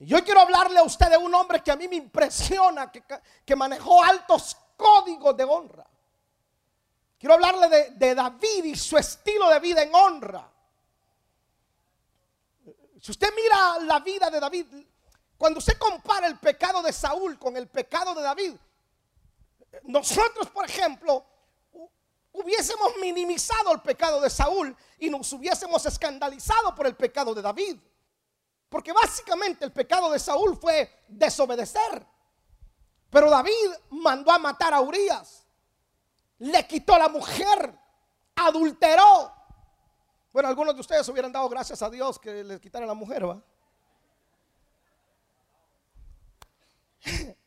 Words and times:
Yo 0.00 0.24
quiero 0.24 0.40
hablarle 0.40 0.78
a 0.78 0.84
usted 0.84 1.10
de 1.10 1.16
un 1.16 1.34
hombre 1.34 1.62
que 1.62 1.72
a 1.72 1.76
mí 1.76 1.88
me 1.88 1.96
impresiona, 1.96 2.90
que, 2.92 3.56
manejó 3.56 4.02
altos 4.02 4.56
códigos 4.76 5.36
de 5.36 5.44
honra. 5.44 5.86
Quiero 7.18 7.34
hablarle 7.34 7.68
de, 7.68 7.90
de, 7.90 8.14
David 8.14 8.64
y 8.64 8.76
su 8.76 8.96
estilo 8.96 9.48
de 9.48 9.58
vida 9.58 9.82
en 9.82 9.92
honra. 9.92 10.48
Si 13.00 13.10
usted 13.10 13.28
mira 13.34 13.78
la 13.80 13.98
vida 13.98 14.30
de 14.30 14.38
David, 14.38 14.66
cuando 15.36 15.58
usted 15.58 15.76
compara 15.78 16.28
el 16.28 16.38
pecado 16.38 16.80
de 16.80 16.92
Saúl 16.92 17.36
con 17.36 17.56
el 17.56 17.66
pecado 17.66 18.14
de 18.14 18.22
David, 18.22 18.54
nosotros, 19.82 20.48
por 20.50 20.64
ejemplo, 20.64 21.24
hubiésemos 22.32 22.92
minimizado 23.00 23.72
el 23.72 23.80
pecado 23.80 24.20
de 24.20 24.30
Saúl 24.30 24.76
y 24.98 25.10
nos 25.10 25.32
hubiésemos 25.32 25.84
escandalizado 25.86 26.74
por 26.74 26.86
el 26.86 26.94
pecado 26.94 27.34
de 27.34 27.42
David. 27.42 27.78
Porque 28.68 28.92
básicamente 28.92 29.64
el 29.64 29.72
pecado 29.72 30.10
de 30.10 30.18
Saúl 30.18 30.56
fue 30.56 31.04
desobedecer. 31.08 32.06
Pero 33.10 33.30
David 33.30 33.70
mandó 33.90 34.30
a 34.30 34.38
matar 34.38 34.74
a 34.74 34.80
Urias. 34.80 35.46
Le 36.38 36.66
quitó 36.66 36.98
la 36.98 37.08
mujer. 37.08 37.74
Adulteró. 38.36 39.32
Bueno, 40.32 40.48
algunos 40.48 40.74
de 40.74 40.82
ustedes 40.82 41.08
hubieran 41.08 41.32
dado 41.32 41.48
gracias 41.48 41.82
a 41.82 41.90
Dios 41.90 42.18
que 42.18 42.44
le 42.44 42.60
quitara 42.60 42.84
la 42.84 42.94
mujer, 42.94 43.26
¿va? 43.26 43.42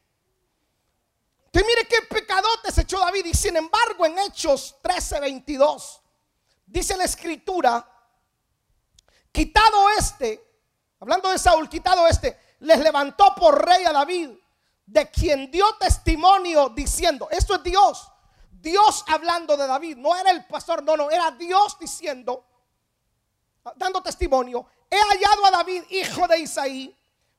Usted 1.45 1.65
mire 1.65 1.85
qué 1.87 2.01
pecadotes 2.09 2.77
echó 2.77 2.99
David. 2.99 3.25
Y 3.25 3.33
sin 3.33 3.55
embargo, 3.57 4.05
en 4.05 4.17
Hechos 4.17 4.77
13, 4.81 5.19
22, 5.19 6.01
dice 6.65 6.97
la 6.97 7.03
escritura: 7.03 7.87
Quitado 9.31 9.89
este, 9.91 10.50
hablando 11.01 11.29
de 11.29 11.37
Saúl, 11.37 11.67
quitado 11.67 12.07
este, 12.07 12.39
les 12.59 12.79
levantó 12.79 13.35
por 13.35 13.65
rey 13.65 13.83
a 13.83 13.91
David, 13.91 14.29
de 14.85 15.09
quien 15.09 15.51
dio 15.51 15.65
testimonio 15.75 16.69
diciendo: 16.69 17.27
Esto 17.29 17.55
es 17.55 17.63
Dios. 17.63 18.07
Dios 18.49 19.03
hablando 19.07 19.57
de 19.57 19.65
David, 19.65 19.97
no 19.97 20.15
era 20.15 20.29
el 20.29 20.45
pastor, 20.45 20.83
no, 20.83 20.95
no, 20.95 21.09
era 21.09 21.31
Dios 21.31 21.77
diciendo, 21.79 22.45
dando 23.75 24.01
testimonio: 24.01 24.65
He 24.89 24.97
hallado 24.97 25.45
a 25.45 25.51
David, 25.51 25.83
hijo 25.89 26.27
de 26.27 26.39
Isaí, 26.39 26.95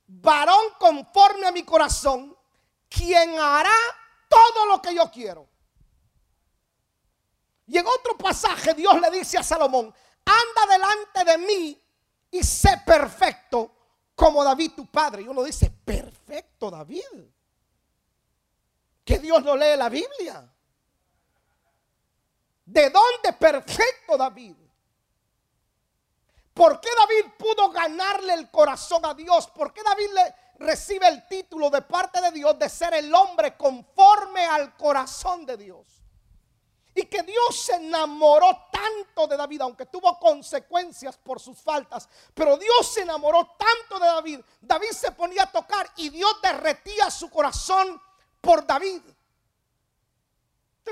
varón 0.06 0.75
conforme 0.78 1.47
a 1.47 1.53
mi 1.53 1.62
corazón, 1.62 2.37
quien 2.89 3.39
hará 3.39 3.70
todo 4.28 4.67
lo 4.67 4.83
que 4.83 4.94
yo 4.94 5.11
quiero. 5.11 5.48
Y 7.69 7.78
en 7.78 7.87
otro 7.87 8.19
pasaje 8.19 8.75
Dios 8.75 9.00
le 9.00 9.11
dice 9.11 9.39
a 9.39 9.42
Salomón, 9.42 9.94
anda 10.25 10.72
delante 10.72 11.25
de 11.25 11.39
mí 11.39 11.81
y 12.33 12.42
sé 12.42 12.83
perfecto 12.84 13.70
como 14.16 14.42
David 14.42 14.72
tu 14.75 14.86
padre. 14.91 15.22
Y 15.22 15.28
uno 15.28 15.44
dice, 15.44 15.70
perfecto 15.70 16.69
David. 16.70 17.05
Que 19.05 19.20
Dios 19.20 19.44
no 19.44 19.56
lee 19.56 19.77
la 19.77 19.88
Biblia. 19.88 20.53
¿De 22.64 22.91
dónde 22.91 23.33
perfecto 23.38 24.16
David? 24.16 24.56
¿Por 26.53 26.80
qué 26.80 26.88
David 26.98 27.33
pudo 27.38 27.70
ganarle 27.70 28.34
el 28.34 28.50
corazón 28.50 29.06
a 29.06 29.14
Dios? 29.14 29.47
¿Por 29.48 29.72
qué 29.72 29.83
David 29.83 30.08
le, 30.12 30.34
recibe 30.62 31.08
el 31.08 31.27
título 31.27 31.70
de 31.70 31.83
parte 31.83 32.20
de 32.20 32.30
Dios 32.30 32.58
de 32.58 32.69
ser 32.69 32.94
el 32.94 33.14
hombre 33.14 33.56
conforme 33.56 34.44
al 34.47 34.77
corazón 34.77 35.44
de 35.44 35.56
Dios. 35.56 35.86
Y 36.94 37.05
que 37.06 37.22
Dios 37.22 37.64
se 37.64 37.75
enamoró 37.77 38.69
tanto 38.83 39.27
de 39.27 39.36
David, 39.36 39.61
aunque 39.62 39.86
tuvo 39.86 40.19
consecuencias 40.19 41.16
por 41.16 41.41
sus 41.41 41.61
faltas. 41.61 42.08
Pero 42.34 42.56
Dios 42.56 42.92
se 42.92 43.02
enamoró 43.02 43.56
tanto 43.56 44.02
de 44.02 44.06
David. 44.06 44.41
David 44.61 44.91
se 44.91 45.12
ponía 45.12 45.44
a 45.44 45.52
tocar 45.52 45.91
y 45.97 46.08
Dios 46.08 46.41
derretía 46.42 47.10
su 47.10 47.30
corazón 47.30 48.00
por 48.41 48.66
David. 48.66 49.03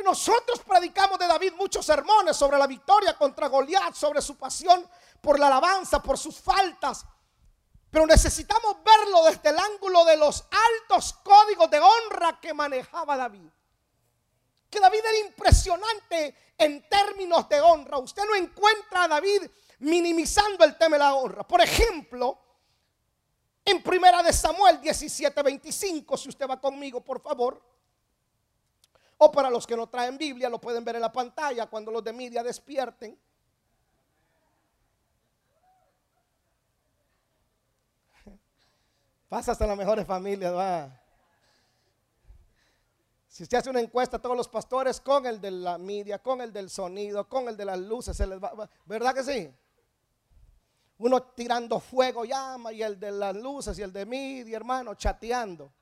nosotros 0.05 0.61
predicamos 0.67 1.19
de 1.19 1.27
David 1.27 1.53
muchos 1.55 1.85
sermones 1.85 2.37
sobre 2.37 2.57
la 2.57 2.67
victoria 2.67 3.19
contra 3.19 3.49
Goliat, 3.49 3.95
sobre 3.95 4.23
su 4.23 4.37
pasión 4.37 4.89
por 5.21 5.39
la 5.39 5.49
alabanza, 5.49 6.03
por 6.03 6.17
sus 6.17 6.41
faltas. 6.41 7.05
Pero 7.91 8.07
necesitamos 8.07 8.77
verlo 8.85 9.25
desde 9.25 9.51
el 9.51 9.59
ángulo 9.59 10.05
de 10.05 10.17
los 10.17 10.45
altos 10.81 11.13
códigos 11.25 11.71
de 11.71 11.81
honra 11.81 12.41
que 12.41 12.55
manejaba 12.55 13.17
David. 13.17 13.51
Que 14.71 14.81
David 14.81 15.01
era 15.01 15.19
impresionante 15.27 16.35
en 16.57 16.89
términos 16.89 17.49
de 17.49 17.61
honra. 17.61 17.99
Usted 17.99 18.23
no 18.25 18.37
encuentra 18.37 19.05
a 19.05 19.09
David 19.09 19.43
minimizando 19.81 20.65
el 20.65 20.77
tema 20.79 20.97
de 20.97 21.01
la 21.01 21.15
honra. 21.15 21.47
Por 21.47 21.61
ejemplo, 21.61 22.39
en 23.65 23.83
Primera 23.83 24.23
de 24.23 24.33
Samuel 24.33 24.81
17, 24.81 25.43
25, 25.43 26.17
si 26.17 26.29
usted 26.29 26.49
va 26.49 26.61
conmigo, 26.61 27.03
por 27.03 27.21
favor. 27.21 27.63
O 29.19 29.31
para 29.31 29.51
los 29.51 29.67
que 29.67 29.77
no 29.77 29.89
traen 29.89 30.17
Biblia, 30.17 30.49
lo 30.49 30.61
pueden 30.61 30.85
ver 30.85 30.95
en 30.97 31.03
la 31.03 31.13
pantalla 31.13 31.67
cuando 31.67 31.91
los 31.91 32.03
de 32.03 32.13
media 32.13 32.43
despierten. 32.43 33.19
Pasa 39.29 39.53
hasta 39.53 39.67
las 39.67 39.77
mejores 39.77 40.07
familias, 40.07 40.55
va. 40.55 41.00
Si 43.41 43.45
usted 43.45 43.57
hace 43.57 43.71
una 43.71 43.81
encuesta 43.81 44.19
a 44.19 44.21
todos 44.21 44.37
los 44.37 44.49
pastores 44.49 45.01
con 45.01 45.25
el 45.25 45.41
de 45.41 45.51
la 45.51 45.79
media, 45.79 46.19
con 46.19 46.43
el 46.43 46.53
del 46.53 46.69
sonido, 46.69 47.27
con 47.27 47.49
el 47.49 47.57
de 47.57 47.65
las 47.65 47.79
luces, 47.79 48.23
¿verdad 48.85 49.15
que 49.15 49.25
sí? 49.25 49.51
Uno 50.99 51.23
tirando 51.23 51.81
fuego, 51.81 52.27
llama, 52.27 52.71
y 52.71 52.83
el 52.83 53.01
de 53.01 53.11
las 53.11 53.35
luces 53.35 53.79
y 53.79 53.83
el 53.83 53.95
de 53.95 54.05
media, 54.05 54.59
hermano, 54.59 54.95
chateando. 54.95 55.73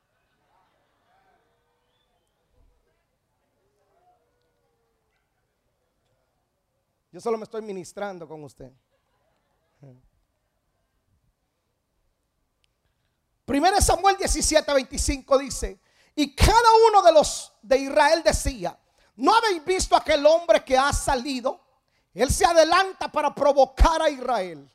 Yo 7.10 7.20
solo 7.20 7.38
me 7.38 7.42
estoy 7.42 7.62
ministrando 7.62 8.28
con 8.28 8.44
usted. 8.44 8.70
Primero 13.44 13.80
Samuel 13.80 14.16
17, 14.16 14.72
25 14.72 15.38
dice, 15.38 15.80
y 16.18 16.34
cada 16.34 16.68
uno 16.88 17.00
de 17.00 17.12
los 17.12 17.52
de 17.62 17.78
Israel 17.78 18.24
decía, 18.24 18.76
¿no 19.14 19.32
habéis 19.36 19.64
visto 19.64 19.94
aquel 19.94 20.26
hombre 20.26 20.64
que 20.64 20.76
ha 20.76 20.92
salido? 20.92 21.60
Él 22.12 22.32
se 22.32 22.44
adelanta 22.44 23.06
para 23.06 23.32
provocar 23.32 24.02
a 24.02 24.10
Israel. 24.10 24.68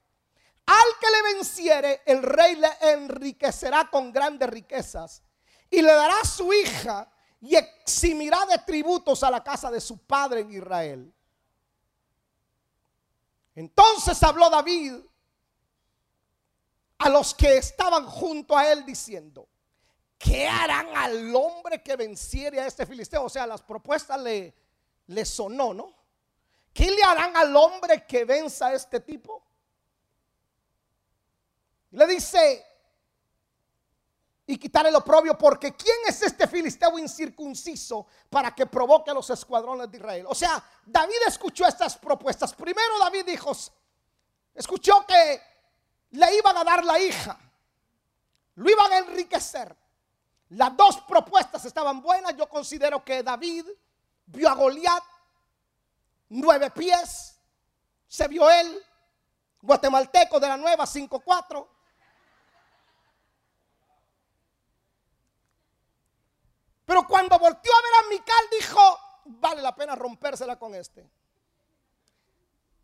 Al 0.65 0.99
que 1.01 1.11
le 1.11 1.33
venciere, 1.33 2.01
el 2.05 2.23
rey 2.23 2.55
le 2.55 2.69
enriquecerá 2.79 3.89
con 3.89 4.13
grandes 4.13 4.49
riquezas 4.49 5.21
y 5.69 5.81
le 5.81 5.91
dará 5.91 6.23
su 6.23 6.53
hija 6.53 7.11
y 7.41 7.57
eximirá 7.57 8.45
de 8.45 8.59
tributos 8.59 9.21
a 9.21 9.29
la 9.29 9.43
casa 9.43 9.69
de 9.69 9.81
su 9.81 9.97
padre 9.97 10.39
en 10.39 10.53
Israel. 10.53 11.13
Entonces 13.53 14.23
habló 14.23 14.49
David 14.49 14.93
a 16.99 17.09
los 17.09 17.33
que 17.33 17.57
estaban 17.57 18.05
junto 18.05 18.57
a 18.57 18.71
él 18.71 18.85
diciendo, 18.85 19.49
¿qué 20.23 20.47
harán 20.47 20.87
al 20.95 21.35
hombre 21.35 21.83
que 21.83 21.95
venciere 21.95 22.61
a 22.61 22.67
este 22.67 22.85
filisteo? 22.85 23.23
O 23.23 23.29
sea, 23.29 23.45
las 23.45 23.61
propuestas 23.61 24.19
le, 24.21 24.53
le 25.07 25.25
sonó, 25.25 25.73
¿no? 25.73 25.93
¿Qué 26.73 26.89
le 26.89 27.03
harán 27.03 27.35
al 27.35 27.55
hombre 27.55 28.05
que 28.07 28.25
venza 28.25 28.67
a 28.67 28.73
este 28.73 29.01
tipo? 29.01 29.43
Le 31.91 32.07
dice, 32.07 32.65
y 34.47 34.57
quitar 34.57 34.87
el 34.87 34.95
oprobio, 34.95 35.37
porque 35.37 35.75
¿quién 35.75 35.97
es 36.07 36.21
este 36.23 36.47
filisteo 36.47 36.97
incircunciso 36.97 38.07
para 38.29 38.55
que 38.55 38.65
provoque 38.65 39.11
a 39.11 39.13
los 39.13 39.29
escuadrones 39.29 39.91
de 39.91 39.97
Israel? 39.97 40.25
O 40.27 40.33
sea, 40.33 40.63
David 40.85 41.27
escuchó 41.27 41.67
estas 41.67 41.97
propuestas. 41.97 42.53
Primero 42.55 42.97
David 42.99 43.25
dijo, 43.25 43.51
escuchó 44.55 45.05
que 45.05 45.41
le 46.11 46.35
iban 46.35 46.57
a 46.57 46.63
dar 46.63 46.83
la 46.83 46.99
hija. 46.99 47.37
Lo 48.55 48.69
iban 48.69 48.91
a 48.91 48.97
enriquecer. 48.99 49.82
Las 50.53 50.75
dos 50.77 51.01
propuestas 51.01 51.65
estaban 51.65 52.01
buenas. 52.01 52.35
Yo 52.35 52.47
considero 52.47 53.03
que 53.03 53.23
David 53.23 53.65
vio 54.25 54.49
a 54.49 54.53
Goliat, 54.53 55.03
nueve 56.29 56.69
pies. 56.71 57.39
Se 58.07 58.27
vio 58.27 58.49
él, 58.49 58.85
guatemalteco 59.61 60.39
de 60.39 60.47
la 60.47 60.57
nueva 60.57 60.85
5-4. 60.85 61.67
Pero 66.85 67.07
cuando 67.07 67.39
volteó 67.39 67.71
a 67.75 67.81
ver 67.81 67.93
a 67.95 68.09
Mical, 68.09 68.45
dijo: 68.51 68.99
Vale 69.25 69.61
la 69.61 69.75
pena 69.75 69.95
rompérsela 69.95 70.59
con 70.59 70.75
este. 70.75 71.09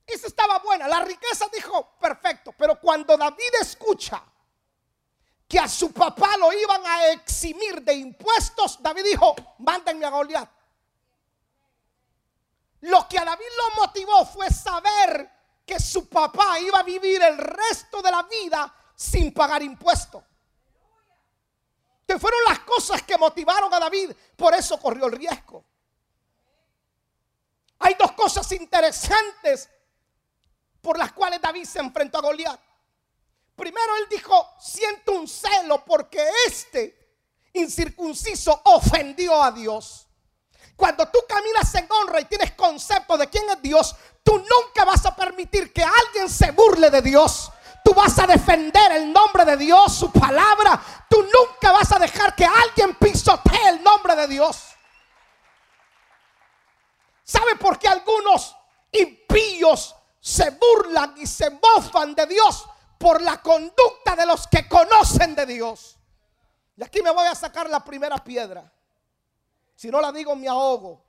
Esa 0.08 0.26
estaba 0.26 0.58
buena. 0.58 0.88
La 0.88 1.02
riqueza 1.02 1.48
dijo, 1.54 1.98
perfecto. 2.00 2.52
Pero 2.58 2.80
cuando 2.80 3.16
David 3.16 3.54
escucha 3.62 4.24
que 5.50 5.58
a 5.58 5.68
su 5.68 5.92
papá 5.92 6.38
lo 6.38 6.54
iban 6.54 6.86
a 6.86 7.08
eximir 7.08 7.82
de 7.82 7.96
impuestos, 7.96 8.78
David 8.84 9.04
dijo, 9.04 9.36
mándenme 9.58 10.06
a 10.06 10.12
Goliat. 10.12 10.50
Lo 12.82 13.08
que 13.10 13.18
a 13.18 13.26
David 13.26 13.48
lo 13.58 13.82
motivó 13.82 14.26
fue 14.28 14.52
saber 14.52 15.28
que 15.66 15.80
su 15.80 16.08
papá 16.08 16.60
iba 16.60 16.80
a 16.80 16.84
vivir 16.84 17.24
el 17.24 17.36
resto 17.40 18.00
de 18.00 18.12
la 18.12 18.22
vida 18.24 18.72
sin 18.96 19.34
pagar 19.34 19.64
impuestos. 19.64 20.24
Que 22.08 22.20
fueron 22.20 22.42
las 22.48 22.60
cosas 22.60 23.02
que 23.02 23.18
motivaron 23.18 23.74
a 23.74 23.80
David. 23.80 24.12
Por 24.36 24.54
eso 24.54 24.80
corrió 24.80 25.08
el 25.08 25.14
riesgo. 25.14 25.66
Hay 27.80 27.96
dos 27.96 28.12
cosas 28.12 28.52
interesantes 28.52 29.68
por 30.80 30.96
las 30.96 31.12
cuales 31.12 31.42
David 31.42 31.66
se 31.66 31.80
enfrentó 31.80 32.20
a 32.20 32.22
Goliat. 32.22 32.69
Primero 33.60 33.98
él 33.98 34.08
dijo, 34.10 34.56
siento 34.58 35.12
un 35.12 35.28
celo 35.28 35.84
porque 35.84 36.26
este 36.48 36.98
incircunciso 37.52 38.62
ofendió 38.64 39.44
a 39.44 39.52
Dios. 39.52 40.08
Cuando 40.78 41.06
tú 41.10 41.20
caminas 41.28 41.76
en 41.76 41.86
honra 41.92 42.22
y 42.22 42.26
tienes 42.26 42.54
concepto 42.54 43.18
de 43.18 43.28
quién 43.28 43.50
es 43.50 43.62
Dios, 43.62 43.94
tú 44.24 44.38
nunca 44.38 44.86
vas 44.86 45.06
a 45.06 45.14
permitir 45.14 45.74
que 45.74 45.84
alguien 45.84 46.30
se 46.30 46.52
burle 46.52 46.90
de 46.90 47.02
Dios. 47.02 47.52
Tú 47.84 47.94
vas 47.94 48.18
a 48.20 48.28
defender 48.28 48.94
el 48.94 49.12
nombre 49.12 49.44
de 49.44 49.58
Dios, 49.58 49.94
su 49.94 50.10
palabra. 50.10 50.82
Tú 51.10 51.22
nunca 51.22 51.74
vas 51.74 51.92
a 51.92 52.00
dejar 52.00 52.34
que 52.36 52.46
alguien 52.46 52.96
pisotee 52.96 53.68
el 53.68 53.84
nombre 53.84 54.16
de 54.16 54.28
Dios. 54.28 54.70
¿Sabe 57.26 57.58
por 57.58 57.78
qué 57.78 57.90
algunos 57.90 58.56
impíos 58.94 59.94
se 60.22 60.50
burlan 60.52 61.14
y 61.18 61.28
se 61.28 61.50
mofan 61.50 62.16
de 62.16 62.26
Dios? 62.26 62.66
Por 63.00 63.24
la 63.24 63.42
conducta 63.42 64.16
de 64.16 64.28
los 64.28 64.46
que 64.48 64.68
conocen 64.68 65.34
de 65.34 65.48
Dios. 65.48 65.98
Y 66.78 66.84
aquí 66.84 67.02
me 67.02 67.10
voy 67.10 67.26
a 67.26 67.34
sacar 67.34 67.68
la 67.68 67.84
primera 67.84 68.18
piedra. 68.18 68.72
Si 69.76 69.90
no 69.90 70.00
la 70.00 70.12
digo, 70.12 70.36
me 70.36 70.48
ahogo. 70.48 71.04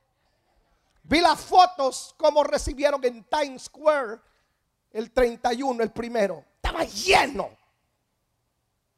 Vi 1.03 1.21
las 1.21 1.41
fotos 1.41 2.15
como 2.17 2.45
recibieron 2.45 3.05
en 3.05 3.25
Times 3.25 3.65
Square 3.65 4.21
el 4.93 5.11
31, 5.11 5.83
el 5.83 5.91
primero. 5.91 6.45
Estaba 6.57 6.85
lleno. 6.85 7.51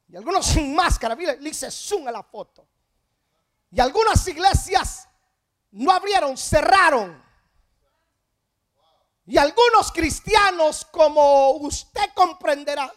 Y 0.09 0.15
algunos 0.15 0.45
sin 0.45 0.75
máscara. 0.75 1.15
Le 1.15 1.49
hice 1.49 1.71
zoom 1.71 2.07
a 2.07 2.11
la 2.11 2.23
foto. 2.23 2.67
Y 3.71 3.79
algunas 3.79 4.27
iglesias 4.27 5.09
no 5.71 5.91
abrieron, 5.91 6.37
cerraron. 6.37 7.22
Y 9.25 9.37
algunos 9.37 9.91
cristianos, 9.91 10.85
como 10.91 11.51
usted 11.51 12.09
comprenderá, 12.13 12.91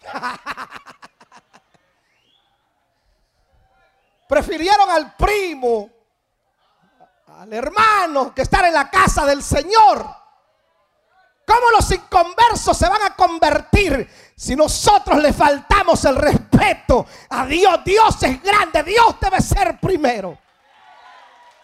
prefirieron 4.28 4.88
al 4.90 5.16
primo, 5.16 5.90
al 7.26 7.52
hermano, 7.52 8.32
que 8.32 8.42
estar 8.42 8.64
en 8.64 8.74
la 8.74 8.88
casa 8.88 9.26
del 9.26 9.42
Señor. 9.42 10.06
¿Cómo 11.44 11.70
los 11.70 11.90
inconversos 11.90 12.76
se 12.76 12.88
van 12.88 13.02
a 13.02 13.16
convertir 13.16 14.08
si 14.36 14.54
nosotros 14.54 15.18
le 15.18 15.32
faltamos 15.32 16.04
el 16.04 16.14
respeto 16.14 17.06
a 17.30 17.46
Dios? 17.46 17.82
Dios 17.84 18.22
es 18.22 18.40
grande, 18.42 18.82
Dios 18.84 19.16
debe 19.18 19.40
ser 19.40 19.80
primero. 19.80 20.38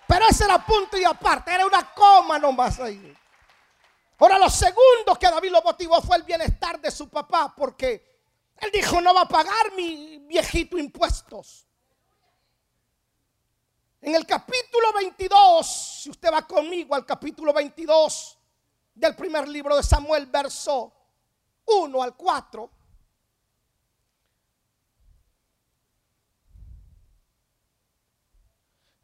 Pero 0.09 0.27
ese 0.29 0.45
era 0.45 0.65
punto 0.65 0.97
y 0.97 1.05
aparte, 1.05 1.53
era 1.53 1.67
una 1.67 1.93
coma 1.93 2.39
nomás 2.39 2.81
ahí. 2.81 3.15
Ahora 4.19 4.39
lo 4.39 4.49
segundo 4.49 5.17
que 5.19 5.29
David 5.29 5.51
lo 5.51 5.63
motivó 5.63 6.01
fue 6.01 6.17
el 6.17 6.23
bienestar 6.23 6.81
de 6.81 6.91
su 6.91 7.09
papá, 7.09 7.53
porque 7.57 8.15
él 8.59 8.71
dijo, 8.73 9.01
no 9.01 9.13
va 9.13 9.23
a 9.23 9.29
pagar 9.29 9.73
mi 9.77 10.19
viejito 10.19 10.79
impuestos. 10.79 11.67
En 14.01 14.15
el 14.15 14.27
capítulo 14.27 14.93
22, 14.93 15.67
si 16.03 16.11
usted 16.11 16.31
va 16.33 16.47
conmigo 16.47 16.95
al 16.95 17.07
capítulo 17.07 17.53
22 17.53 18.39
del 18.95 19.17
primer 19.17 19.49
libro 19.49 19.77
de 19.77 19.83
Samuel, 19.83 20.27
verso 20.27 20.93
1 21.65 22.03
al 22.03 22.15
4. 22.15 22.71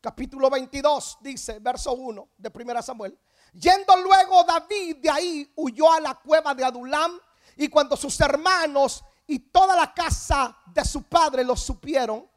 Capítulo 0.03 0.49
22 0.49 1.19
dice, 1.21 1.59
verso 1.59 1.93
1 1.93 2.29
de 2.37 2.51
primera 2.51 2.81
Samuel. 2.81 3.19
Yendo 3.52 3.97
luego 3.97 4.44
David 4.44 4.97
de 4.99 5.11
ahí 5.11 5.52
huyó 5.56 5.93
a 5.93 6.00
la 6.00 6.14
cueva 6.14 6.55
de 6.55 6.64
Adulam 6.64 7.19
y 7.56 7.69
cuando 7.69 7.97
sus 7.97 8.19
hermanos 8.20 9.05
y 9.26 9.38
toda 9.38 9.75
la 9.76 9.93
casa 9.93 10.56
de 10.67 10.85
su 10.85 11.02
padre 11.02 11.44
lo 11.44 11.56
supieron, 11.56 12.29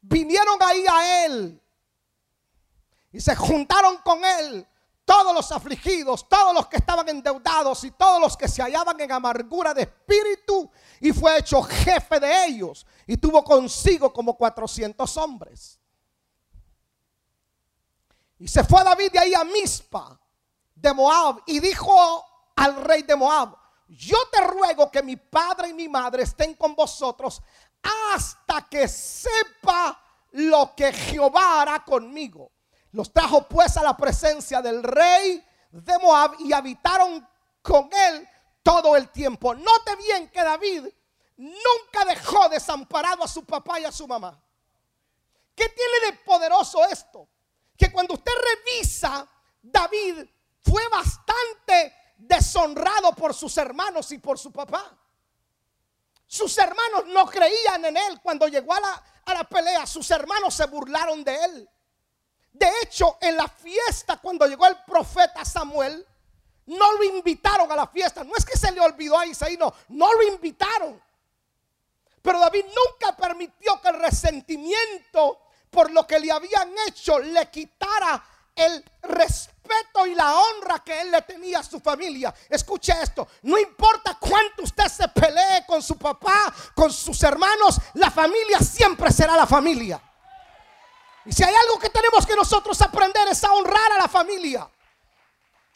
vinieron 0.00 0.56
ahí 0.62 0.84
a 0.88 1.26
él 1.26 1.62
y 3.12 3.20
se 3.20 3.34
juntaron 3.34 3.98
con 3.98 4.24
él 4.24 4.66
todos 5.04 5.34
los 5.34 5.50
afligidos, 5.50 6.28
todos 6.28 6.54
los 6.54 6.68
que 6.68 6.76
estaban 6.76 7.08
endeudados 7.08 7.82
y 7.82 7.90
todos 7.90 8.20
los 8.20 8.36
que 8.36 8.46
se 8.46 8.62
hallaban 8.62 9.00
en 9.00 9.10
amargura 9.10 9.74
de 9.74 9.82
espíritu 9.82 10.70
y 11.00 11.12
fue 11.12 11.38
hecho 11.38 11.62
jefe 11.62 12.20
de 12.20 12.46
ellos 12.46 12.86
y 13.08 13.16
tuvo 13.16 13.42
consigo 13.42 14.12
como 14.12 14.36
400 14.36 15.16
hombres. 15.16 15.80
Y 18.38 18.46
se 18.46 18.62
fue 18.62 18.84
David 18.84 19.10
de 19.10 19.18
ahí 19.18 19.34
a 19.34 19.42
Mispa 19.42 20.19
de 20.80 20.94
Moab 20.94 21.42
y 21.46 21.60
dijo 21.60 22.24
al 22.56 22.76
rey 22.84 23.02
de 23.02 23.16
Moab, 23.16 23.56
yo 23.88 24.16
te 24.30 24.40
ruego 24.42 24.90
que 24.90 25.02
mi 25.02 25.16
padre 25.16 25.68
y 25.68 25.74
mi 25.74 25.88
madre 25.88 26.22
estén 26.22 26.54
con 26.54 26.74
vosotros 26.74 27.42
hasta 28.12 28.68
que 28.68 28.86
sepa 28.86 30.00
lo 30.32 30.74
que 30.76 30.92
Jehová 30.92 31.62
hará 31.62 31.84
conmigo. 31.84 32.52
Los 32.92 33.12
trajo 33.12 33.46
pues 33.48 33.76
a 33.76 33.82
la 33.82 33.96
presencia 33.96 34.62
del 34.62 34.82
rey 34.82 35.44
de 35.70 35.98
Moab 35.98 36.36
y 36.40 36.52
habitaron 36.52 37.26
con 37.62 37.88
él 37.92 38.28
todo 38.62 38.96
el 38.96 39.08
tiempo. 39.10 39.54
Note 39.54 39.96
bien 39.96 40.28
que 40.30 40.42
David 40.42 40.86
nunca 41.36 42.04
dejó 42.06 42.48
desamparado 42.48 43.24
a 43.24 43.28
su 43.28 43.44
papá 43.44 43.80
y 43.80 43.84
a 43.84 43.92
su 43.92 44.06
mamá. 44.06 44.40
¿Qué 45.54 45.68
tiene 45.68 46.06
de 46.06 46.22
poderoso 46.24 46.84
esto? 46.84 47.28
Que 47.76 47.90
cuando 47.90 48.14
usted 48.14 48.32
revisa, 48.54 49.26
David 49.62 50.26
fue 50.62 50.86
bastante 50.88 51.94
deshonrado 52.16 53.12
por 53.14 53.34
sus 53.34 53.56
hermanos 53.56 54.10
y 54.12 54.18
por 54.18 54.38
su 54.38 54.52
papá. 54.52 54.96
Sus 56.26 56.56
hermanos 56.58 57.06
no 57.06 57.26
creían 57.26 57.84
en 57.84 57.96
él 57.96 58.20
cuando 58.22 58.46
llegó 58.46 58.72
a 58.74 58.80
la, 58.80 59.04
a 59.24 59.44
pelea. 59.44 59.86
Sus 59.86 60.10
hermanos 60.10 60.54
se 60.54 60.66
burlaron 60.66 61.24
de 61.24 61.44
él. 61.44 61.68
De 62.52 62.70
hecho, 62.82 63.16
en 63.20 63.36
la 63.36 63.48
fiesta, 63.48 64.18
cuando 64.18 64.46
llegó 64.46 64.66
el 64.66 64.76
profeta 64.84 65.44
Samuel, 65.44 66.06
no 66.66 66.92
lo 66.92 67.04
invitaron 67.04 67.70
a 67.72 67.76
la 67.76 67.86
fiesta. 67.86 68.22
No 68.22 68.32
es 68.36 68.44
que 68.44 68.56
se 68.56 68.70
le 68.70 68.80
olvidó 68.80 69.18
a 69.18 69.26
Isaí, 69.26 69.56
no, 69.56 69.72
no 69.88 70.12
lo 70.12 70.22
invitaron. 70.22 71.02
Pero 72.22 72.38
David 72.38 72.66
nunca 72.66 73.16
permitió 73.16 73.80
que 73.80 73.88
el 73.88 73.98
resentimiento 73.98 75.40
por 75.70 75.90
lo 75.90 76.06
que 76.06 76.20
le 76.20 76.30
habían 76.30 76.72
hecho 76.86 77.18
le 77.18 77.48
quitara 77.50 78.22
el 78.64 78.84
respeto 79.02 80.06
y 80.06 80.14
la 80.14 80.34
honra 80.34 80.80
que 80.84 81.00
él 81.00 81.10
le 81.10 81.22
tenía 81.22 81.60
a 81.60 81.64
su 81.64 81.80
familia. 81.80 82.34
Escuche 82.48 82.92
esto, 83.00 83.26
no 83.42 83.58
importa 83.58 84.16
cuánto 84.18 84.62
usted 84.62 84.86
se 84.86 85.08
pelee 85.08 85.64
con 85.66 85.82
su 85.82 85.96
papá, 85.96 86.52
con 86.74 86.92
sus 86.92 87.22
hermanos, 87.22 87.78
la 87.94 88.10
familia 88.10 88.58
siempre 88.58 89.10
será 89.12 89.36
la 89.36 89.46
familia. 89.46 90.00
Y 91.24 91.32
si 91.32 91.44
hay 91.44 91.54
algo 91.54 91.78
que 91.78 91.90
tenemos 91.90 92.26
que 92.26 92.34
nosotros 92.34 92.80
aprender 92.80 93.28
es 93.28 93.44
a 93.44 93.52
honrar 93.52 93.92
a 93.92 93.98
la 93.98 94.08
familia. 94.08 94.68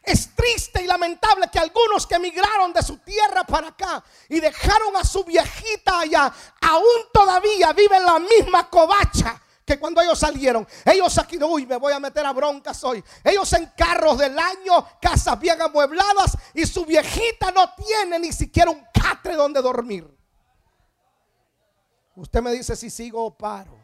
Es 0.03 0.35
triste 0.35 0.83
y 0.83 0.87
lamentable 0.87 1.49
que 1.51 1.59
algunos 1.59 2.07
que 2.07 2.17
emigraron 2.17 2.73
de 2.75 2.83
su 2.83 2.99
tierra 2.99 3.45
para 3.45 3.69
acá 3.69 4.05
y 4.29 4.39
dejaron 4.39 4.95
a 4.97 5.05
su 5.05 5.25
viejita 5.25 6.01
allá, 6.01 6.33
aún 6.61 7.09
todavía 7.13 7.73
viven 7.73 8.05
la 8.05 8.19
misma 8.19 8.69
covacha 8.69 9.41
que 9.65 9.79
cuando 9.79 10.01
ellos 10.01 10.19
salieron. 10.19 10.67
Ellos 10.85 11.17
aquí, 11.19 11.39
uy, 11.43 11.67
me 11.67 11.77
voy 11.77 11.93
a 11.93 12.01
meter 12.01 12.25
a 12.25 12.33
broncas 12.33 12.83
hoy. 12.85 13.03
Ellos 13.23 13.51
en 13.55 13.67
carros 13.77 14.19
del 14.19 14.39
año, 14.39 14.87
casas 15.01 15.39
bien 15.39 15.61
amuebladas 15.61 16.37
y 16.53 16.67
su 16.67 16.85
viejita 16.85 17.51
no 17.51 17.73
tiene 17.75 18.19
ni 18.19 18.33
siquiera 18.33 18.71
un 18.71 18.85
catre 18.93 19.35
donde 19.35 19.63
dormir. 19.63 20.07
Usted 22.17 22.43
me 22.43 22.53
dice 22.53 22.77
si 22.77 22.91
sigo 22.91 23.25
o 23.25 23.37
paro. 23.37 23.83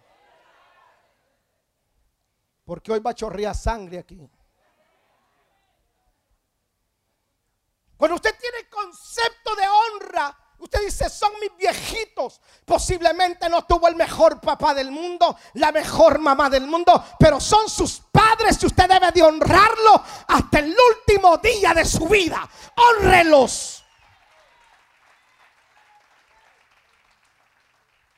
Porque 2.65 2.93
hoy 2.93 3.01
va 3.01 3.11
a 3.11 3.15
chorrear 3.15 3.55
sangre 3.55 3.99
aquí. 3.99 4.21
Cuando 7.97 8.15
usted 8.15 8.35
tiene 8.39 8.69
concepto 8.71 9.55
de 9.57 9.63
honra, 9.63 9.90
usted 10.71 10.85
dice, 10.85 11.11
son 11.11 11.33
mis 11.41 11.57
viejitos. 11.57 12.41
Posiblemente 12.65 13.49
no 13.49 13.65
tuvo 13.65 13.89
el 13.89 13.97
mejor 13.97 14.41
papá 14.41 14.73
del 14.73 14.93
mundo, 14.93 15.37
la 15.55 15.73
mejor 15.73 16.21
mamá 16.21 16.49
del 16.49 16.67
mundo, 16.67 17.05
pero 17.19 17.41
son 17.41 17.69
sus 17.69 18.01
padres 18.13 18.63
y 18.63 18.67
usted 18.67 18.89
debe 18.89 19.11
de 19.11 19.23
hasta 20.29 20.61
el 20.61 20.75
último 20.97 21.39
día 21.39 21.75
de 21.75 21.85
su 21.85 22.07
vida. 22.07 22.49
Honrelos. 22.77 23.85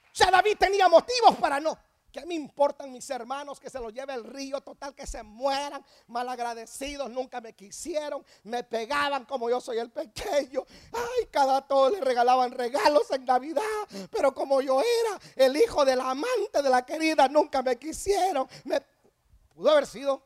O 0.04 0.14
sea, 0.14 0.30
David 0.30 0.58
tenía 0.58 0.88
motivos 0.88 1.36
para 1.36 1.58
no 1.58 1.78
¿Qué 2.12 2.26
me 2.26 2.34
importan 2.34 2.92
mis 2.92 3.08
hermanos 3.08 3.58
que 3.58 3.70
se 3.70 3.80
los 3.80 3.90
lleve 3.92 4.12
el 4.12 4.24
río? 4.24 4.60
Total, 4.60 4.94
que 4.94 5.06
se 5.06 5.22
mueran, 5.22 5.82
malagradecidos, 6.08 7.10
nunca 7.10 7.40
me 7.40 7.54
quisieron, 7.54 8.22
me 8.42 8.62
pegaban 8.62 9.24
como 9.24 9.48
yo 9.48 9.62
soy 9.62 9.78
el 9.78 9.90
pequeño. 9.90 10.64
Ay, 10.92 11.26
cada 11.30 11.66
todo 11.66 11.88
le 11.88 12.02
regalaban 12.02 12.52
regalos 12.52 13.10
en 13.12 13.24
Navidad, 13.24 13.62
pero 14.10 14.34
como 14.34 14.60
yo 14.60 14.80
era 14.80 15.18
el 15.36 15.56
hijo 15.56 15.86
del 15.86 16.00
amante 16.00 16.62
de 16.62 16.68
la 16.68 16.84
querida, 16.84 17.28
nunca 17.28 17.62
me 17.62 17.78
quisieron. 17.78 18.46
Pudo 19.54 19.70
haber 19.70 19.86
sido. 19.86 20.22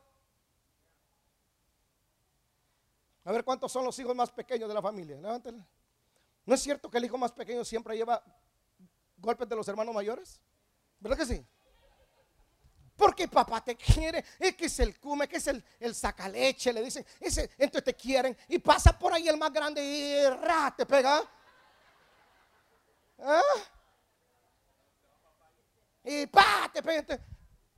A 3.23 3.31
ver 3.31 3.45
cuántos 3.45 3.71
son 3.71 3.85
los 3.85 3.97
hijos 3.99 4.15
más 4.15 4.29
pequeños 4.31 4.67
de 4.67 4.75
la 4.75 4.81
familia. 4.81 5.17
¿No 5.17 6.53
es 6.53 6.61
cierto 6.61 6.89
que 6.89 6.97
el 6.97 7.05
hijo 7.05 7.17
más 7.17 7.31
pequeño 7.31 7.63
siempre 7.63 7.95
lleva 7.95 8.21
golpes 9.17 9.47
de 9.47 9.55
los 9.55 9.67
hermanos 9.69 9.95
mayores? 9.95 10.41
¿Verdad 10.99 11.17
que 11.17 11.25
sí? 11.25 11.45
Porque 12.97 13.27
papá 13.27 13.63
te 13.63 13.75
quiere, 13.75 14.25
es 14.39 14.55
que 14.55 14.65
es 14.65 14.79
el 14.79 14.99
cume, 14.99 15.27
que 15.27 15.37
es 15.37 15.47
el, 15.47 15.63
el 15.79 15.93
sacaleche, 15.93 16.73
le 16.73 16.81
dicen, 16.81 17.05
entonces 17.21 17.83
te 17.83 17.93
quieren. 17.93 18.35
Y 18.47 18.57
pasa 18.57 18.97
por 18.97 19.13
ahí 19.13 19.27
el 19.27 19.37
más 19.37 19.53
grande 19.53 19.83
y 19.83 20.27
ra, 20.27 20.73
te 20.75 20.83
pega. 20.83 21.21
¿Ah? 23.19 23.41
Y 26.03 26.25
pa, 26.25 26.71
te 26.73 26.81
pega. 26.81 27.19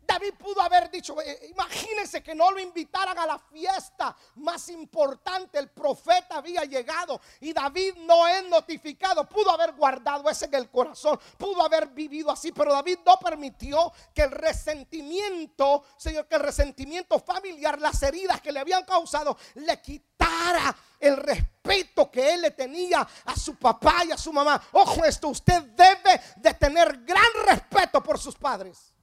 David 0.10 0.34
pudo 0.40 0.60
haber 0.60 0.90
dicho, 0.90 1.22
eh, 1.22 1.50
imagínense 1.52 2.24
que 2.24 2.34
no 2.34 2.50
lo 2.50 2.60
invitaran 2.60 3.16
a 3.20 3.28
la 3.28 3.38
fiesta 3.38 4.16
más 4.38 4.68
importante, 4.70 5.60
el 5.60 5.70
profeta 5.70 6.38
había 6.38 6.64
llegado 6.64 7.22
y 7.42 7.54
David 7.54 7.94
no 7.98 8.28
es 8.28 8.44
notificado, 8.46 9.30
pudo 9.30 9.52
haber 9.52 9.74
guardado 9.74 10.28
ese 10.28 10.46
en 10.46 10.56
el 10.56 10.72
corazón, 10.72 11.20
pudo 11.38 11.64
haber 11.64 11.90
vivido 11.90 12.32
así, 12.32 12.52
pero 12.52 12.74
David 12.74 13.00
no 13.06 13.20
permitió 13.20 13.94
que 14.12 14.24
el 14.24 14.32
resentimiento, 14.32 15.84
Señor, 15.96 16.28
que 16.28 16.36
el 16.38 16.42
resentimiento 16.42 17.20
familiar, 17.20 17.80
las 17.80 18.02
heridas 18.02 18.42
que 18.42 18.52
le 18.52 18.62
habían 18.62 18.86
causado, 18.86 19.38
le 19.56 19.80
quitara 19.80 20.76
el 21.00 21.18
respeto 21.18 22.10
que 22.10 22.34
él 22.34 22.42
le 22.42 22.52
tenía 22.52 23.08
a 23.26 23.36
su 23.36 23.56
papá 23.58 24.04
y 24.06 24.12
a 24.12 24.18
su 24.18 24.34
mamá. 24.34 24.60
Ojo 24.72 25.06
esto, 25.06 25.28
usted 25.28 25.62
debe 25.62 26.20
de 26.38 26.54
tener 26.56 27.04
gran 27.04 27.32
respeto 27.46 28.02
por 28.02 28.18
sus 28.18 28.36
padres. 28.36 28.96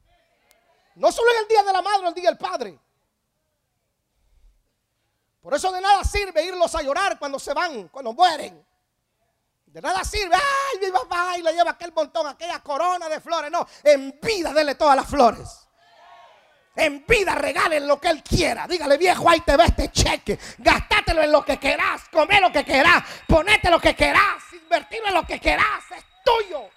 No 0.96 1.12
solo 1.12 1.30
en 1.30 1.38
el 1.42 1.48
día 1.48 1.62
de 1.62 1.72
la 1.72 1.82
madre, 1.82 2.08
el 2.08 2.14
día 2.14 2.30
del 2.30 2.38
padre. 2.38 2.78
Por 5.40 5.54
eso 5.54 5.70
de 5.70 5.80
nada 5.80 6.02
sirve 6.02 6.44
irlos 6.44 6.74
a 6.74 6.82
llorar 6.82 7.18
cuando 7.18 7.38
se 7.38 7.54
van, 7.54 7.88
cuando 7.88 8.12
mueren. 8.12 8.66
De 9.66 9.80
nada 9.82 10.02
sirve, 10.04 10.34
ay, 10.34 10.78
mi 10.80 10.90
papá, 10.90 11.36
y 11.38 11.42
le 11.42 11.52
lleva 11.52 11.72
aquel 11.72 11.92
montón, 11.92 12.26
aquella 12.26 12.60
corona 12.60 13.08
de 13.08 13.20
flores. 13.20 13.50
No, 13.50 13.66
en 13.84 14.18
vida 14.22 14.52
dele 14.54 14.74
todas 14.74 14.96
las 14.96 15.06
flores. 15.06 15.68
En 16.74 17.04
vida 17.06 17.34
regalen 17.34 17.86
lo 17.86 18.00
que 18.00 18.08
él 18.08 18.22
quiera. 18.22 18.66
Dígale, 18.66 18.96
viejo, 18.96 19.28
ahí 19.28 19.40
te 19.40 19.56
ve 19.56 19.64
este 19.64 19.90
cheque. 19.90 20.38
Gastátelo 20.58 21.22
en 21.22 21.30
lo 21.30 21.44
que 21.44 21.58
querás, 21.58 22.02
come 22.10 22.40
lo 22.40 22.50
que 22.50 22.64
querás, 22.64 23.04
ponete 23.28 23.70
lo 23.70 23.78
que 23.78 23.94
querás, 23.94 24.42
invertirlo 24.52 25.08
en 25.08 25.14
lo 25.14 25.26
que 25.26 25.38
querás, 25.38 25.84
es 25.94 26.04
tuyo. 26.24 26.75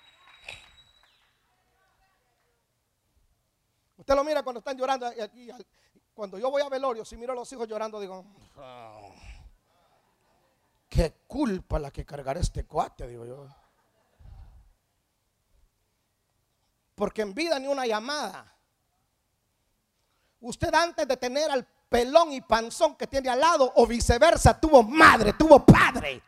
Usted 4.09 4.17
lo 4.17 4.23
mira 4.23 4.41
cuando 4.41 4.57
están 4.57 4.75
llorando. 4.75 5.07
Y, 5.35 5.51
cuando 6.15 6.39
yo 6.39 6.49
voy 6.49 6.63
a 6.63 6.67
velorio, 6.67 7.05
si 7.05 7.15
miro 7.15 7.33
a 7.33 7.35
los 7.35 7.53
hijos 7.53 7.67
llorando, 7.67 7.99
digo, 7.99 8.25
oh, 8.57 9.13
qué 10.89 11.13
culpa 11.27 11.77
la 11.77 11.91
que 11.91 12.03
cargará 12.03 12.39
este 12.39 12.65
cuate, 12.65 13.07
digo 13.07 13.23
yo. 13.27 13.47
Porque 16.95 17.21
en 17.21 17.35
vida 17.35 17.59
ni 17.59 17.67
una 17.67 17.85
llamada. 17.85 18.51
Usted 20.39 20.73
antes 20.73 21.07
de 21.07 21.15
tener 21.15 21.51
al 21.51 21.63
pelón 21.87 22.33
y 22.33 22.41
panzón 22.41 22.95
que 22.95 23.05
tiene 23.05 23.29
al 23.29 23.39
lado 23.39 23.71
o 23.75 23.85
viceversa, 23.85 24.59
tuvo 24.59 24.81
madre, 24.81 25.33
tuvo 25.33 25.63
padre. 25.63 26.19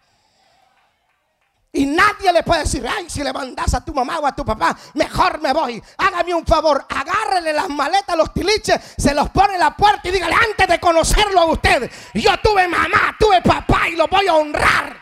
Y 1.73 1.85
nadie 1.85 2.33
le 2.33 2.43
puede 2.43 2.63
decir, 2.63 2.85
ay, 2.85 3.09
si 3.09 3.23
le 3.23 3.31
mandas 3.31 3.73
a 3.73 3.85
tu 3.85 3.93
mamá 3.93 4.19
o 4.19 4.27
a 4.27 4.35
tu 4.35 4.43
papá, 4.43 4.77
mejor 4.93 5.39
me 5.39 5.53
voy. 5.53 5.81
Hágame 5.97 6.33
un 6.33 6.45
favor, 6.45 6.85
agárrele 6.89 7.53
las 7.53 7.69
maletas, 7.69 8.17
los 8.17 8.33
tiliches, 8.33 8.77
se 8.97 9.13
los 9.13 9.29
pone 9.29 9.53
en 9.53 9.61
la 9.61 9.75
puerta 9.75 10.09
y 10.09 10.11
dígale, 10.11 10.35
antes 10.35 10.67
de 10.67 10.79
conocerlo 10.81 11.39
a 11.39 11.45
usted, 11.45 11.89
yo 12.13 12.37
tuve 12.43 12.67
mamá, 12.67 13.15
tuve 13.17 13.41
papá 13.41 13.87
y 13.87 13.95
lo 13.95 14.07
voy 14.07 14.27
a 14.27 14.35
honrar. 14.35 15.01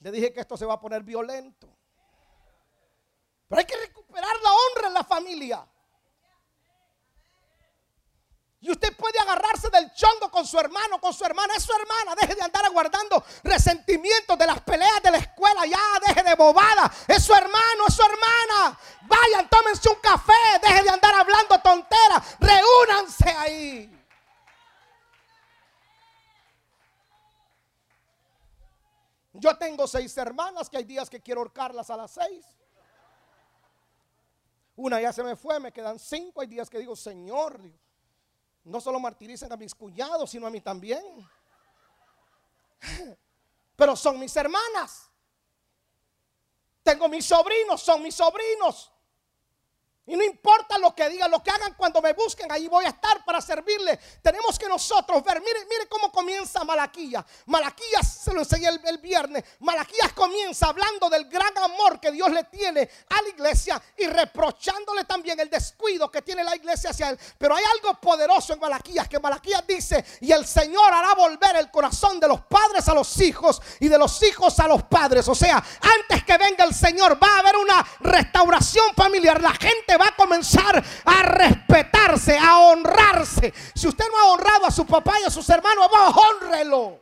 Le 0.00 0.12
dije 0.12 0.32
que 0.32 0.38
esto 0.38 0.56
se 0.56 0.64
va 0.64 0.74
a 0.74 0.80
poner 0.80 1.02
violento. 1.02 1.68
Pero 3.48 3.58
hay 3.58 3.64
que 3.64 3.76
recuperar 3.76 4.36
la 4.40 4.50
honra 4.52 4.86
en 4.86 4.94
la 4.94 5.02
familia. 5.02 5.66
Y 8.66 8.70
usted 8.72 8.96
puede 8.96 9.16
agarrarse 9.20 9.70
del 9.70 9.92
chongo 9.92 10.28
con 10.28 10.44
su 10.44 10.58
hermano, 10.58 11.00
con 11.00 11.14
su 11.14 11.24
hermana. 11.24 11.54
Es 11.54 11.62
su 11.62 11.72
hermana. 11.72 12.16
Deje 12.20 12.34
de 12.34 12.42
andar 12.42 12.66
aguardando 12.66 13.24
resentimientos 13.44 14.36
de 14.36 14.44
las 14.44 14.60
peleas 14.62 15.00
de 15.04 15.12
la 15.12 15.18
escuela. 15.18 15.64
Ya, 15.66 15.78
deje 16.04 16.24
de 16.24 16.34
bobada. 16.34 16.92
Es 17.06 17.22
su 17.22 17.32
hermano, 17.32 17.84
es 17.86 17.94
su 17.94 18.02
hermana. 18.02 18.76
Vayan, 19.02 19.48
tómense 19.48 19.88
un 19.88 20.00
café. 20.00 20.32
Deje 20.60 20.82
de 20.82 20.90
andar 20.90 21.14
hablando 21.14 21.60
tonteras. 21.60 22.36
Reúnanse 22.40 23.30
ahí. 23.30 24.06
Yo 29.34 29.56
tengo 29.58 29.86
seis 29.86 30.16
hermanas 30.16 30.68
que 30.68 30.78
hay 30.78 30.84
días 30.84 31.08
que 31.08 31.22
quiero 31.22 31.42
ahorcarlas 31.42 31.88
a 31.88 31.96
las 31.96 32.10
seis. 32.10 32.44
Una 34.74 35.00
ya 35.00 35.12
se 35.12 35.22
me 35.22 35.36
fue, 35.36 35.60
me 35.60 35.70
quedan 35.70 36.00
cinco. 36.00 36.40
Hay 36.40 36.48
días 36.48 36.68
que 36.68 36.80
digo, 36.80 36.96
Señor, 36.96 37.60
Dios 37.62 37.85
no 38.66 38.80
solo 38.80 38.98
martirizan 38.98 39.52
a 39.52 39.56
mis 39.56 39.74
cuñados, 39.74 40.30
sino 40.30 40.46
a 40.46 40.50
mí 40.50 40.60
también. 40.60 41.02
Pero 43.76 43.94
son 43.94 44.18
mis 44.18 44.34
hermanas. 44.36 45.08
Tengo 46.82 47.08
mis 47.08 47.24
sobrinos, 47.24 47.80
son 47.80 48.02
mis 48.02 48.14
sobrinos. 48.14 48.92
Y 50.08 50.16
no 50.16 50.22
importa 50.22 50.78
lo 50.78 50.94
que 50.94 51.08
digan, 51.08 51.28
lo 51.30 51.42
que 51.42 51.50
hagan 51.50 51.74
cuando 51.74 52.00
me 52.00 52.12
busquen, 52.12 52.50
ahí 52.52 52.68
voy 52.68 52.84
a 52.84 52.90
estar 52.90 53.24
para 53.24 53.40
servirle. 53.40 53.98
Tenemos 54.22 54.56
que 54.56 54.68
nosotros 54.68 55.22
ver, 55.24 55.40
mire, 55.40 55.66
mire 55.68 55.88
cómo 55.88 56.12
comienza 56.12 56.62
Malaquías. 56.62 57.24
Malaquías 57.46 58.20
se 58.22 58.32
lo 58.32 58.40
enseñé 58.40 58.68
el, 58.68 58.98
viernes. 58.98 59.42
Malaquías 59.60 60.12
comienza 60.12 60.68
hablando 60.68 61.10
del 61.10 61.24
gran 61.28 61.56
amor 61.58 61.98
que 61.98 62.12
Dios 62.12 62.30
le 62.30 62.44
tiene 62.44 62.88
a 63.08 63.20
la 63.20 63.28
iglesia 63.30 63.82
y 63.96 64.06
reprochándole 64.06 65.04
también 65.04 65.40
el 65.40 65.50
descuido 65.50 66.08
que 66.08 66.22
tiene 66.22 66.44
la 66.44 66.54
iglesia 66.54 66.90
hacia 66.90 67.10
él. 67.10 67.18
Pero 67.36 67.56
hay 67.56 67.64
algo 67.74 68.00
poderoso 68.00 68.52
en 68.52 68.60
Malaquías 68.60 69.08
que 69.08 69.18
Malaquías 69.18 69.66
dice, 69.66 70.04
y 70.20 70.30
el 70.30 70.46
Señor 70.46 70.92
hará 70.94 71.14
volver 71.14 71.56
el 71.56 71.68
corazón 71.68 72.20
de 72.20 72.28
los 72.28 72.42
padres 72.42 72.88
a 72.88 72.94
los 72.94 73.20
hijos 73.20 73.60
y 73.80 73.88
de 73.88 73.98
los 73.98 74.22
hijos 74.22 74.60
a 74.60 74.68
los 74.68 74.84
padres. 74.84 75.26
O 75.26 75.34
sea, 75.34 75.56
antes 75.80 76.22
que 76.22 76.38
venga 76.38 76.62
el 76.62 76.74
Señor 76.74 77.20
va 77.20 77.36
a 77.36 77.38
haber 77.40 77.56
una 77.56 77.84
restauración 78.00 78.94
familiar. 78.94 79.42
La 79.42 79.52
gente 79.52 79.95
va 79.96 80.08
a 80.08 80.16
comenzar 80.16 80.82
a 81.04 81.22
respetarse, 81.22 82.38
a 82.38 82.58
honrarse. 82.58 83.52
Si 83.74 83.88
usted 83.88 84.04
no 84.10 84.18
ha 84.18 84.32
honrado 84.32 84.66
a 84.66 84.70
su 84.70 84.86
papá 84.86 85.20
y 85.20 85.24
a 85.24 85.30
sus 85.30 85.48
hermanos, 85.48 85.88
vamos, 85.90 86.16
honrelo. 86.16 87.00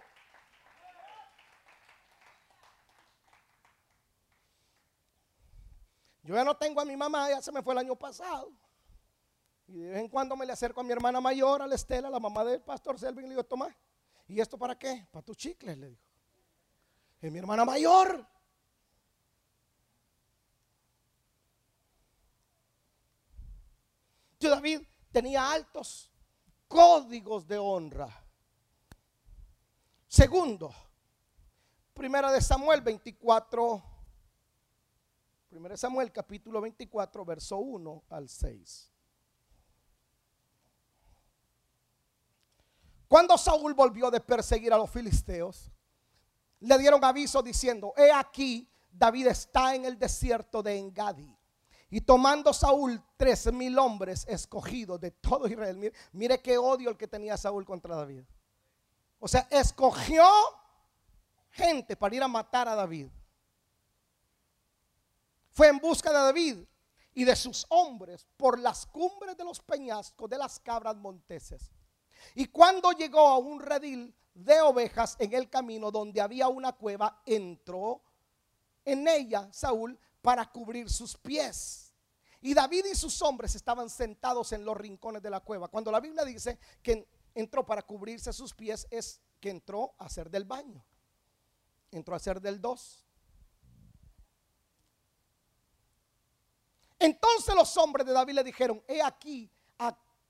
Yo 6.23 6.35
ya 6.35 6.45
no 6.45 6.57
tengo 6.57 6.81
a 6.81 6.85
mi 6.85 6.97
mamá, 6.97 7.29
ya 7.29 7.43
se 7.43 7.53
me 7.53 7.63
fue 7.63 7.75
el 7.75 7.79
año 7.79 7.97
pasado. 7.97 8.51
Y 9.67 9.79
de 9.79 9.91
vez 9.91 10.01
en 10.01 10.09
cuando 10.09 10.37
me 10.37 10.47
le 10.47 10.53
acerco 10.53 10.81
a 10.81 10.85
mi 10.85 10.93
hermana 10.93 11.21
mayor, 11.21 11.63
a 11.63 11.67
la 11.67 11.75
Estela, 11.75 12.09
la 12.09 12.21
mamá 12.21 12.45
del 12.45 12.63
pastor 12.63 12.99
Selvin, 12.99 13.25
y 13.25 13.29
le 13.29 13.35
digo, 13.35 13.45
toma, 13.45 13.75
¿y 14.27 14.41
esto 14.41 14.59
para 14.59 14.79
qué? 14.79 15.07
Para 15.11 15.23
tus 15.23 15.37
chicles, 15.37 15.77
le 15.77 15.89
digo. 15.89 16.01
Es 17.21 17.31
mi 17.31 17.39
hermana 17.39 17.65
mayor. 17.65 18.27
David 24.49 24.83
tenía 25.13 25.51
altos 25.51 26.11
códigos 26.69 27.47
de 27.47 27.59
honra. 27.59 28.09
Segundo, 30.09 30.73
primera 31.93 32.31
de 32.31 32.41
Samuel 32.41 32.81
24, 32.81 33.83
primera 35.49 35.75
de 35.75 35.79
Samuel 35.79 36.13
capítulo 36.13 36.61
24, 36.61 37.25
verso 37.25 37.59
1 37.59 38.05
al 38.11 38.29
6. 38.29 38.91
Cuando 43.09 43.37
Saúl 43.39 43.75
volvió 43.75 44.11
de 44.11 44.21
perseguir 44.21 44.73
a 44.73 44.79
los 44.79 44.91
filisteos, 44.91 45.71
le 46.61 46.79
dieron 46.79 47.05
aviso 47.05 47.43
diciendo, 47.43 47.93
he 47.97 48.11
aquí, 48.11 48.69
David 48.91 49.27
está 49.29 49.75
en 49.75 49.85
el 49.85 49.99
desierto 49.99 50.63
de 50.63 50.79
Engadi. 50.79 51.34
Y 51.95 52.01
tomando 52.01 52.53
Saúl 52.53 53.01
tres 53.17 53.53
mil 53.53 53.79
hombres 53.79 54.27
escogidos 54.29 55.01
de 55.01 55.13
todo 55.13 55.47
Israel. 55.47 55.93
Mire, 56.11 56.43
qué 56.43 56.59
odio 56.59 56.91
el 56.91 56.97
que 56.97 57.07
tenía 57.07 57.37
Saúl 57.37 57.65
contra 57.65 57.95
David. 57.95 58.25
O 59.21 59.29
sea, 59.29 59.47
escogió 59.49 60.25
gente 61.51 61.95
para 61.95 62.17
ir 62.17 62.23
a 62.25 62.27
matar 62.27 62.67
a 62.67 62.75
David. 62.75 63.07
fue 65.53 65.69
en 65.69 65.79
busca 65.79 66.11
de 66.11 66.19
David 66.19 66.65
y 67.15 67.23
de 67.23 67.37
sus 67.37 67.65
hombres 67.69 68.27
por 68.37 68.59
las 68.59 68.87
cumbres 68.87 69.37
de 69.37 69.45
los 69.45 69.61
peñascos 69.61 70.29
de 70.29 70.37
las 70.37 70.59
cabras 70.59 70.97
monteses. 70.97 71.71
Y 72.35 72.47
cuando 72.47 72.91
llegó 72.91 73.29
a 73.29 73.39
un 73.39 73.61
redil 73.61 74.13
de 74.35 74.61
ovejas 74.63 75.15
en 75.21 75.33
el 75.33 75.49
camino 75.49 75.93
donde 75.93 76.21
había 76.21 76.49
una 76.49 76.73
cueva, 76.73 77.23
entró 77.25 78.03
en 78.85 79.07
ella 79.07 79.49
Saúl 79.53 79.97
para 80.21 80.51
cubrir 80.51 80.91
sus 80.91 81.17
pies. 81.17 81.84
Y 82.45 82.53
David 82.53 82.85
y 82.93 82.95
sus 82.95 83.23
hombres 83.23 83.55
estaban 83.55 83.89
sentados 83.89 84.53
en 84.53 84.67
los 84.67 84.77
rincones 84.77 85.23
de 85.23 85.31
la 85.31 85.41
cueva. 85.41 85.69
Cuando 85.69 85.91
la 85.91 85.99
Biblia 85.99 86.27
dice 86.27 86.59
que 86.83 87.09
entró 87.35 87.65
para 87.65 87.81
cubrirse 87.81 88.35
sus 88.35 88.53
pies, 88.53 88.87
es 88.91 89.23
que 89.41 89.49
entró 89.49 89.95
a 89.97 90.05
hacer 90.05 90.29
del 90.29 90.45
baño. 90.45 90.85
Entró 91.91 92.13
a 92.13 92.19
hacer 92.19 92.43
del 92.43 92.61
dos. 92.61 93.07
Entonces 96.99 97.55
los 97.55 97.75
hombres 97.79 98.07
de 98.07 98.13
David 98.13 98.35
le 98.35 98.45
dijeron, 98.45 98.85
he 98.87 99.01
aquí 99.01 99.51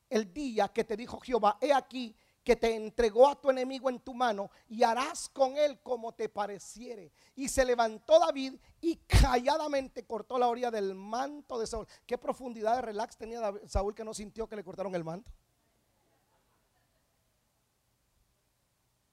el 0.09 0.33
día 0.33 0.69
que 0.69 0.85
te 0.85 0.97
dijo 0.97 1.19
Jehová, 1.19 1.59
he 1.61 1.73
aquí 1.73 2.17
que 2.45 2.55
te 2.57 2.77
entregó 2.77 3.27
a 3.29 3.41
tu 3.41 3.51
enemigo 3.51 3.89
en 3.89 3.99
tu 4.01 4.13
mano 4.13 4.51
y 4.69 4.83
harás 4.83 5.31
con 5.31 5.57
él 5.57 5.81
como 5.83 6.13
te 6.13 6.29
pareciere. 6.29 7.11
Y 7.35 7.49
se 7.49 7.65
levantó 7.65 8.21
David 8.21 8.57
y 8.83 8.97
calladamente 8.97 10.05
cortó 10.05 10.39
la 10.39 10.49
orilla 10.49 10.71
del 10.71 10.95
manto 10.95 11.59
de 11.59 11.67
Saúl. 11.67 11.89
¿Qué 12.07 12.19
profundidad 12.19 12.77
de 12.77 12.83
relax 12.83 13.17
tenía 13.17 13.51
Saúl 13.67 13.95
que 13.95 14.05
no 14.05 14.13
sintió 14.13 14.47
que 14.47 14.57
le 14.57 14.63
cortaron 14.63 14.95
el 14.95 15.03
manto? 15.03 15.33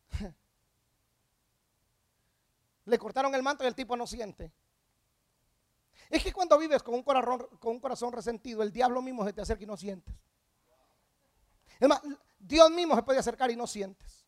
le 2.85 2.99
cortaron 2.99 3.33
el 3.33 3.41
manto 3.41 3.63
y 3.63 3.67
el 3.67 3.75
tipo 3.75 3.95
no 3.95 4.05
siente. 4.05 4.51
Es 6.09 6.21
que 6.21 6.33
cuando 6.33 6.57
vives 6.57 6.83
con 6.83 6.95
un 6.95 7.03
corazón, 7.03 7.47
con 7.59 7.71
un 7.71 7.79
corazón 7.79 8.11
resentido, 8.11 8.61
el 8.61 8.73
diablo 8.73 9.01
mismo 9.01 9.23
se 9.25 9.31
te 9.31 9.39
acerca 9.39 9.63
y 9.63 9.67
no 9.67 9.77
sientes. 9.77 10.13
Es 11.79 11.87
más, 11.87 12.01
Dios 12.41 12.69
mismo 12.71 12.95
se 12.95 13.03
puede 13.03 13.19
acercar 13.19 13.51
y 13.51 13.55
no 13.55 13.67
sientes. 13.67 14.25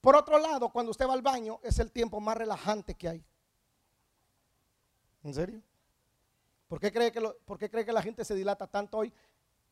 Por 0.00 0.16
otro 0.16 0.38
lado, 0.38 0.70
cuando 0.70 0.90
usted 0.90 1.06
va 1.06 1.12
al 1.12 1.22
baño, 1.22 1.60
es 1.62 1.78
el 1.78 1.92
tiempo 1.92 2.20
más 2.20 2.36
relajante 2.36 2.94
que 2.94 3.08
hay. 3.08 3.24
¿En 5.22 5.34
serio? 5.34 5.62
¿Por 6.66 6.80
qué 6.80 6.90
cree 6.90 7.12
que, 7.12 7.20
¿por 7.20 7.58
qué 7.58 7.70
cree 7.70 7.84
que 7.84 7.92
la 7.92 8.02
gente 8.02 8.24
se 8.24 8.34
dilata 8.34 8.66
tanto 8.66 8.98
hoy 8.98 9.12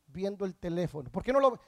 viendo 0.06 0.44
el 0.44 0.54
teléfono? 0.54 1.11
¿Por 1.11 1.25
qué 1.25 1.32
no 1.32 1.40
lo 1.40 1.59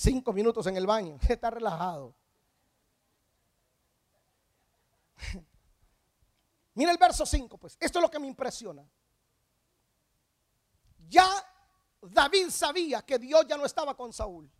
cinco 0.00 0.32
minutos 0.32 0.66
en 0.66 0.76
el 0.76 0.86
baño, 0.86 1.18
está 1.28 1.50
relajado. 1.50 2.14
Mira 6.74 6.92
el 6.92 6.98
verso 6.98 7.26
5, 7.26 7.58
pues. 7.58 7.76
Esto 7.80 7.98
es 7.98 8.02
lo 8.02 8.10
que 8.10 8.18
me 8.18 8.26
impresiona. 8.26 8.88
Ya 11.08 11.28
David 12.02 12.50
sabía 12.50 13.02
que 13.02 13.18
Dios 13.18 13.46
ya 13.46 13.56
no 13.56 13.66
estaba 13.66 13.96
con 13.96 14.12
Saúl. 14.12 14.50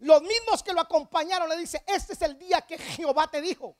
Los 0.00 0.22
mismos 0.22 0.62
que 0.62 0.72
lo 0.72 0.80
acompañaron 0.80 1.48
le 1.48 1.56
dice, 1.56 1.82
este 1.86 2.12
es 2.12 2.22
el 2.22 2.38
día 2.38 2.60
que 2.62 2.78
Jehová 2.78 3.28
te 3.28 3.40
dijo. 3.40 3.76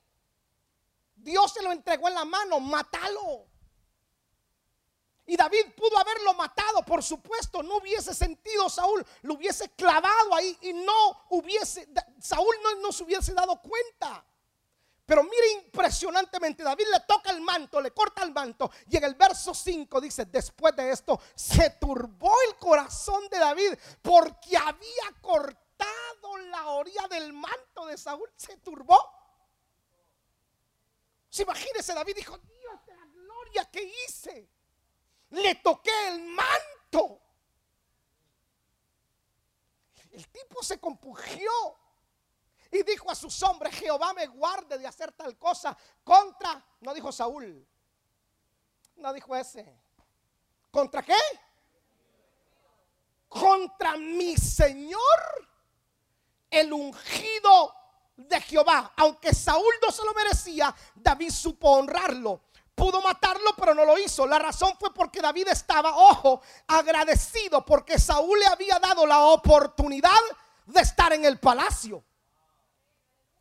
Dios 1.15 1.53
se 1.53 1.61
lo 1.61 1.71
entregó 1.71 2.07
en 2.07 2.15
la 2.15 2.25
mano, 2.25 2.59
mátalo. 2.59 3.47
Y 5.25 5.37
David 5.37 5.73
pudo 5.77 5.97
haberlo 5.99 6.33
matado, 6.33 6.83
por 6.83 7.03
supuesto, 7.03 7.61
no 7.61 7.77
hubiese 7.77 8.15
sentido 8.15 8.67
Saúl, 8.67 9.05
lo 9.21 9.35
hubiese 9.35 9.69
clavado 9.69 10.33
ahí 10.33 10.57
y 10.61 10.73
no 10.73 11.27
hubiese, 11.29 11.87
Saúl 12.19 12.55
no, 12.63 12.81
no 12.81 12.91
se 12.91 13.03
hubiese 13.03 13.33
dado 13.33 13.61
cuenta. 13.61 14.25
Pero 15.09 15.23
mire 15.23 15.53
impresionantemente, 15.53 16.61
David 16.61 16.85
le 16.93 16.99
toca 16.99 17.31
el 17.31 17.41
manto, 17.41 17.81
le 17.81 17.89
corta 17.89 18.21
el 18.21 18.31
manto. 18.31 18.69
Y 18.87 18.95
en 18.95 19.05
el 19.05 19.15
verso 19.15 19.55
5 19.55 19.99
dice, 19.99 20.25
después 20.25 20.75
de 20.75 20.91
esto, 20.91 21.19
se 21.33 21.71
turbó 21.81 22.31
el 22.47 22.55
corazón 22.57 23.27
de 23.27 23.39
David 23.39 23.73
porque 24.03 24.55
había 24.55 25.19
cortado 25.19 26.37
la 26.51 26.67
orilla 26.67 27.07
del 27.07 27.33
manto 27.33 27.87
de 27.87 27.97
Saúl. 27.97 28.31
Se 28.35 28.57
turbó. 28.57 28.99
Si 31.27 31.41
imagínese, 31.41 31.95
David 31.95 32.15
dijo, 32.15 32.37
Dios 32.37 32.85
de 32.85 32.95
la 32.95 33.05
gloria 33.07 33.65
que 33.65 33.91
hice 34.05 34.47
le 35.31 35.55
toqué 35.55 36.07
el 36.09 36.21
manto. 36.21 37.19
El 40.11 40.27
tipo 40.27 40.61
se 40.61 40.79
compugió 40.79 41.49
y 42.71 42.83
dijo 42.83 43.09
a 43.09 43.15
sus 43.15 43.41
hombres, 43.43 43.75
Jehová 43.75 44.13
me 44.13 44.27
guarde 44.27 44.77
de 44.77 44.87
hacer 44.87 45.11
tal 45.11 45.37
cosa 45.37 45.75
contra, 46.03 46.63
no 46.81 46.93
dijo 46.93 47.11
Saúl, 47.11 47.67
no 48.97 49.13
dijo 49.13 49.35
ese. 49.35 49.81
¿Contra 50.71 51.01
qué? 51.01 51.17
Contra 53.27 53.97
mi 53.97 54.37
Señor, 54.37 54.99
el 56.49 56.71
ungido 56.71 57.73
de 58.15 58.39
Jehová. 58.41 58.93
Aunque 58.97 59.33
Saúl 59.33 59.73
no 59.81 59.91
se 59.91 60.03
lo 60.03 60.13
merecía, 60.13 60.75
David 60.95 61.31
supo 61.31 61.71
honrarlo 61.71 62.41
pudo 62.79 63.01
matarlo, 63.01 63.51
pero 63.57 63.75
no 63.75 63.83
lo 63.83 63.97
hizo. 63.97 64.25
La 64.25 64.39
razón 64.39 64.73
fue 64.79 64.93
porque 64.93 65.19
David 65.19 65.49
estaba, 65.49 65.93
ojo, 65.97 66.41
agradecido 66.65 67.65
porque 67.65 67.99
Saúl 67.99 68.39
le 68.39 68.45
había 68.45 68.79
dado 68.79 69.05
la 69.05 69.19
oportunidad 69.19 70.21
de 70.65 70.79
estar 70.79 71.11
en 71.11 71.25
el 71.25 71.39
palacio. 71.39 72.05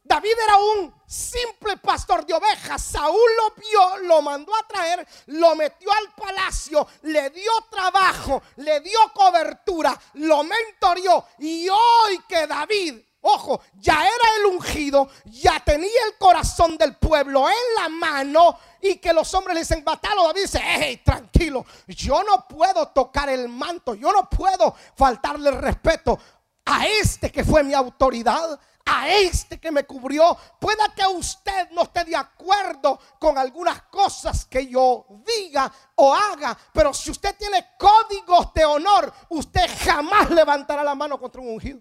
David 0.08 0.32
era 0.42 0.56
un 0.56 0.94
simple 1.06 1.76
pastor 1.76 2.24
de 2.24 2.34
ovejas. 2.34 2.82
Saúl 2.82 3.30
lo 3.36 3.54
vio, 3.60 4.08
lo 4.08 4.22
mandó 4.22 4.54
a 4.56 4.66
traer, 4.66 5.06
lo 5.26 5.54
metió 5.54 5.92
al 5.92 6.12
palacio, 6.14 6.86
le 7.02 7.30
dio 7.30 7.50
trabajo, 7.70 8.42
le 8.56 8.80
dio 8.80 8.98
cobertura, 9.14 9.98
lo 10.14 10.42
mentorió. 10.42 11.24
Y 11.38 11.68
hoy 11.68 12.18
que 12.26 12.46
David 12.46 13.02
Ojo, 13.20 13.60
ya 13.74 13.94
era 13.94 14.36
el 14.38 14.46
ungido, 14.46 15.08
ya 15.24 15.58
tenía 15.60 16.04
el 16.06 16.16
corazón 16.18 16.78
del 16.78 16.96
pueblo 16.96 17.48
en 17.48 17.74
la 17.76 17.88
mano 17.88 18.56
y 18.80 18.96
que 18.96 19.12
los 19.12 19.34
hombres 19.34 19.54
le 19.54 19.60
dicen, 19.60 19.84
batalo, 19.84 20.28
David 20.28 20.42
dice, 20.42 20.60
hey, 20.62 21.02
tranquilo, 21.04 21.66
yo 21.88 22.22
no 22.22 22.46
puedo 22.46 22.88
tocar 22.88 23.28
el 23.28 23.48
manto, 23.48 23.94
yo 23.94 24.12
no 24.12 24.30
puedo 24.30 24.74
faltarle 24.94 25.50
respeto 25.50 26.16
a 26.64 26.86
este 26.86 27.32
que 27.32 27.44
fue 27.44 27.64
mi 27.64 27.74
autoridad, 27.74 28.58
a 28.88 29.09
este 29.09 29.61
que 29.61 29.70
me 29.70 29.85
cubrió. 29.85 30.37
Pueda 30.59 30.94
que 30.94 31.07
usted 31.07 31.70
no 31.70 31.83
esté 31.83 32.05
de 32.05 32.16
acuerdo 32.16 32.98
con 33.18 33.37
algunas 33.37 33.83
cosas 33.83 34.46
que 34.46 34.66
yo 34.66 35.07
diga 35.24 35.70
o 35.96 36.14
haga, 36.14 36.57
pero 36.72 36.94
si 36.94 37.11
usted 37.11 37.37
tiene 37.37 37.74
códigos 37.79 38.53
de 38.55 38.64
honor, 38.64 39.12
usted 39.29 39.68
jamás 39.85 40.31
levantará 40.31 40.83
la 40.83 40.94
mano 40.94 41.18
contra 41.18 41.40
un 41.40 41.48
ungido. 41.48 41.81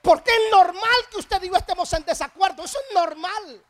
Porque 0.00 0.30
es 0.30 0.50
normal 0.50 1.06
que 1.10 1.18
usted 1.18 1.42
y 1.42 1.48
yo 1.48 1.56
estemos 1.56 1.92
en 1.92 2.04
desacuerdo. 2.04 2.64
Eso 2.64 2.78
es 2.88 2.94
normal. 2.94 3.64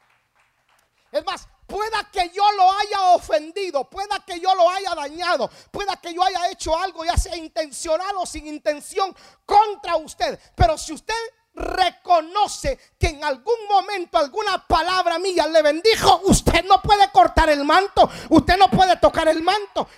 Es 1.10 1.24
más, 1.26 1.46
pueda 1.72 2.04
que 2.12 2.30
yo 2.34 2.42
lo 2.52 2.70
haya 2.70 3.00
ofendido, 3.14 3.88
pueda 3.88 4.22
que 4.26 4.38
yo 4.38 4.54
lo 4.54 4.68
haya 4.68 4.94
dañado, 4.94 5.50
pueda 5.70 5.96
que 5.96 6.12
yo 6.12 6.22
haya 6.22 6.50
hecho 6.50 6.76
algo, 6.76 7.02
ya 7.02 7.16
sea 7.16 7.34
intencional 7.34 8.14
o 8.18 8.26
sin 8.26 8.46
intención, 8.46 9.16
contra 9.46 9.96
usted. 9.96 10.38
Pero 10.54 10.76
si 10.76 10.92
usted 10.92 11.14
reconoce 11.54 12.78
que 12.98 13.08
en 13.08 13.24
algún 13.24 13.66
momento 13.70 14.18
alguna 14.18 14.66
palabra 14.66 15.18
mía 15.18 15.46
le 15.46 15.62
bendijo, 15.62 16.20
usted 16.24 16.62
no 16.64 16.82
puede 16.82 17.10
cortar 17.10 17.48
el 17.48 17.64
manto, 17.64 18.06
usted 18.28 18.58
no 18.58 18.68
puede 18.68 18.96
tocar 18.96 19.28
el 19.28 19.42
manto. 19.42 19.88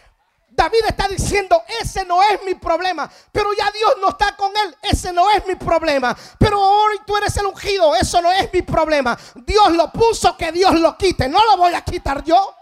David 0.55 0.85
está 0.87 1.09
diciendo, 1.09 1.65
ese 1.81 2.05
no 2.05 2.23
es 2.23 2.41
mi 2.45 2.55
problema, 2.55 3.11
pero 3.33 3.53
ya 3.55 3.71
Dios 3.73 3.97
no 4.01 4.11
está 4.11 4.37
con 4.37 4.57
él, 4.57 4.77
ese 4.83 5.13
no 5.13 5.29
es 5.31 5.45
mi 5.47 5.57
problema, 5.57 6.17
pero 6.39 6.61
hoy 6.61 7.01
tú 7.05 7.17
eres 7.17 7.37
el 7.37 7.47
ungido, 7.47 7.95
eso 7.97 8.23
no 8.23 8.31
es 8.31 8.53
mi 8.53 8.63
problema. 8.63 9.19
Dios 9.35 9.73
lo 9.73 9.91
puso, 9.91 10.37
que 10.37 10.53
Dios 10.53 10.79
lo 10.79 10.97
quite, 10.97 11.29
no 11.29 11.45
lo 11.45 11.57
voy 11.57 11.75
a 11.75 11.83
quitar 11.83 12.23
yo. 12.23 12.55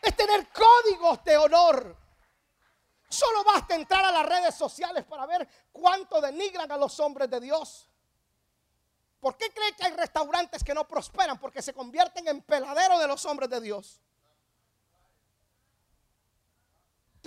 Es 0.00 0.14
tener 0.14 0.48
códigos 0.48 1.24
de 1.24 1.36
honor. 1.36 1.96
Solo 3.08 3.44
basta 3.44 3.74
entrar 3.74 4.04
a 4.04 4.12
las 4.12 4.26
redes 4.26 4.54
sociales 4.54 5.04
para 5.04 5.26
ver 5.26 5.48
cuánto 5.72 6.20
denigran 6.20 6.70
a 6.70 6.76
los 6.76 6.98
hombres 7.00 7.28
de 7.28 7.40
Dios. 7.40 7.88
¿Por 9.18 9.36
qué 9.36 9.52
cree 9.52 9.72
que 9.74 9.86
hay 9.86 9.92
restaurantes 9.92 10.62
que 10.62 10.74
no 10.74 10.86
prosperan? 10.86 11.38
Porque 11.38 11.62
se 11.62 11.72
convierten 11.72 12.26
en 12.28 12.42
peladero 12.42 12.98
de 12.98 13.08
los 13.08 13.24
hombres 13.24 13.50
de 13.50 13.60
Dios. 13.60 14.01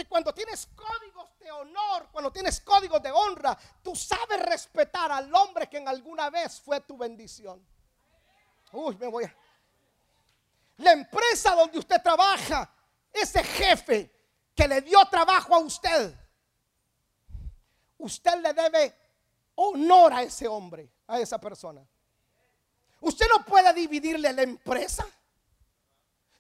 Cuando 0.04 0.34
tienes 0.34 0.68
códigos 0.76 1.40
de 1.40 1.50
honor, 1.50 2.10
cuando 2.12 2.32
tienes 2.32 2.60
códigos 2.60 3.02
de 3.02 3.12
honra, 3.12 3.58
tú 3.82 3.96
sabes 3.96 4.42
respetar 4.42 5.10
al 5.12 5.34
hombre 5.34 5.70
que 5.70 5.78
en 5.78 5.88
alguna 5.88 6.30
vez 6.30 6.60
fue 6.60 6.82
tu 6.82 6.98
bendición. 6.98 7.66
Uy, 8.74 8.98
me 8.98 9.08
voy 9.08 9.24
a... 9.24 9.36
La 10.78 10.92
empresa 10.92 11.56
donde 11.56 11.80
usted 11.80 12.02
trabaja, 12.02 12.70
ese 13.14 13.42
jefe, 13.42 14.12
que 14.54 14.68
le 14.68 14.82
dio 14.82 15.00
trabajo 15.06 15.56
a 15.56 15.60
usted, 15.60 16.14
usted 17.98 18.36
le 18.42 18.54
debe 18.54 18.94
honor 19.56 20.14
a 20.14 20.24
ese 20.24 20.48
hombre, 20.48 20.92
a 21.08 21.20
esa 21.20 21.40
persona. 21.40 21.88
Usted 23.00 23.28
no 23.30 23.46
puede 23.46 23.72
dividirle 23.74 24.34
la 24.34 24.42
empresa. 24.42 25.06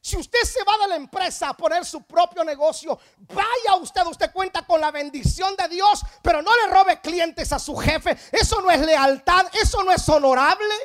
Si 0.06 0.16
usted 0.18 0.44
se 0.44 0.64
va 0.64 0.78
de 0.78 0.88
la 0.90 0.98
empresa 0.98 1.50
a 1.50 1.58
poner 1.58 1.84
su 1.84 2.04
propio 2.04 2.44
negocio, 2.44 3.00
vaya 3.22 3.76
usted, 3.82 4.06
usted 4.06 4.32
cuenta 4.32 4.64
con 4.64 4.80
la 4.80 4.92
bendición 4.92 5.56
de 5.56 5.68
Dios, 5.68 6.00
pero 6.22 6.44
no 6.44 6.52
le 6.56 6.72
robe 6.72 7.02
clientes 7.02 7.52
a 7.52 7.58
su 7.58 7.76
jefe. 7.76 8.16
Eso 8.32 8.62
no 8.62 8.70
es 8.70 8.82
lealtad, 8.82 9.48
eso 9.54 9.84
no 9.84 9.92
es 9.92 10.08
honorable. 10.08 10.76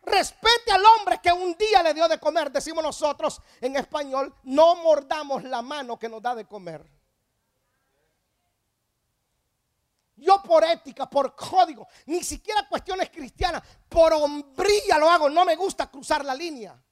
Respete 0.00 0.72
al 0.72 0.82
hombre 0.82 1.20
que 1.22 1.30
un 1.30 1.54
día 1.58 1.82
le 1.82 1.92
dio 1.92 2.08
de 2.08 2.18
comer. 2.18 2.50
Decimos 2.50 2.82
nosotros 2.82 3.42
en 3.60 3.76
español, 3.76 4.34
no 4.44 4.76
mordamos 4.76 5.44
la 5.44 5.60
mano 5.60 5.98
que 5.98 6.08
nos 6.08 6.22
da 6.22 6.34
de 6.34 6.46
comer. 6.46 6.90
Yo 10.16 10.42
por 10.42 10.64
ética, 10.64 11.04
por 11.10 11.36
código, 11.36 11.86
ni 12.06 12.24
siquiera 12.24 12.66
cuestiones 12.66 13.10
cristianas, 13.10 13.62
por 13.90 14.14
hombría 14.14 14.96
lo 14.96 15.10
hago. 15.10 15.28
No 15.28 15.44
me 15.44 15.54
gusta 15.54 15.90
cruzar 15.90 16.24
la 16.24 16.34
línea. 16.34 16.82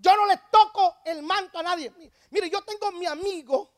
Yo 0.00 0.16
no 0.16 0.26
le 0.26 0.36
toco 0.50 0.98
el 1.04 1.22
manto 1.22 1.58
a 1.58 1.62
nadie. 1.62 1.92
Mire, 2.30 2.48
yo 2.48 2.62
tengo 2.62 2.92
mi 2.92 3.06
amigo, 3.06 3.72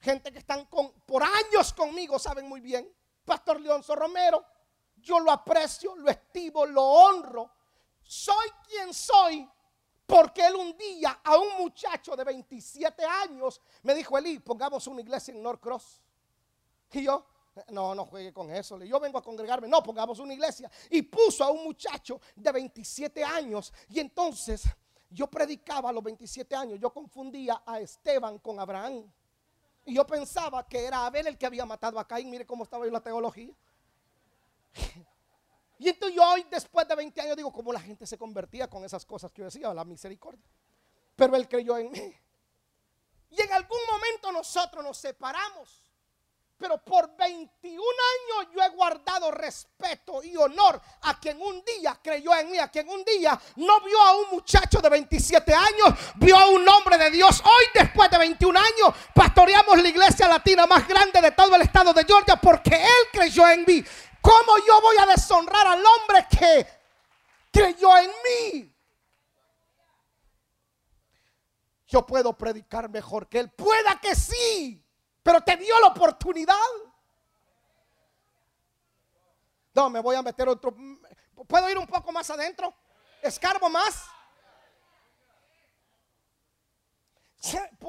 gente 0.00 0.30
que 0.30 0.38
están 0.38 0.66
con, 0.66 0.92
por 1.06 1.22
años 1.22 1.72
conmigo, 1.72 2.18
saben 2.18 2.48
muy 2.48 2.60
bien, 2.60 2.90
Pastor 3.24 3.60
Leonzo 3.60 3.94
Romero. 3.94 4.44
Yo 4.96 5.20
lo 5.20 5.30
aprecio, 5.30 5.96
lo 5.96 6.10
estimo, 6.10 6.66
lo 6.66 6.82
honro. 6.82 7.50
Soy 8.02 8.48
quien 8.68 8.92
soy 8.92 9.48
porque 10.06 10.46
él 10.46 10.54
un 10.54 10.76
día 10.76 11.20
a 11.24 11.38
un 11.38 11.56
muchacho 11.58 12.14
de 12.14 12.24
27 12.24 13.04
años 13.04 13.60
me 13.82 13.94
dijo, 13.94 14.18
Eli, 14.18 14.38
pongamos 14.38 14.86
una 14.86 15.00
iglesia 15.00 15.32
en 15.32 15.42
North 15.42 15.60
Cross. 15.60 16.02
Y 16.92 17.04
yo, 17.04 17.26
no, 17.68 17.94
no 17.94 18.04
juegue 18.06 18.32
con 18.32 18.50
eso. 18.50 18.82
Yo 18.82 18.98
vengo 19.00 19.18
a 19.18 19.22
congregarme. 19.22 19.68
No, 19.68 19.82
pongamos 19.82 20.18
una 20.18 20.34
iglesia. 20.34 20.70
Y 20.90 21.02
puso 21.02 21.44
a 21.44 21.50
un 21.50 21.64
muchacho 21.64 22.20
de 22.34 22.52
27 22.52 23.22
años. 23.22 23.72
Y 23.88 24.00
entonces 24.00 24.64
yo 25.10 25.28
predicaba 25.28 25.90
a 25.90 25.92
los 25.92 26.02
27 26.02 26.54
años. 26.54 26.78
Yo 26.80 26.92
confundía 26.92 27.62
a 27.64 27.80
Esteban 27.80 28.38
con 28.38 28.58
Abraham. 28.58 29.10
Y 29.84 29.94
yo 29.94 30.06
pensaba 30.06 30.66
que 30.66 30.84
era 30.84 31.06
Abel 31.06 31.26
el 31.26 31.38
que 31.38 31.46
había 31.46 31.66
matado 31.66 31.98
a 31.98 32.06
Caín. 32.06 32.30
Mire 32.30 32.46
cómo 32.46 32.64
estaba 32.64 32.86
en 32.86 32.92
la 32.92 33.00
teología. 33.00 33.54
Y 35.78 35.88
entonces 35.88 36.16
yo 36.16 36.22
hoy, 36.22 36.46
después 36.50 36.86
de 36.86 36.94
20 36.94 37.20
años, 37.20 37.36
digo, 37.36 37.52
cómo 37.52 37.72
la 37.72 37.80
gente 37.80 38.06
se 38.06 38.16
convertía 38.16 38.70
con 38.70 38.84
esas 38.84 39.04
cosas 39.04 39.32
que 39.32 39.40
yo 39.40 39.46
decía, 39.46 39.74
la 39.74 39.84
misericordia. 39.84 40.48
Pero 41.16 41.36
él 41.36 41.48
creyó 41.48 41.76
en 41.76 41.90
mí. 41.90 42.14
Y 43.30 43.40
en 43.40 43.52
algún 43.52 43.80
momento 43.90 44.30
nosotros 44.30 44.84
nos 44.84 44.96
separamos. 44.96 45.82
Pero 46.64 46.78
por 46.78 47.14
21 47.14 47.78
años 47.78 48.54
yo 48.54 48.62
he 48.62 48.70
guardado 48.70 49.30
respeto 49.30 50.22
y 50.22 50.34
honor 50.34 50.80
a 51.02 51.20
quien 51.20 51.38
un 51.38 51.62
día 51.62 52.00
creyó 52.02 52.34
en 52.34 52.50
mí, 52.50 52.56
a 52.56 52.68
quien 52.68 52.88
un 52.88 53.04
día 53.04 53.38
no 53.56 53.82
vio 53.82 54.00
a 54.00 54.16
un 54.16 54.30
muchacho 54.30 54.80
de 54.80 54.88
27 54.88 55.52
años, 55.52 55.90
vio 56.14 56.38
a 56.38 56.46
un 56.46 56.66
hombre 56.66 56.96
de 56.96 57.10
Dios. 57.10 57.42
Hoy, 57.44 57.64
después 57.74 58.10
de 58.10 58.16
21 58.16 58.58
años, 58.58 58.94
pastoreamos 59.14 59.82
la 59.82 59.88
iglesia 59.90 60.26
latina 60.26 60.66
más 60.66 60.88
grande 60.88 61.20
de 61.20 61.32
todo 61.32 61.54
el 61.54 61.60
estado 61.60 61.92
de 61.92 62.02
Georgia 62.02 62.36
porque 62.36 62.74
él 62.76 63.08
creyó 63.12 63.46
en 63.46 63.62
mí. 63.66 63.84
¿Cómo 64.22 64.56
yo 64.66 64.80
voy 64.80 64.96
a 64.96 65.04
deshonrar 65.04 65.66
al 65.66 65.84
hombre 65.84 66.26
que 66.30 66.66
creyó 67.52 67.94
en 67.98 68.08
mí? 68.08 68.74
Yo 71.88 72.06
puedo 72.06 72.32
predicar 72.32 72.88
mejor 72.88 73.28
que 73.28 73.40
él. 73.40 73.50
Pueda 73.50 74.00
que 74.00 74.14
sí 74.14 74.83
pero 75.24 75.40
te 75.40 75.56
dio 75.56 75.80
la 75.80 75.86
oportunidad. 75.86 76.54
No, 79.74 79.88
me 79.88 79.98
voy 80.00 80.14
a 80.14 80.22
meter 80.22 80.46
otro. 80.46 80.76
¿Puedo 81.48 81.70
ir 81.70 81.78
un 81.78 81.86
poco 81.86 82.12
más 82.12 82.28
adentro? 82.28 82.72
¿Escarbo 83.22 83.70
más? 83.70 84.04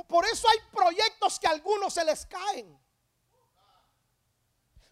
Por 0.08 0.26
eso 0.26 0.48
hay 0.50 0.60
proyectos 0.72 1.38
que 1.38 1.48
a 1.48 1.52
algunos 1.52 1.94
se 1.94 2.06
les 2.06 2.26
caen. 2.26 2.80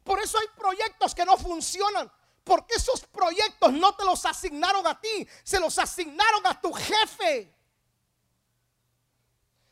Por 0.04 0.20
eso 0.20 0.38
hay 0.38 0.48
proyectos 0.50 1.16
que 1.16 1.26
no 1.26 1.38
funcionan. 1.38 2.12
Porque 2.44 2.76
esos 2.76 3.06
proyectos 3.06 3.72
no 3.72 3.96
te 3.96 4.04
los 4.04 4.26
asignaron 4.26 4.86
a 4.86 5.00
ti, 5.00 5.26
se 5.46 5.62
los 5.62 5.80
asignaron 5.80 6.46
a 6.46 6.60
tu 6.60 6.74
jefe. 6.74 7.56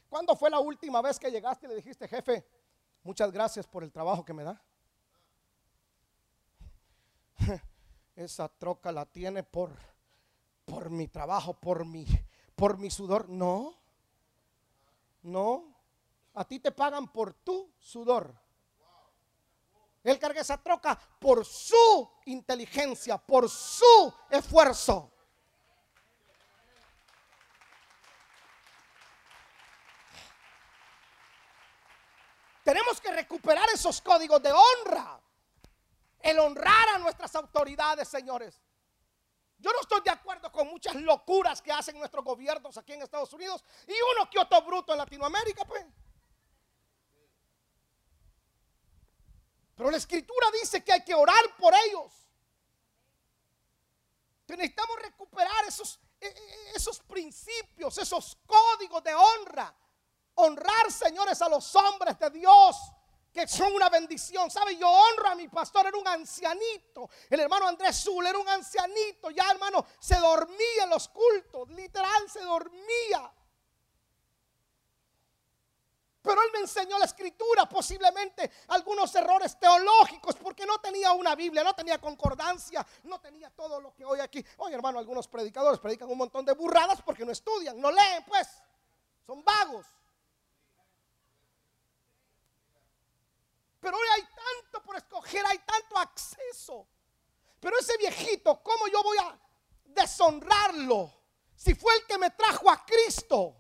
¿Cuándo 0.10 0.38
fue 0.38 0.50
la 0.50 0.60
última 0.60 1.02
vez 1.02 1.20
que 1.20 1.30
llegaste 1.30 1.66
y 1.66 1.70
le 1.70 1.76
dijiste, 1.76 2.08
jefe, 2.08 2.46
Muchas 3.04 3.32
gracias 3.32 3.66
por 3.66 3.84
el 3.84 3.92
trabajo 3.92 4.24
que 4.24 4.34
me 4.34 4.44
da. 4.44 4.62
Esa 8.16 8.48
troca 8.48 8.92
la 8.92 9.06
tiene 9.06 9.44
por, 9.44 9.72
por 10.66 10.90
mi 10.90 11.08
trabajo, 11.08 11.54
por 11.54 11.86
mi, 11.86 12.06
por 12.56 12.78
mi 12.78 12.92
sudor. 12.92 13.28
No, 13.28 13.76
no. 15.24 15.76
A 16.34 16.46
ti 16.46 16.60
te 16.60 16.72
pagan 16.72 17.08
por 17.08 17.34
tu 17.34 17.74
sudor. 17.80 18.34
Él 20.04 20.18
carga 20.18 20.42
esa 20.42 20.58
troca 20.58 21.00
por 21.20 21.46
su 21.46 22.10
inteligencia, 22.26 23.18
por 23.18 23.50
su 23.50 24.14
esfuerzo. 24.30 25.11
Tenemos 32.64 33.02
que 33.02 33.12
recuperar 33.12 33.68
esos 33.70 34.02
códigos 34.02 34.42
de 34.42 34.52
honra. 34.52 35.20
El 36.20 36.38
honrar 36.40 36.90
a 36.90 37.00
nuestras 37.00 37.36
autoridades, 37.36 38.08
señores. 38.08 38.62
Yo 39.58 39.72
no 39.72 39.82
estoy 39.82 40.02
de 40.02 40.12
acuerdo 40.12 40.52
con 40.52 40.68
muchas 40.68 40.96
locuras 40.96 41.62
que 41.62 41.72
hacen 41.72 41.98
nuestros 41.98 42.24
gobiernos 42.24 42.78
aquí 42.78 42.94
en 42.94 43.02
Estados 43.02 43.32
Unidos 43.34 43.64
y 43.88 43.94
uno 44.14 44.30
que 44.30 44.40
otro 44.40 44.62
bruto 44.64 44.92
en 44.92 45.00
Latinoamérica, 45.00 45.66
pues. 45.66 45.86
Pero 49.76 49.90
la 49.90 49.98
escritura 49.98 50.48
dice 50.60 50.84
que 50.84 50.94
hay 50.94 51.04
que 51.04 51.16
orar 51.16 51.56
por 51.58 51.74
ellos. 51.86 52.12
Necesitamos 54.48 54.98
recuperar 55.00 55.66
esos, 55.68 56.00
e, 56.20 56.28
e, 56.28 56.72
esos 56.76 57.00
principios, 57.00 57.98
esos 57.98 58.38
códigos 58.46 59.04
de 59.04 59.16
honra 59.16 59.74
honrar, 60.36 60.92
señores, 60.92 61.42
a 61.42 61.50
los 61.50 61.76
hombres 61.76 62.18
de 62.20 62.30
Dios 62.30 62.78
que 63.32 63.48
son 63.48 63.74
una 63.74 63.90
bendición. 63.90 64.52
¿Sabe? 64.52 64.76
Yo 64.76 64.90
honro 64.90 65.30
a 65.30 65.36
mi 65.36 65.48
pastor, 65.48 65.88
era 65.88 65.98
un 65.98 66.08
ancianito. 66.08 67.10
El 67.30 67.40
hermano 67.40 67.68
Andrés 67.68 68.04
Zul 68.04 68.26
era 68.26 68.38
un 68.38 68.48
ancianito. 68.48 69.30
Ya, 69.32 69.50
hermano, 69.52 69.86
se 70.00 70.18
dormía 70.18 70.84
en 70.84 70.90
los 70.90 71.08
cultos. 71.10 71.70
Literal, 71.70 72.30
se 72.30 72.42
dormía. 72.42 73.32
Pero 76.22 76.44
él 76.44 76.50
me 76.54 76.60
enseñó 76.60 77.00
la 77.00 77.06
escritura, 77.06 77.68
posiblemente 77.68 78.52
algunos 78.68 79.14
errores 79.16 79.60
teológicos, 79.60 80.36
porque 80.36 80.68
no 80.68 80.80
tenía 80.80 81.14
una 81.14 81.34
Biblia, 81.34 81.64
no 81.64 81.74
tenía 81.74 82.00
concordancia, 82.00 82.86
no 83.06 83.20
tenía 83.20 83.50
todo 83.50 83.82
lo 83.82 83.92
que 83.96 84.06
hoy 84.06 84.20
aquí. 84.20 84.46
Oye, 84.58 84.76
hermano, 84.76 85.00
algunos 85.00 85.28
predicadores 85.28 85.80
predican 85.80 86.08
un 86.12 86.20
montón 86.20 86.46
de 86.46 86.54
burradas 86.54 87.02
porque 87.02 87.26
no 87.26 87.32
estudian, 87.32 87.82
no 87.82 87.90
leen, 87.90 88.24
pues. 88.26 88.48
Son 89.26 89.44
vagos. 89.44 89.88
Pero 93.82 93.98
hoy 93.98 94.08
hay 94.16 94.22
tanto 94.22 94.84
por 94.86 94.96
escoger, 94.96 95.44
hay 95.46 95.58
tanto 95.60 95.98
acceso. 95.98 96.88
Pero 97.60 97.78
ese 97.80 97.98
viejito, 97.98 98.62
¿cómo 98.62 98.88
yo 98.88 99.04
voy 99.04 99.18
a 99.18 99.40
deshonrarlo? 99.86 101.12
Si 101.56 101.74
fue 101.74 101.96
el 101.96 102.06
que 102.06 102.18
me 102.18 102.30
trajo 102.30 102.70
a 102.70 102.86
Cristo. 102.86 103.56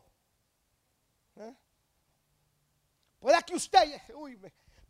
¿Eh? 1.35 1.55
Pueda 3.19 3.41
que 3.41 3.55
usted, 3.55 4.01
uy, 4.13 4.39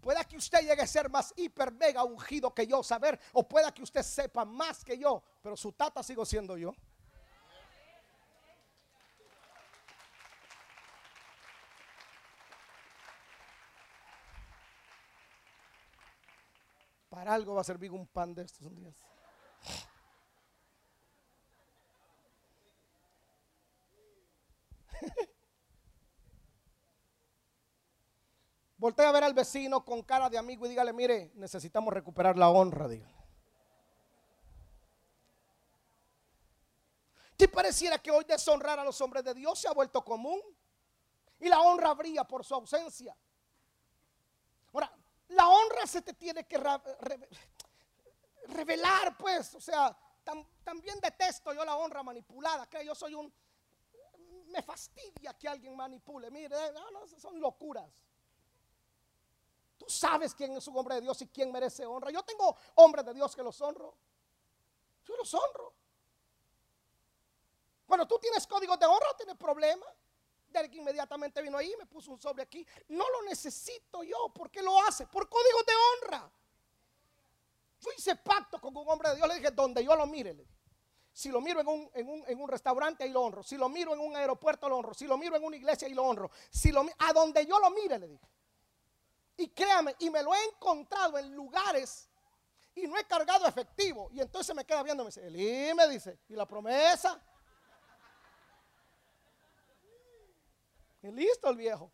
pueda 0.02 0.24
que 0.26 0.36
usted 0.36 0.60
llegue 0.62 0.82
a 0.82 0.88
ser 0.88 1.10
más 1.10 1.34
hiper 1.38 1.72
mega 1.72 2.04
ungido 2.04 2.54
que 2.54 2.67
yo, 2.67 2.84
saber, 2.84 3.20
o 3.34 3.48
pueda 3.48 3.74
que 3.74 3.84
usted 3.84 4.04
sepa 4.04 4.44
más 4.44 4.84
que 4.84 4.98
yo, 4.98 5.24
pero 5.41 5.56
su 5.56 5.72
tata 5.72 6.04
sigo 6.04 6.26
siendo 6.26 6.58
yo. 6.58 6.74
Para 17.12 17.34
algo 17.34 17.54
va 17.56 17.62
a 17.62 17.65
servir 17.65 17.91
un 17.91 18.08
pan 18.08 18.34
de 18.34 18.43
estos 18.43 18.74
días. 18.74 18.95
Voltea 28.78 29.10
a 29.10 29.12
ver 29.12 29.26
al 29.26 29.34
vecino 29.34 29.84
con 29.84 30.04
cara 30.04 30.30
de 30.30 30.38
amigo 30.38 30.65
y 30.65 30.69
dígale, 30.69 30.93
mire, 30.93 31.34
necesitamos 31.36 31.93
recuperar 31.93 32.38
la 32.38 32.50
honra, 32.50 32.88
dígale. 32.88 33.13
¿Qué 37.38 37.50
pareciera 37.50 38.00
que 38.00 38.10
hoy 38.10 38.24
deshonrar 38.24 38.80
a 38.80 38.86
los 38.86 39.02
hombres 39.02 39.26
de 39.26 39.34
Dios 39.34 39.60
se 39.60 39.67
ha 39.67 39.74
vuelto 39.74 40.02
común? 40.06 40.39
Y 41.41 41.50
la 41.50 41.60
honra 41.60 41.93
brilla 41.93 42.24
por 42.24 42.45
su 42.45 42.56
ausencia. 42.56 43.13
La 45.41 45.49
honra 45.49 45.88
se 45.88 46.04
te 46.04 46.13
tiene 46.13 46.45
que 46.45 46.56
revelar, 48.45 49.17
pues. 49.17 49.56
O 49.56 49.60
sea, 49.60 49.97
también 50.63 50.99
detesto 50.99 51.51
yo 51.51 51.65
la 51.65 51.77
honra 51.77 52.04
manipulada. 52.04 52.69
Que 52.69 52.86
yo 52.86 52.93
soy 52.93 53.15
un. 53.15 53.34
Me 54.49 54.62
fastidia 54.62 55.34
que 55.34 55.47
alguien 55.47 55.75
manipule. 55.75 56.30
Mire, 56.30 56.56
no, 56.73 57.08
son 57.08 57.41
locuras. 57.41 57.91
Tú 59.80 59.89
sabes 59.89 60.36
quién 60.36 60.56
es 60.56 60.67
un 60.67 60.77
hombre 60.77 60.93
de 60.95 61.01
Dios 61.01 61.19
y 61.23 61.27
quién 61.30 61.51
merece 61.51 61.88
honra. 61.88 62.12
Yo 62.12 62.21
tengo 62.21 62.56
hombres 62.75 63.04
de 63.04 63.15
Dios 63.15 63.36
que 63.36 63.41
los 63.41 63.60
honro. 63.62 63.97
Yo 65.06 65.17
los 65.17 65.34
honro. 65.34 65.73
Cuando 67.88 68.08
tú 68.08 68.19
tienes 68.19 68.45
códigos 68.45 68.77
de 68.77 68.86
honra, 68.86 69.17
tienes 69.17 69.38
problemas. 69.38 69.89
Derek 70.51 70.73
inmediatamente 70.75 71.41
vino 71.41 71.57
ahí, 71.57 71.73
me 71.77 71.85
puso 71.85 72.11
un 72.11 72.19
sobre 72.19 72.43
aquí. 72.43 72.65
No 72.89 73.09
lo 73.09 73.23
necesito 73.23 74.03
yo. 74.03 74.29
¿Por 74.33 74.49
qué 74.51 74.61
lo 74.61 74.79
hace? 74.81 75.07
Por 75.07 75.29
códigos 75.29 75.65
de 75.65 75.73
honra. 75.73 76.31
Yo 77.79 77.89
hice 77.97 78.15
pacto 78.15 78.59
con 78.59 78.75
un 78.75 78.87
hombre 78.87 79.09
de 79.09 79.15
Dios. 79.15 79.27
Le 79.27 79.35
dije, 79.35 79.51
donde 79.51 79.83
yo 79.83 79.95
lo 79.95 80.05
mire. 80.05 80.35
Si 81.13 81.29
lo 81.29 81.41
miro 81.41 81.59
en 81.59 81.67
un, 81.67 81.91
en, 81.93 82.41
un, 82.41 82.47
restaurante, 82.47 83.03
ahí 83.03 83.09
lo 83.09 83.21
honro. 83.21 83.43
Si 83.43 83.57
lo 83.57 83.67
miro 83.67 83.93
en 83.93 83.99
un 83.99 84.15
aeropuerto, 84.15 84.69
lo 84.69 84.77
honro. 84.77 84.93
Si 84.93 85.05
lo 85.05 85.17
miro 85.17 85.35
en 85.35 85.43
una 85.43 85.55
iglesia, 85.55 85.87
ahí 85.87 85.93
lo 85.93 86.03
honro. 86.03 86.31
Si 86.49 86.71
lo, 86.71 86.85
a 86.99 87.13
donde 87.13 87.45
yo 87.45 87.59
lo 87.59 87.69
mire, 87.71 87.99
le 87.99 88.07
dije. 88.07 88.27
Y 89.37 89.47
créame, 89.49 89.95
y 89.99 90.09
me 90.09 90.21
lo 90.21 90.33
he 90.35 90.43
encontrado 90.45 91.17
en 91.17 91.33
lugares 91.35 92.09
y 92.75 92.87
no 92.87 92.97
he 92.97 93.05
cargado 93.05 93.47
efectivo. 93.47 94.09
Y 94.11 94.21
entonces 94.21 94.55
me 94.55 94.65
queda 94.65 94.83
viendo, 94.83 95.03
me 95.03 95.09
dice, 95.09 95.73
me 95.73 95.87
dice, 95.87 96.19
¿y 96.29 96.35
la 96.35 96.45
promesa? 96.45 97.21
Y 101.01 101.11
listo 101.11 101.49
el 101.49 101.57
viejo. 101.57 101.91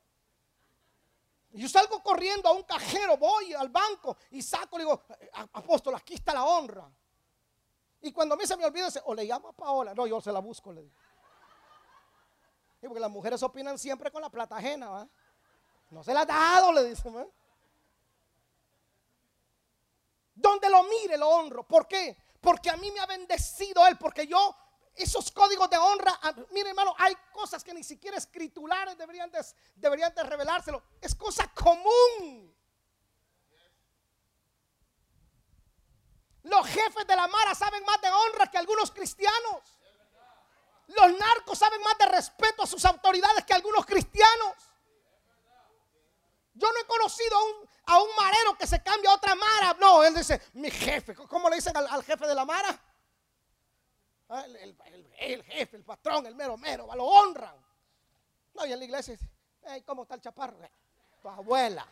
Yo 1.52 1.68
salgo 1.68 2.04
corriendo 2.04 2.50
a 2.50 2.52
un 2.52 2.64
cajero, 2.64 3.18
voy 3.18 3.54
al 3.54 3.70
banco 3.70 4.18
y 4.32 4.42
saco, 4.42 4.78
le 4.78 4.84
digo, 4.84 5.04
apóstol, 5.54 5.96
aquí 5.96 6.14
está 6.16 6.34
la 6.34 6.44
honra. 6.44 6.92
Y 8.02 8.12
cuando 8.12 8.36
a 8.36 8.38
mí 8.38 8.46
se 8.46 8.56
me 8.58 8.66
olvida, 8.66 8.90
o 9.06 9.16
le 9.16 9.24
llamo 9.24 9.50
a 9.50 9.54
Paola, 9.54 9.94
no, 9.96 10.06
yo 10.06 10.22
se 10.22 10.32
la 10.32 10.40
busco, 10.40 10.72
le 10.72 10.82
digo. 10.82 10.96
Y 12.82 12.88
porque 12.88 13.00
las 13.00 13.10
mujeres 13.10 13.42
opinan 13.42 13.80
siempre 13.80 14.12
con 14.12 14.22
la 14.22 14.30
plata 14.30 14.58
ajena, 14.58 14.90
¿va? 14.90 15.08
No 15.90 16.04
se 16.04 16.14
la 16.14 16.22
ha 16.22 16.26
dado, 16.26 16.72
le 16.74 16.84
dice. 16.84 17.10
Donde 20.36 20.70
lo 20.70 20.84
mire, 20.84 21.18
lo 21.18 21.30
honro. 21.30 21.64
¿Por 21.64 21.88
qué? 21.88 22.16
Porque 22.40 22.70
a 22.70 22.78
mí 22.78 22.92
me 22.92 23.00
ha 23.00 23.06
bendecido 23.06 23.86
Él. 23.88 23.98
Porque 23.98 24.28
yo, 24.28 24.56
esos 24.98 25.32
códigos 25.32 25.70
de 25.70 25.78
honra, 25.78 26.20
mire 26.52 26.70
hermano, 26.70 26.94
hay 26.98 27.16
cosas 27.32 27.64
que 27.64 27.74
ni 27.74 27.84
siquiera 27.84 28.18
escritulares 28.18 28.98
deberían 28.98 29.32
de, 29.32 29.46
deberían 29.76 30.14
de 30.14 30.24
revelárselo. 30.24 30.84
Es 31.00 31.16
cosa 31.16 31.48
común. 31.54 32.56
Los 36.44 36.66
jefes 36.68 37.06
de 37.06 37.16
la 37.16 37.28
Mara 37.28 37.54
saben 37.54 37.84
más 37.84 38.02
de 38.02 38.10
honra 38.10 38.50
que 38.50 38.58
algunos 38.58 38.92
cristianos. 38.92 39.62
Los 40.88 41.20
narcos 41.20 41.60
saben 41.60 41.82
más 41.82 41.98
de 41.98 42.06
respeto 42.06 42.64
a 42.64 42.68
sus 42.68 42.86
autoridades 42.86 43.44
que 43.44 43.54
algunos 43.54 43.86
cristianos. 43.86 44.54
Yo 46.54 46.72
no 46.72 46.80
he 46.80 46.86
conocido 46.86 47.38
a 47.86 48.02
un, 48.02 48.16
marero 48.16 48.58
que 48.58 48.66
se 48.66 48.82
cambia 48.82 49.12
a 49.12 49.16
otra 49.16 49.36
mara. 49.36 49.76
No, 49.80 50.04
él 50.04 50.16
dice, 50.16 50.42
mi 50.54 50.72
jefe. 50.72 51.14
¿Cómo 51.14 51.50
le 51.50 51.58
dicen 51.58 51.76
al, 51.76 52.04
jefe 52.04 52.26
de 52.26 52.34
la 52.34 52.46
mara? 52.46 52.82
Ah, 54.30 54.46
el, 55.20 55.44
jefe, 55.44 55.78
el 55.78 55.84
patrón, 55.84 56.26
el 56.26 56.36
mero 56.36 56.58
mero, 56.58 56.88
lo 56.96 57.06
honran. 57.06 57.56
No, 58.54 58.66
y 58.66 58.74
en 58.74 58.80
la 58.80 58.86
iglesia 58.86 59.14
dice, 59.14 59.30
¿cómo 59.86 60.04
está 60.04 60.16
el 60.16 60.22
chaparro? 60.22 60.62
Eh, 60.64 60.72
tu 61.22 61.30
abuela. 61.30 61.88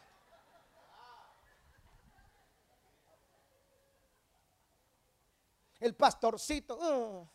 El 5.80 5.96
pastorcito. 5.96 6.78
Uh. 6.78 7.28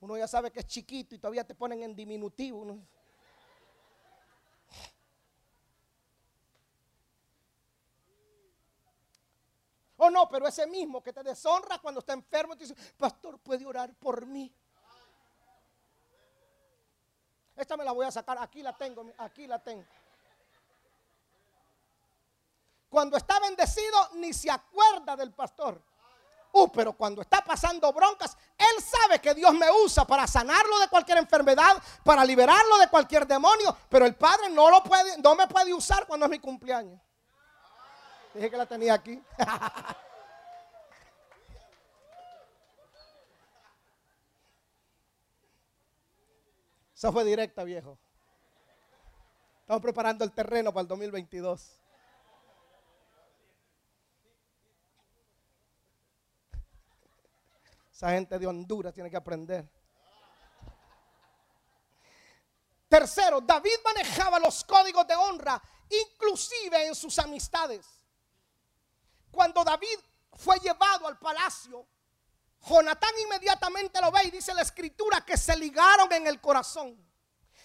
Uno 0.00 0.16
ya 0.16 0.26
sabe 0.26 0.50
que 0.50 0.60
es 0.60 0.66
chiquito 0.66 1.14
y 1.14 1.18
todavía 1.18 1.44
te 1.44 1.54
ponen 1.54 1.82
en 1.82 1.94
diminutivo. 1.94 2.60
O 2.62 2.99
oh, 10.00 10.10
no, 10.10 10.28
pero 10.28 10.46
ese 10.46 10.66
mismo 10.66 11.02
que 11.02 11.12
te 11.12 11.22
deshonra 11.22 11.78
cuando 11.78 12.00
está 12.00 12.12
enfermo 12.12 12.56
te 12.56 12.64
dice, 12.64 12.74
pastor, 12.96 13.38
puede 13.38 13.66
orar 13.66 13.94
por 13.94 14.26
mí. 14.26 14.52
Esta 17.54 17.76
me 17.76 17.84
la 17.84 17.92
voy 17.92 18.06
a 18.06 18.10
sacar, 18.10 18.38
aquí 18.38 18.62
la 18.62 18.74
tengo, 18.76 19.12
aquí 19.18 19.46
la 19.46 19.58
tengo. 19.62 19.84
Cuando 22.88 23.16
está 23.16 23.38
bendecido 23.38 24.08
ni 24.14 24.32
se 24.32 24.50
acuerda 24.50 25.14
del 25.16 25.32
pastor. 25.32 25.80
Uh, 26.52 26.68
pero 26.68 26.94
cuando 26.94 27.22
está 27.22 27.42
pasando 27.42 27.92
broncas, 27.92 28.36
él 28.58 28.82
sabe 28.82 29.20
que 29.20 29.34
Dios 29.34 29.52
me 29.54 29.70
usa 29.84 30.04
para 30.04 30.26
sanarlo 30.26 30.80
de 30.80 30.88
cualquier 30.88 31.18
enfermedad, 31.18 31.80
para 32.02 32.24
liberarlo 32.24 32.78
de 32.78 32.88
cualquier 32.88 33.24
demonio, 33.26 33.76
pero 33.88 34.04
el 34.04 34.16
Padre 34.16 34.48
no 34.48 34.68
lo 34.68 34.82
puede, 34.82 35.18
no 35.18 35.36
me 35.36 35.46
puede 35.46 35.72
usar 35.72 36.06
cuando 36.06 36.26
es 36.26 36.30
mi 36.30 36.40
cumpleaños. 36.40 37.00
Dije 38.34 38.50
que 38.50 38.56
la 38.56 38.66
tenía 38.66 38.94
aquí. 38.94 39.20
Esa 46.94 47.10
fue 47.10 47.24
directa, 47.24 47.64
viejo. 47.64 47.98
Estamos 49.60 49.82
preparando 49.82 50.24
el 50.24 50.32
terreno 50.32 50.72
para 50.72 50.82
el 50.82 50.88
2022. 50.88 51.80
Esa 57.92 58.10
gente 58.10 58.38
de 58.38 58.46
Honduras 58.46 58.94
tiene 58.94 59.10
que 59.10 59.16
aprender. 59.16 59.68
Tercero, 62.88 63.40
David 63.40 63.76
manejaba 63.84 64.38
los 64.38 64.64
códigos 64.64 65.06
de 65.06 65.14
honra, 65.14 65.62
inclusive 65.88 66.86
en 66.86 66.94
sus 66.94 67.18
amistades. 67.18 67.99
Cuando 69.30 69.64
David 69.64 69.98
fue 70.32 70.58
llevado 70.58 71.06
al 71.06 71.18
palacio, 71.18 71.86
Jonatán 72.66 73.12
inmediatamente 73.24 74.00
lo 74.00 74.10
ve 74.10 74.24
y 74.24 74.30
dice 74.30 74.52
la 74.52 74.62
escritura 74.62 75.24
que 75.24 75.36
se 75.36 75.56
ligaron 75.56 76.12
en 76.12 76.26
el 76.26 76.40
corazón. 76.40 76.96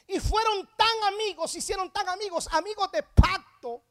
Y 0.08 0.19
fueron 0.19 0.69
tan 0.75 1.13
amigos, 1.13 1.56
hicieron 1.56 1.91
tan 1.91 2.08
amigos, 2.10 2.47
amigos 2.51 2.91
de 2.91 3.04
pacto, 3.04 3.84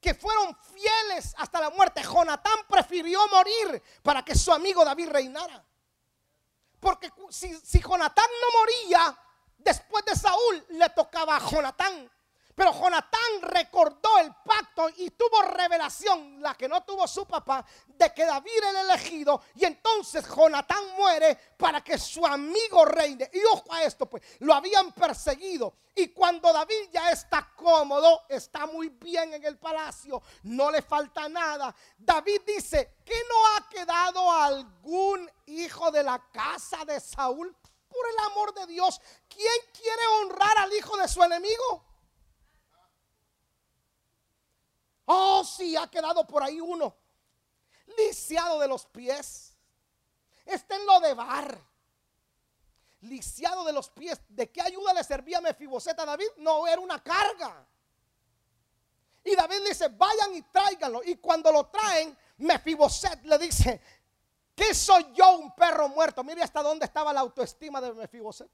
que 0.00 0.14
fueron 0.14 0.56
fieles 0.74 1.34
hasta 1.38 1.60
la 1.60 1.70
muerte. 1.70 2.02
Jonatán 2.02 2.58
prefirió 2.68 3.26
morir 3.28 3.82
para 4.02 4.24
que 4.24 4.34
su 4.34 4.52
amigo 4.52 4.84
David 4.84 5.08
reinara. 5.10 5.64
Porque 6.80 7.10
si, 7.30 7.54
si 7.60 7.80
Jonatán 7.80 8.26
no 8.40 8.58
moría, 8.60 9.18
después 9.58 10.04
de 10.04 10.14
Saúl 10.14 10.66
le 10.70 10.88
tocaba 10.90 11.36
a 11.36 11.50
Jonatán. 11.50 12.10
Pero 12.54 12.72
Jonatán 12.72 13.42
recordó 13.42 14.18
el 14.18 14.32
pacto 14.44 14.88
y 14.96 15.10
tuvo 15.10 15.42
revelación, 15.42 16.40
la 16.40 16.54
que 16.54 16.68
no 16.68 16.84
tuvo 16.84 17.06
su 17.08 17.26
papá, 17.26 17.64
de 17.88 18.12
que 18.14 18.24
David 18.24 18.52
era 18.58 18.70
el 18.70 18.76
elegido. 18.90 19.42
Y 19.56 19.64
entonces 19.64 20.24
Jonatán 20.28 20.84
muere 20.96 21.36
para 21.56 21.82
que 21.82 21.98
su 21.98 22.24
amigo 22.24 22.84
reine. 22.84 23.28
Y 23.32 23.40
ojo 23.52 23.72
a 23.72 23.82
esto, 23.82 24.06
pues, 24.06 24.22
lo 24.40 24.54
habían 24.54 24.92
perseguido. 24.92 25.74
Y 25.96 26.08
cuando 26.08 26.52
David 26.52 26.90
ya 26.92 27.10
está 27.10 27.52
cómodo, 27.56 28.22
está 28.28 28.66
muy 28.66 28.88
bien 28.88 29.34
en 29.34 29.44
el 29.44 29.58
palacio, 29.58 30.22
no 30.44 30.70
le 30.70 30.82
falta 30.82 31.28
nada. 31.28 31.74
David 31.96 32.42
dice, 32.46 32.96
¿que 33.04 33.14
no 33.28 33.46
ha 33.56 33.68
quedado 33.68 34.30
algún 34.32 35.30
hijo 35.46 35.90
de 35.90 36.02
la 36.02 36.20
casa 36.32 36.84
de 36.84 37.00
Saúl? 37.00 37.54
Por 37.88 38.08
el 38.08 38.32
amor 38.32 38.54
de 38.54 38.66
Dios, 38.66 39.00
¿quién 39.28 39.54
quiere 39.72 40.06
honrar 40.20 40.58
al 40.58 40.72
hijo 40.72 40.96
de 40.96 41.06
su 41.06 41.22
enemigo? 41.22 41.93
Oh, 45.06 45.44
sí, 45.44 45.76
ha 45.76 45.88
quedado 45.88 46.26
por 46.26 46.42
ahí 46.42 46.60
uno. 46.60 46.96
Lisiado 47.98 48.58
de 48.58 48.68
los 48.68 48.86
pies. 48.86 49.56
Está 50.44 50.76
en 50.76 50.86
lo 50.86 51.00
de 51.00 51.14
bar. 51.14 51.60
Lisiado 53.02 53.64
de 53.64 53.72
los 53.72 53.90
pies. 53.90 54.20
¿De 54.28 54.50
qué 54.50 54.62
ayuda 54.62 54.92
le 54.94 55.04
servía 55.04 55.40
Mefiboset 55.40 55.98
a 55.98 56.06
David? 56.06 56.26
No, 56.38 56.66
era 56.66 56.80
una 56.80 57.02
carga. 57.02 57.66
Y 59.24 59.34
David 59.34 59.58
le 59.62 59.68
dice, 59.70 59.88
vayan 59.88 60.34
y 60.34 60.42
tráiganlo. 60.42 61.02
Y 61.04 61.16
cuando 61.16 61.50
lo 61.50 61.66
traen, 61.66 62.16
Mefiboset 62.38 63.22
le 63.24 63.38
dice, 63.38 63.80
¿qué 64.54 64.74
soy 64.74 65.12
yo 65.14 65.38
un 65.38 65.54
perro 65.54 65.88
muerto? 65.88 66.22
Mire 66.22 66.42
hasta 66.42 66.62
dónde 66.62 66.86
estaba 66.86 67.12
la 67.12 67.20
autoestima 67.20 67.80
de 67.80 67.92
Mefiboset. 67.92 68.50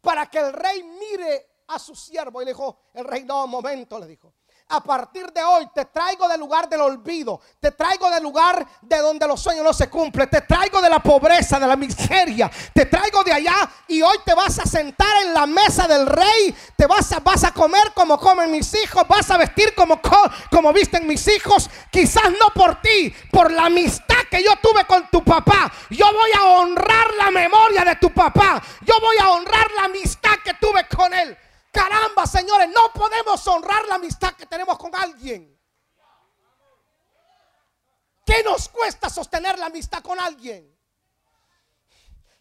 Para 0.00 0.30
que 0.30 0.38
el 0.38 0.52
rey 0.52 0.82
mire 0.82 1.62
a 1.68 1.78
su 1.78 1.94
siervo. 1.94 2.40
Y 2.40 2.44
le 2.44 2.52
dijo, 2.52 2.78
el 2.94 3.04
rey, 3.04 3.24
no, 3.24 3.44
un 3.44 3.50
momento, 3.50 3.98
le 3.98 4.06
dijo. 4.06 4.32
A 4.70 4.80
partir 4.80 5.32
de 5.32 5.42
hoy 5.42 5.68
te 5.74 5.84
traigo 5.86 6.28
del 6.28 6.38
lugar 6.38 6.68
del 6.68 6.80
olvido, 6.80 7.40
te 7.58 7.72
traigo 7.72 8.08
del 8.10 8.22
lugar 8.22 8.66
de 8.80 8.98
donde 8.98 9.26
los 9.26 9.40
sueños 9.40 9.64
no 9.64 9.72
se 9.72 9.90
cumplen, 9.90 10.30
te 10.30 10.42
traigo 10.42 10.80
de 10.80 10.88
la 10.88 11.00
pobreza, 11.00 11.58
de 11.58 11.66
la 11.66 11.76
miseria, 11.76 12.50
te 12.72 12.86
traigo 12.86 13.24
de 13.24 13.32
allá 13.32 13.68
y 13.88 14.00
hoy 14.00 14.16
te 14.24 14.32
vas 14.32 14.58
a 14.60 14.66
sentar 14.66 15.24
en 15.24 15.34
la 15.34 15.46
mesa 15.46 15.88
del 15.88 16.06
rey, 16.06 16.54
te 16.76 16.86
vas 16.86 17.10
a, 17.12 17.20
vas 17.20 17.42
a 17.44 17.52
comer 17.52 17.92
como 17.94 18.18
comen 18.18 18.50
mis 18.50 18.72
hijos, 18.74 19.02
vas 19.08 19.30
a 19.30 19.38
vestir 19.38 19.74
como, 19.74 20.00
como 20.50 20.72
visten 20.72 21.06
mis 21.06 21.26
hijos, 21.26 21.68
quizás 21.90 22.30
no 22.38 22.50
por 22.54 22.80
ti, 22.80 23.12
por 23.32 23.50
la 23.50 23.66
amistad 23.66 24.16
que 24.30 24.42
yo 24.42 24.52
tuve 24.62 24.84
con 24.86 25.08
tu 25.10 25.24
papá. 25.24 25.70
Yo 25.90 26.06
voy 26.12 26.30
a 26.38 26.44
honrar 26.44 27.14
la 27.18 27.30
memoria 27.32 27.84
de 27.84 27.96
tu 27.96 28.10
papá, 28.10 28.62
yo 28.82 28.94
voy 29.00 29.16
a 29.20 29.30
honrar 29.30 29.70
la 29.76 29.84
amistad 29.84 30.36
que 30.44 30.54
tuve 30.54 30.86
con 30.86 31.12
él. 31.12 31.36
Caramba, 31.70 32.26
señores, 32.26 32.68
no 32.68 32.92
podemos 32.92 33.46
honrar 33.46 33.86
la 33.86 33.94
amistad 33.94 34.34
que 34.34 34.46
tenemos 34.46 34.76
con 34.76 34.94
alguien. 34.94 35.56
¿Qué 38.24 38.42
nos 38.42 38.68
cuesta 38.68 39.08
sostener 39.08 39.58
la 39.58 39.66
amistad 39.66 40.02
con 40.02 40.18
alguien? 40.18 40.76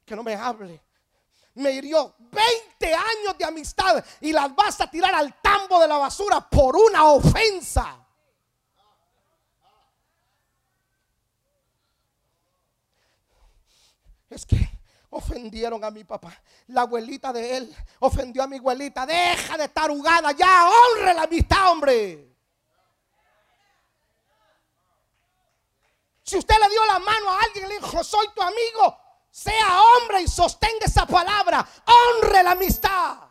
Que 0.06 0.16
no 0.16 0.24
me 0.24 0.36
hable. 0.36 0.84
Me 1.56 1.72
hirió 1.72 2.16
20 2.18 2.94
años 2.94 3.38
de 3.38 3.46
amistad 3.46 4.04
y 4.22 4.32
las 4.32 4.54
vas 4.56 4.82
a 4.82 4.90
tirar 4.90 5.14
al 5.14 5.40
tambo 5.42 5.80
de 5.80 5.88
la 5.88 5.98
basura 5.98 6.48
por 6.48 6.76
una 6.76 7.06
ofensa. 7.06 8.06
Es 14.30 14.46
que 14.46 14.79
ofendieron 15.10 15.84
a 15.84 15.92
mi 15.92 16.04
papá. 16.04 16.32
La 16.68 16.82
abuelita 16.82 17.34
de 17.34 17.58
él 17.58 17.76
ofendió 18.00 18.44
a 18.44 18.48
mi 18.48 18.58
abuelita. 18.58 19.06
Deja 19.06 19.58
de 19.58 19.66
estar 19.66 19.90
jugada 19.90 20.32
ya. 20.32 20.70
Honre 20.70 21.14
la 21.14 21.24
amistad, 21.24 21.72
hombre. 21.72 22.28
Si 26.24 26.38
usted 26.38 26.56
le 26.62 26.70
dio 26.70 26.86
la 26.86 27.00
mano 27.00 27.30
a 27.32 27.40
alguien 27.42 27.66
y 27.66 27.70
le 27.70 27.80
dijo, 27.80 28.04
soy 28.04 28.28
tu 28.36 28.42
amigo, 28.42 28.98
sea 29.32 29.82
hombre 29.82 30.22
y 30.22 30.28
sostenga 30.28 30.86
esa 30.86 31.06
palabra. 31.06 31.68
Honre 31.86 32.44
la 32.44 32.52
amistad. 32.52 33.29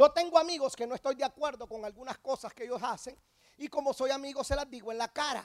Yo 0.00 0.10
tengo 0.10 0.38
amigos 0.38 0.74
que 0.74 0.86
no 0.86 0.94
estoy 0.94 1.14
de 1.14 1.24
acuerdo 1.24 1.68
con 1.68 1.84
algunas 1.84 2.16
cosas 2.20 2.54
que 2.54 2.64
ellos 2.64 2.82
hacen 2.82 3.14
y 3.58 3.68
como 3.68 3.92
soy 3.92 4.10
amigo 4.10 4.42
se 4.42 4.56
las 4.56 4.70
digo 4.70 4.90
en 4.90 4.96
la 4.96 5.08
cara. 5.08 5.44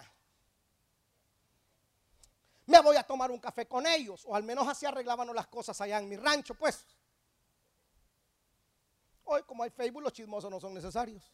Me 2.65 2.79
voy 2.79 2.95
a 2.95 3.03
tomar 3.03 3.31
un 3.31 3.37
café 3.37 3.67
con 3.67 3.85
ellos 3.85 4.23
o 4.25 4.33
al 4.33 4.43
menos 4.43 4.65
así 4.65 4.85
arreglábamos 4.85 5.35
las 5.35 5.47
cosas 5.47 5.81
allá 5.81 5.99
en 5.99 6.07
mi 6.07 6.15
rancho, 6.15 6.55
pues. 6.55 6.87
Hoy 9.25 9.43
como 9.43 9.61
hay 9.61 9.71
Facebook 9.71 10.01
los 10.01 10.13
chismosos 10.13 10.49
no 10.49 10.57
son 10.61 10.73
necesarios. 10.73 11.29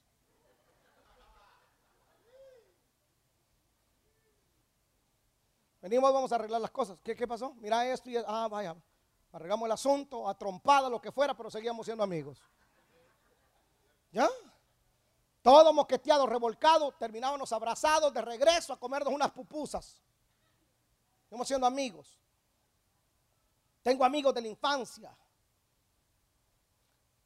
Venimos, 5.80 6.12
vamos 6.12 6.32
a 6.32 6.36
arreglar 6.38 6.60
las 6.60 6.72
cosas. 6.72 6.98
¿Qué, 7.04 7.16
qué 7.16 7.28
pasó? 7.28 7.54
Mira 7.60 7.86
esto 7.86 8.10
y 8.10 8.16
ah, 8.18 8.48
vaya. 8.50 8.76
Arreglamos 9.32 9.68
el 9.68 9.74
asunto, 9.74 10.28
a 10.28 10.36
trompada, 10.36 10.90
lo 10.90 11.00
que 11.00 11.12
fuera, 11.12 11.38
pero 11.38 11.52
seguíamos 11.52 11.86
siendo 11.86 12.04
amigos. 12.04 12.42
¿Ya? 14.12 14.30
Todo 15.42 15.74
moqueteado, 15.74 16.28
revolcado, 16.28 16.92
terminábamos 16.94 17.52
abrazados 17.52 18.14
de 18.14 18.22
regreso 18.22 18.74
a 18.74 18.80
comernos 18.80 19.14
unas 19.14 19.32
pupusas. 19.32 20.02
Estamos 21.24 21.48
siendo 21.48 21.66
amigos. 21.66 22.20
Tengo 23.82 24.06
amigos 24.06 24.34
de 24.36 24.42
la 24.42 24.48
infancia. 24.48 25.18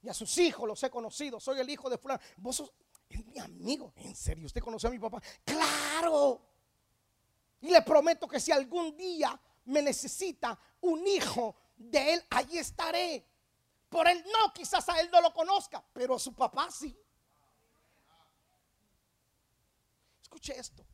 Y 0.01 0.07
a 0.07 0.13
sus 0.13 0.37
hijos 0.37 0.67
los 0.67 0.81
he 0.83 0.89
conocido. 0.89 1.39
Soy 1.39 1.59
el 1.59 1.69
hijo 1.69 1.89
de 1.89 1.97
fulano. 1.97 2.21
Vos 2.37 2.57
sos 2.57 2.71
es 3.09 3.25
mi 3.25 3.39
amigo. 3.39 3.91
¿En 3.97 4.15
serio? 4.15 4.45
¿Usted 4.45 4.61
conoció 4.61 4.89
a 4.89 4.91
mi 4.91 4.99
papá? 4.99 5.21
Claro. 5.43 6.41
Y 7.61 7.71
le 7.71 7.81
prometo 7.81 8.27
que 8.27 8.39
si 8.39 8.51
algún 8.51 8.95
día 8.95 9.37
me 9.65 9.81
necesita 9.81 10.57
un 10.81 11.05
hijo 11.07 11.55
de 11.75 12.13
él, 12.13 12.25
allí 12.29 12.59
estaré. 12.59 13.25
Por 13.89 14.07
él 14.07 14.23
no, 14.31 14.53
quizás 14.53 14.87
a 14.89 14.99
él 14.99 15.09
no 15.11 15.21
lo 15.21 15.33
conozca, 15.33 15.83
pero 15.93 16.15
a 16.15 16.19
su 16.19 16.33
papá 16.33 16.69
sí. 16.71 16.97
Escuche 20.21 20.57
esto. 20.57 20.85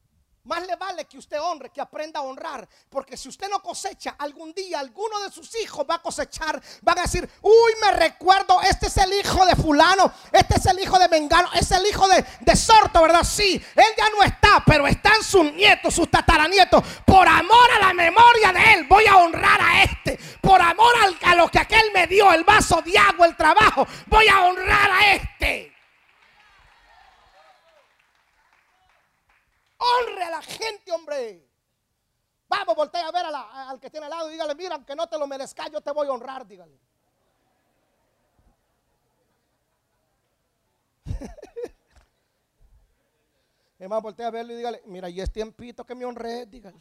Más 0.44 0.66
le 0.66 0.76
vale 0.76 1.06
que 1.06 1.20
usted 1.20 1.40
honre, 1.40 1.70
que 1.70 1.80
aprenda 1.80 2.20
a 2.20 2.24
honrar. 2.24 2.68
Porque 2.90 3.16
si 3.16 3.30
usted 3.30 3.48
no 3.48 3.62
cosecha, 3.62 4.16
algún 4.18 4.54
día 4.54 4.80
alguno 4.80 5.20
de 5.20 5.32
sus 5.32 5.56
hijos 5.62 5.86
va 5.88 5.96
a 5.96 6.02
cosechar. 6.02 6.60
Van 6.82 6.98
a 6.98 7.04
decir, 7.04 7.30
uy, 7.42 7.72
me 7.82 7.92
recuerdo, 7.92 8.60
este 8.62 8.88
es 8.88 8.98
el 8.98 9.14
hijo 9.14 9.46
de 9.46 9.56
fulano, 9.56 10.12
este 10.32 10.56
es 10.58 10.66
el 10.66 10.80
hijo 10.80 10.98
de 10.98 11.08
Mengano, 11.10 11.50
es 11.54 11.70
el 11.72 11.86
hijo 11.86 12.08
de, 12.08 12.26
de 12.40 12.56
Sorto, 12.56 13.02
¿verdad? 13.04 13.24
Sí, 13.24 13.64
él 13.76 13.86
ya 13.96 14.10
no 14.10 14.24
está, 14.24 14.64
pero 14.66 14.88
están 14.88 15.24
sus 15.24 15.54
nietos, 15.54 15.94
sus 15.94 16.10
tataranietos. 16.10 16.84
Por 17.06 17.28
amor 17.28 17.72
a 17.76 17.88
la 17.88 17.94
memoria 17.94 18.52
de 18.52 18.74
él, 18.74 18.88
voy 18.88 19.06
a 19.06 19.18
honrar 19.18 19.62
a 19.62 19.84
este. 19.84 20.20
Por 20.42 20.60
amor 20.60 20.94
a 21.24 21.36
lo 21.36 21.50
que 21.50 21.60
aquel 21.60 21.92
me 21.94 22.08
dio, 22.08 22.32
el 22.34 22.44
vaso 22.44 22.82
de 22.82 22.98
agua, 22.98 23.28
el 23.28 23.36
trabajo, 23.36 23.88
voy 24.08 24.28
a 24.28 24.42
honrar 24.46 24.92
a 24.92 25.14
este. 25.14 25.71
Honre 29.82 30.24
a 30.24 30.30
la 30.30 30.42
gente, 30.42 30.92
hombre. 30.92 31.48
Vamos, 32.48 32.76
voltea 32.76 33.08
a 33.08 33.12
ver 33.12 33.26
al 33.26 33.80
que 33.80 33.90
tiene 33.90 34.06
al 34.06 34.12
lado 34.12 34.30
y 34.30 34.34
dígale, 34.34 34.54
mira, 34.56 34.76
aunque 34.76 34.96
no 34.96 35.08
te 35.08 35.18
lo 35.18 35.26
merezca, 35.26 35.68
yo 35.70 35.82
te 35.82 35.92
voy 35.92 36.08
a 36.08 36.12
honrar, 36.12 36.46
dígale. 36.46 36.78
Más, 43.90 44.02
voltea 44.02 44.28
a 44.28 44.32
verlo 44.32 44.54
y 44.54 44.58
dígale, 44.58 44.84
mira, 44.86 45.10
y 45.10 45.20
es 45.20 45.32
tiempito 45.32 45.84
que 45.84 45.96
me 45.96 46.06
honré, 46.06 46.46
dígale. 46.46 46.80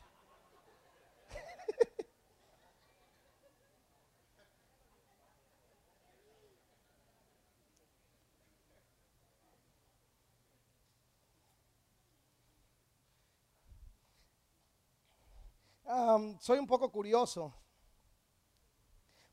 Soy 16.39 16.59
un 16.59 16.67
poco 16.67 16.91
curioso. 16.91 17.55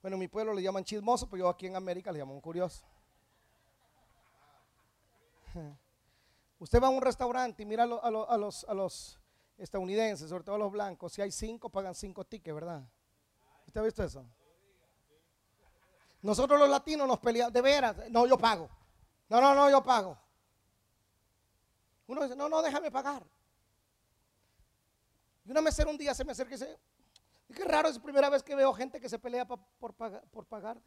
Bueno, 0.02 0.16
en 0.16 0.20
mi 0.20 0.28
pueblo 0.28 0.54
le 0.54 0.62
llaman 0.62 0.84
chismoso, 0.84 1.30
pero 1.30 1.44
yo 1.44 1.50
aquí 1.50 1.68
en 1.68 1.76
América 1.76 2.12
le 2.12 2.20
llamo 2.20 2.40
curioso. 2.42 2.86
Usted 6.60 6.82
va 6.82 6.88
a 6.88 6.92
un 6.92 7.02
restaurante 7.02 7.64
y 7.64 7.66
mira 7.66 7.84
a, 7.84 7.88
los, 8.38 8.64
a 8.64 8.74
los 8.74 9.20
estadounidenses, 9.58 10.30
sobre 10.30 10.44
todo 10.44 10.56
a 10.56 10.60
los 10.60 10.72
blancos, 10.72 11.14
si 11.14 11.22
hay 11.22 11.32
cinco, 11.32 11.70
pagan 11.70 11.96
cinco 11.96 12.26
tickets, 12.26 12.54
¿verdad? 12.54 12.84
¿Usted 13.66 13.82
ha 13.82 13.84
visto 13.84 14.04
eso? 14.04 14.26
Nosotros 16.22 16.60
los 16.60 16.70
latinos 16.70 17.08
nos 17.08 17.20
peleamos, 17.20 17.54
de 17.54 17.62
veras, 17.62 17.96
no, 18.10 18.26
yo 18.26 18.38
pago. 18.38 18.70
No, 19.30 19.42
no, 19.42 19.54
no, 19.54 19.70
yo 19.70 19.84
pago. 19.84 20.18
Uno 22.08 22.24
dice, 22.24 22.36
no, 22.36 22.48
no, 22.50 22.62
déjame 22.62 22.90
pagar. 22.90 23.24
Y 25.48 25.52
una 25.52 25.62
mesera 25.62 25.90
un 25.90 25.98
día 25.98 26.14
se 26.14 26.26
me 26.26 26.34
acerca 26.34 26.56
y 26.56 26.58
dice, 26.58 26.78
qué 27.56 27.64
raro, 27.64 27.88
es 27.88 27.96
la 27.96 28.04
primera 28.04 28.30
vez 28.30 28.44
que 28.44 28.54
veo 28.54 28.74
gente 28.74 29.00
que 29.00 29.08
se 29.08 29.18
pelea 29.18 29.48
por, 29.48 29.94
pagar. 29.94 30.82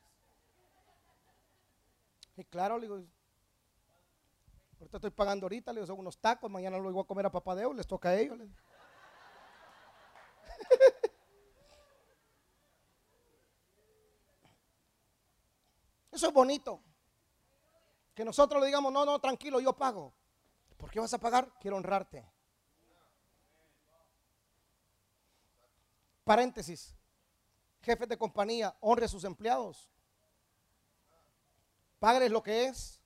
Y 2.37 2.45
claro, 2.45 2.77
le 2.77 2.83
digo, 2.83 3.03
ahorita 4.79 4.99
estoy 4.99 5.13
pagando 5.13 5.47
ahorita, 5.47 5.73
le 5.73 5.81
digo, 5.81 5.87
son 5.87 5.99
unos 5.99 6.19
tacos, 6.19 6.51
mañana 6.51 6.77
lo 6.77 6.93
voy 6.93 7.03
a 7.03 7.07
comer 7.07 7.25
a 7.25 7.33
papadeo, 7.33 7.73
les 7.73 7.87
toca 7.87 8.11
a 8.11 8.17
ellos. 8.17 8.39
Eso 16.13 16.27
es 16.29 16.35
bonito. 16.35 16.83
Que 18.15 18.27
nosotros 18.27 18.61
le 18.61 18.67
digamos, 18.67 18.93
no, 18.93 19.07
no, 19.07 19.19
tranquilo, 19.21 19.59
yo 19.59 19.73
pago. 19.75 20.13
¿Por 20.77 20.91
qué 20.91 21.01
vas 21.01 21.15
a 21.15 21.19
pagar? 21.19 21.51
Quiero 21.59 21.79
honrarte. 21.79 22.31
Paréntesis. 26.25 26.95
Jefes 27.83 28.09
de 28.09 28.19
compañía, 28.19 28.77
honre 28.81 29.07
a 29.07 29.09
sus 29.09 29.25
empleados. 29.25 29.89
Págales 31.99 32.31
lo 32.31 32.43
que 32.43 32.67
es. 32.67 33.01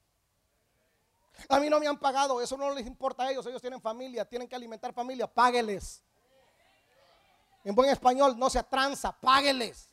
A 1.49 1.59
mí 1.59 1.69
no 1.69 1.81
me 1.81 1.87
han 1.87 1.99
pagado, 1.99 2.41
eso 2.41 2.57
no 2.57 2.73
les 2.73 2.87
importa 2.87 3.25
a 3.25 3.31
ellos, 3.31 3.45
ellos 3.47 3.61
tienen 3.61 3.81
familia, 3.81 4.25
tienen 4.25 4.49
que 4.49 4.55
alimentar 4.55 4.93
familia, 4.93 5.27
págueles. 5.27 6.03
En 7.65 7.75
buen 7.75 7.91
español, 7.91 8.39
no 8.39 8.49
se 8.51 8.63
tranza, 8.63 9.13
págueles. 9.13 9.89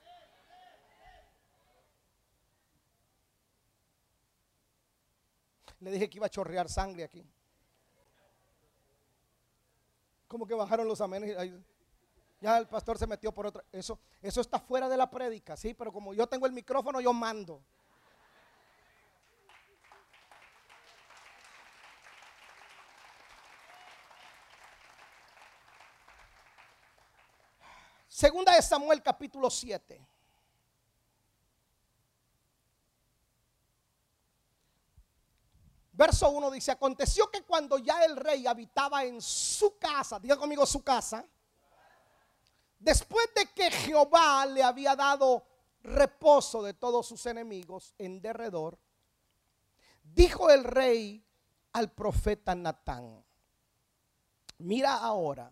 Le 5.79 5.91
dije 5.91 6.09
que 6.09 6.17
iba 6.17 6.27
a 6.27 6.29
chorrear 6.29 6.69
sangre 6.69 7.03
aquí. 7.03 7.25
Como 10.27 10.45
que 10.45 10.53
bajaron 10.53 10.87
los 10.87 11.01
amenes. 11.01 11.35
Ya 12.41 12.57
el 12.57 12.67
pastor 12.67 12.97
se 12.97 13.05
metió 13.05 13.31
por 13.31 13.45
otra. 13.45 13.63
Eso, 13.71 13.99
eso 14.19 14.41
está 14.41 14.59
fuera 14.59 14.89
de 14.89 14.97
la 14.97 15.09
prédica, 15.09 15.55
sí, 15.55 15.75
pero 15.75 15.93
como 15.93 16.11
yo 16.11 16.25
tengo 16.25 16.47
el 16.47 16.51
micrófono, 16.51 16.99
yo 16.99 17.13
mando. 17.13 17.61
Segunda 28.07 28.55
de 28.55 28.61
Samuel 28.63 29.03
capítulo 29.03 29.49
7. 29.51 30.07
Verso 35.93 36.29
1 36.31 36.49
dice, 36.49 36.71
aconteció 36.71 37.29
que 37.29 37.43
cuando 37.43 37.77
ya 37.77 38.03
el 38.03 38.15
rey 38.15 38.47
habitaba 38.47 39.03
en 39.03 39.21
su 39.21 39.77
casa, 39.77 40.19
diga 40.19 40.37
conmigo 40.37 40.65
su 40.65 40.83
casa, 40.83 41.23
después 42.81 43.29
de 43.35 43.45
que 43.53 43.71
Jehová 43.71 44.45
le 44.47 44.63
había 44.63 44.95
dado 44.95 45.45
reposo 45.83 46.61
de 46.63 46.73
todos 46.73 47.07
sus 47.07 47.25
enemigos 47.25 47.93
en 47.97 48.21
derredor, 48.21 48.77
dijo 50.03 50.49
el 50.49 50.63
rey 50.63 51.23
al 51.73 51.91
profeta 51.91 52.55
Natán, 52.55 53.23
mira 54.57 54.95
ahora, 54.95 55.51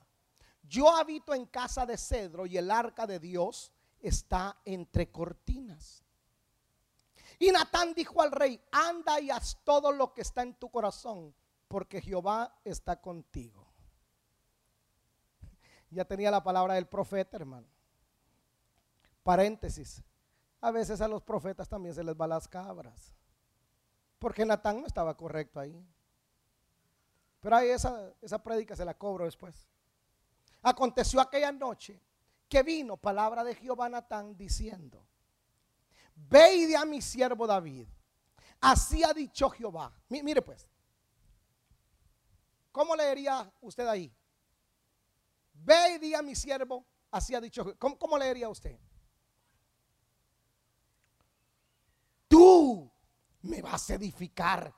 yo 0.64 0.90
habito 0.90 1.34
en 1.34 1.46
casa 1.46 1.86
de 1.86 1.98
cedro 1.98 2.46
y 2.46 2.58
el 2.58 2.70
arca 2.70 3.08
de 3.08 3.20
Dios 3.20 3.72
está 4.02 4.58
entre 4.66 5.12
cortinas. 5.12 6.04
Y 7.38 7.52
Natán 7.52 7.94
dijo 7.94 8.22
al 8.22 8.32
rey, 8.32 8.62
anda 8.72 9.20
y 9.20 9.30
haz 9.30 9.58
todo 9.64 9.92
lo 9.92 10.14
que 10.14 10.22
está 10.22 10.42
en 10.42 10.56
tu 10.56 10.70
corazón, 10.70 11.34
porque 11.68 12.02
Jehová 12.02 12.60
está 12.66 13.00
contigo. 13.00 13.69
Ya 15.90 16.06
tenía 16.06 16.32
la 16.32 16.44
palabra 16.44 16.76
del 16.76 16.88
profeta, 16.88 17.38
hermano. 17.38 17.68
Paréntesis. 19.24 20.04
A 20.62 20.72
veces 20.72 21.02
a 21.02 21.08
los 21.08 21.22
profetas 21.24 21.68
también 21.70 21.96
se 21.96 22.04
les 22.04 22.16
va 22.16 22.28
las 22.28 22.48
cabras. 22.48 23.14
Porque 24.20 24.46
Natán 24.46 24.82
no 24.82 24.88
estaba 24.88 25.16
correcto 25.16 25.60
ahí. 25.60 25.86
Pero 27.40 27.56
ahí 27.56 27.70
esa, 27.70 28.14
esa 28.22 28.42
prédica 28.44 28.76
se 28.76 28.84
la 28.84 28.94
cobro 28.94 29.26
después. 29.26 29.68
Aconteció 30.62 31.22
aquella 31.22 31.52
noche 31.52 32.02
que 32.50 32.64
vino 32.64 32.98
palabra 32.98 33.44
de 33.44 33.56
Jehová 33.56 33.88
Natán 33.88 34.36
diciendo, 34.36 35.06
ve 36.16 36.56
y 36.56 36.76
a 36.76 36.84
mi 36.84 37.02
siervo 37.02 37.48
David, 37.48 37.88
así 38.60 39.04
ha 39.04 39.14
dicho 39.14 39.50
Jehová. 39.52 39.94
mire 40.10 40.42
pues, 40.42 40.68
¿cómo 42.72 42.96
leería 42.96 43.50
usted 43.62 43.88
ahí? 43.88 44.12
Ve 45.62 45.96
y 45.96 45.98
di 46.00 46.14
a 46.14 46.22
mi 46.22 46.36
siervo, 46.36 46.86
así 47.12 47.36
ha 47.36 47.42
dicho 47.42 47.64
Jehová. 47.64 47.78
¿Cómo, 47.98 48.18
leería 48.18 48.50
usted? 48.50 48.78
Tú 52.28 52.92
me 53.42 53.62
vas 53.62 53.90
a 53.90 53.96
edificar 53.96 54.74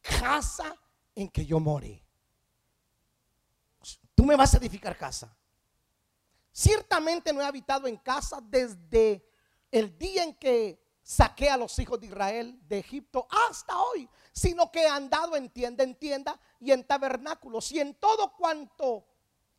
casa 0.00 0.76
en 1.14 1.28
que 1.28 1.44
yo 1.44 1.60
more 1.60 2.02
tú 4.22 4.26
me 4.26 4.36
vas 4.36 4.54
a 4.54 4.58
edificar 4.58 4.96
casa. 4.96 5.36
Ciertamente 6.52 7.32
no 7.32 7.40
he 7.40 7.44
habitado 7.44 7.88
en 7.88 7.96
casa 7.96 8.40
desde 8.40 9.28
el 9.68 9.98
día 9.98 10.22
en 10.22 10.34
que 10.36 10.80
saqué 11.02 11.50
a 11.50 11.56
los 11.56 11.76
hijos 11.80 11.98
de 11.98 12.06
Israel 12.06 12.56
de 12.68 12.78
Egipto 12.78 13.26
hasta 13.48 13.76
hoy, 13.80 14.08
sino 14.32 14.70
que 14.70 14.84
he 14.84 14.88
andado 14.88 15.34
en 15.34 15.50
tienda 15.50 15.82
en 15.82 15.96
tienda 15.96 16.38
y 16.60 16.70
en 16.70 16.86
tabernáculos 16.86 17.72
y 17.72 17.80
en 17.80 17.94
todo 17.94 18.32
cuanto 18.36 19.04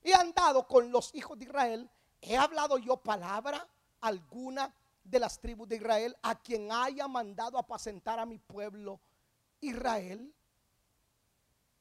he 0.04 0.14
andado 0.14 0.68
con 0.68 0.92
los 0.92 1.14
hijos 1.16 1.38
de 1.38 1.46
Israel, 1.46 1.90
he 2.22 2.38
hablado 2.38 2.78
yo 2.78 2.98
palabra 2.98 3.68
alguna 4.02 4.74
de 5.04 5.20
las 5.20 5.40
tribus 5.40 5.68
de 5.68 5.78
Israel 5.78 6.16
a 6.22 6.40
quien 6.40 6.72
haya 6.72 7.08
mandado 7.08 7.58
apacentar 7.58 8.20
a 8.20 8.26
mi 8.26 8.38
pueblo 8.38 9.00
Israel 9.62 10.34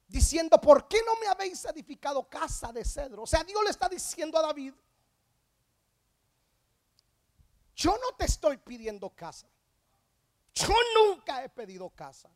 diciendo, 0.06 0.60
¿por 0.60 0.86
qué 0.88 0.98
no 1.06 1.18
me 1.20 1.26
habéis 1.26 1.64
edificado 1.64 2.28
casa 2.28 2.72
de 2.72 2.84
cedro? 2.84 3.22
O 3.22 3.26
sea, 3.26 3.42
Dios 3.44 3.62
le 3.64 3.70
está 3.70 3.88
diciendo 3.88 4.38
a 4.38 4.42
David, 4.42 4.74
yo 7.74 7.92
no 7.92 8.14
te 8.16 8.26
estoy 8.26 8.58
pidiendo 8.58 9.10
casa. 9.10 9.48
Yo 10.54 10.74
nunca 10.94 11.42
he 11.42 11.48
pedido 11.48 11.88
casa. 11.90 12.30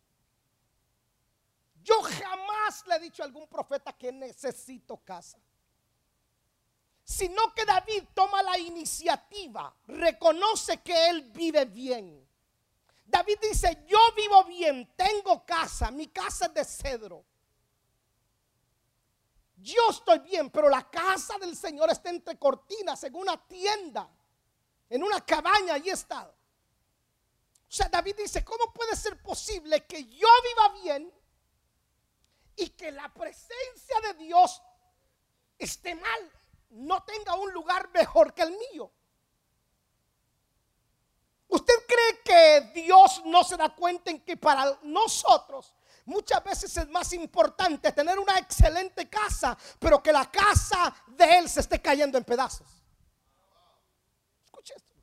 Yo 1.83 2.03
jamás 2.03 2.85
le 2.87 2.97
he 2.97 3.01
dicho 3.01 3.23
a 3.23 3.27
algún 3.27 3.47
profeta 3.47 3.93
que 3.93 4.11
necesito 4.11 4.97
casa. 4.97 5.39
Sino 7.07 7.55
que 7.55 7.65
David 7.65 8.03
toma 8.13 8.43
la 8.43 8.59
iniciativa, 8.59 9.73
reconoce 9.87 10.83
que 10.83 11.09
él 11.09 11.23
vive 11.31 11.65
bien. 11.67 12.29
David 13.05 13.39
dice, 13.41 13.85
yo 13.87 13.99
vivo 14.17 14.43
bien, 14.43 14.93
tengo 14.97 15.47
casa, 15.47 15.93
mi 15.93 16.09
casa 16.09 16.47
es 16.47 16.55
de 16.55 16.65
cedro. 16.65 17.25
Yo 19.59 19.89
estoy 19.89 20.19
bien, 20.19 20.51
pero 20.51 20.69
la 20.69 20.91
casa 20.91 21.39
del 21.39 21.57
Señor 21.57 21.91
está 21.91 22.11
entre 22.11 22.37
cortinas, 22.37 23.05
en 23.05 23.15
una 23.15 23.37
tienda, 23.47 24.11
en 24.91 25.05
una 25.05 25.21
cabaña, 25.25 25.75
allí 25.75 25.91
está. 25.91 26.29
O 26.29 27.73
sea, 27.73 27.89
David 27.89 28.17
dice, 28.17 28.45
¿cómo 28.45 28.73
puede 28.73 28.97
ser 28.97 29.23
posible 29.23 29.87
que 29.87 30.05
yo 30.07 30.29
viva 30.43 30.83
bien 30.83 31.15
y 32.57 32.71
que 32.71 32.91
la 32.91 33.15
presencia 33.15 34.01
de 34.03 34.15
Dios 34.15 34.61
esté 35.57 35.95
mal, 35.95 36.33
no 36.71 37.03
tenga 37.05 37.35
un 37.35 37.53
lugar 37.53 37.91
mejor 37.91 38.35
que 38.35 38.43
el 38.43 38.53
mío? 38.53 38.93
¿Usted 41.49 41.75
cree 41.87 42.23
que 42.25 42.81
Dios 42.81 43.23
no 43.25 43.45
se 43.45 43.57
da 43.57 43.75
cuenta 43.75 44.11
en 44.11 44.21
que 44.25 44.37
para 44.37 44.79
nosotros 44.83 45.77
Muchas 46.07 46.43
veces 46.45 46.77
es 46.77 46.89
más 46.89 47.13
importante 47.15 47.91
tener 47.91 48.17
una 48.17 48.39
excelente 48.39 49.11
casa, 49.11 49.59
pero 49.81 50.01
que 50.01 50.13
la 50.13 50.31
casa 50.31 50.95
de 51.09 51.39
Él 51.39 51.49
se 51.49 51.59
esté 51.61 51.83
cayendo 51.83 52.17
en 52.17 52.23
pedazos. 52.23 52.69
Escuche 54.45 54.75
esto. 54.77 54.95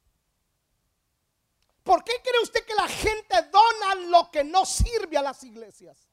¿Por 1.84 2.06
qué 2.06 2.14
cree 2.24 2.42
usted 2.42 2.66
que 2.66 2.74
la 2.74 2.88
gente 2.88 3.36
dona 3.52 3.96
lo 4.08 4.32
que 4.32 4.46
no 4.46 4.66
sirve 4.66 5.18
a 5.18 5.22
las 5.22 5.44
iglesias? 5.44 6.08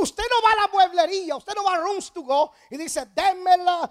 Usted 0.00 0.22
no 0.30 0.48
va 0.48 0.52
a 0.52 0.66
la 0.66 0.72
mueblería, 0.72 1.34
usted 1.34 1.54
no 1.56 1.64
va 1.64 1.74
a 1.74 1.78
Rooms 1.78 2.12
to 2.12 2.22
Go 2.22 2.52
y 2.70 2.76
dice, 2.76 3.04
déme 3.16 3.50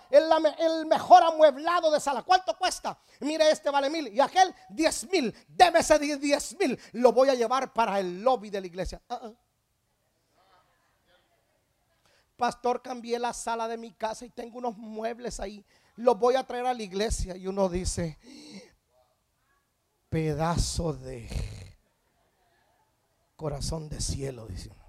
el, 0.10 0.86
mejor 0.86 1.22
amueblado 1.22 1.92
de 1.92 2.00
sala. 2.00 2.24
¿Cuánto 2.24 2.58
cuesta? 2.58 2.98
Mire, 3.20 3.52
este 3.52 3.70
vale 3.70 3.90
mil 3.90 4.08
y 4.08 4.22
aquel 4.22 4.56
diez 4.70 5.06
mil. 5.12 5.36
Deme 5.50 5.80
ese 5.80 6.00
diez 6.00 6.58
mil. 6.58 6.80
Lo 6.94 7.12
voy 7.12 7.28
a 7.28 7.36
llevar 7.36 7.74
para 7.74 8.00
el 8.00 8.22
lobby 8.22 8.50
de 8.50 8.62
la 8.62 8.68
iglesia. 8.68 9.02
Ah, 9.10 9.20
ah. 9.22 9.32
Pastor, 12.38 12.82
cambié 12.82 13.20
la 13.20 13.34
sala 13.34 13.68
de 13.68 13.76
mi 13.76 13.92
casa 13.92 14.24
y 14.24 14.30
tengo 14.30 14.60
unos 14.60 14.78
muebles 14.78 15.42
ahí. 15.42 15.66
Los 15.98 16.18
voy 16.18 16.36
a 16.36 16.46
traer 16.46 16.68
a 16.68 16.74
la 16.74 16.84
iglesia. 16.84 17.36
Y 17.36 17.48
uno 17.48 17.68
dice, 17.68 18.18
pedazo 20.08 20.94
de 20.94 21.28
corazón 23.36 23.90
de 23.90 24.00
cielo, 24.00 24.48
dice 24.48 24.70
uno. 24.70 24.88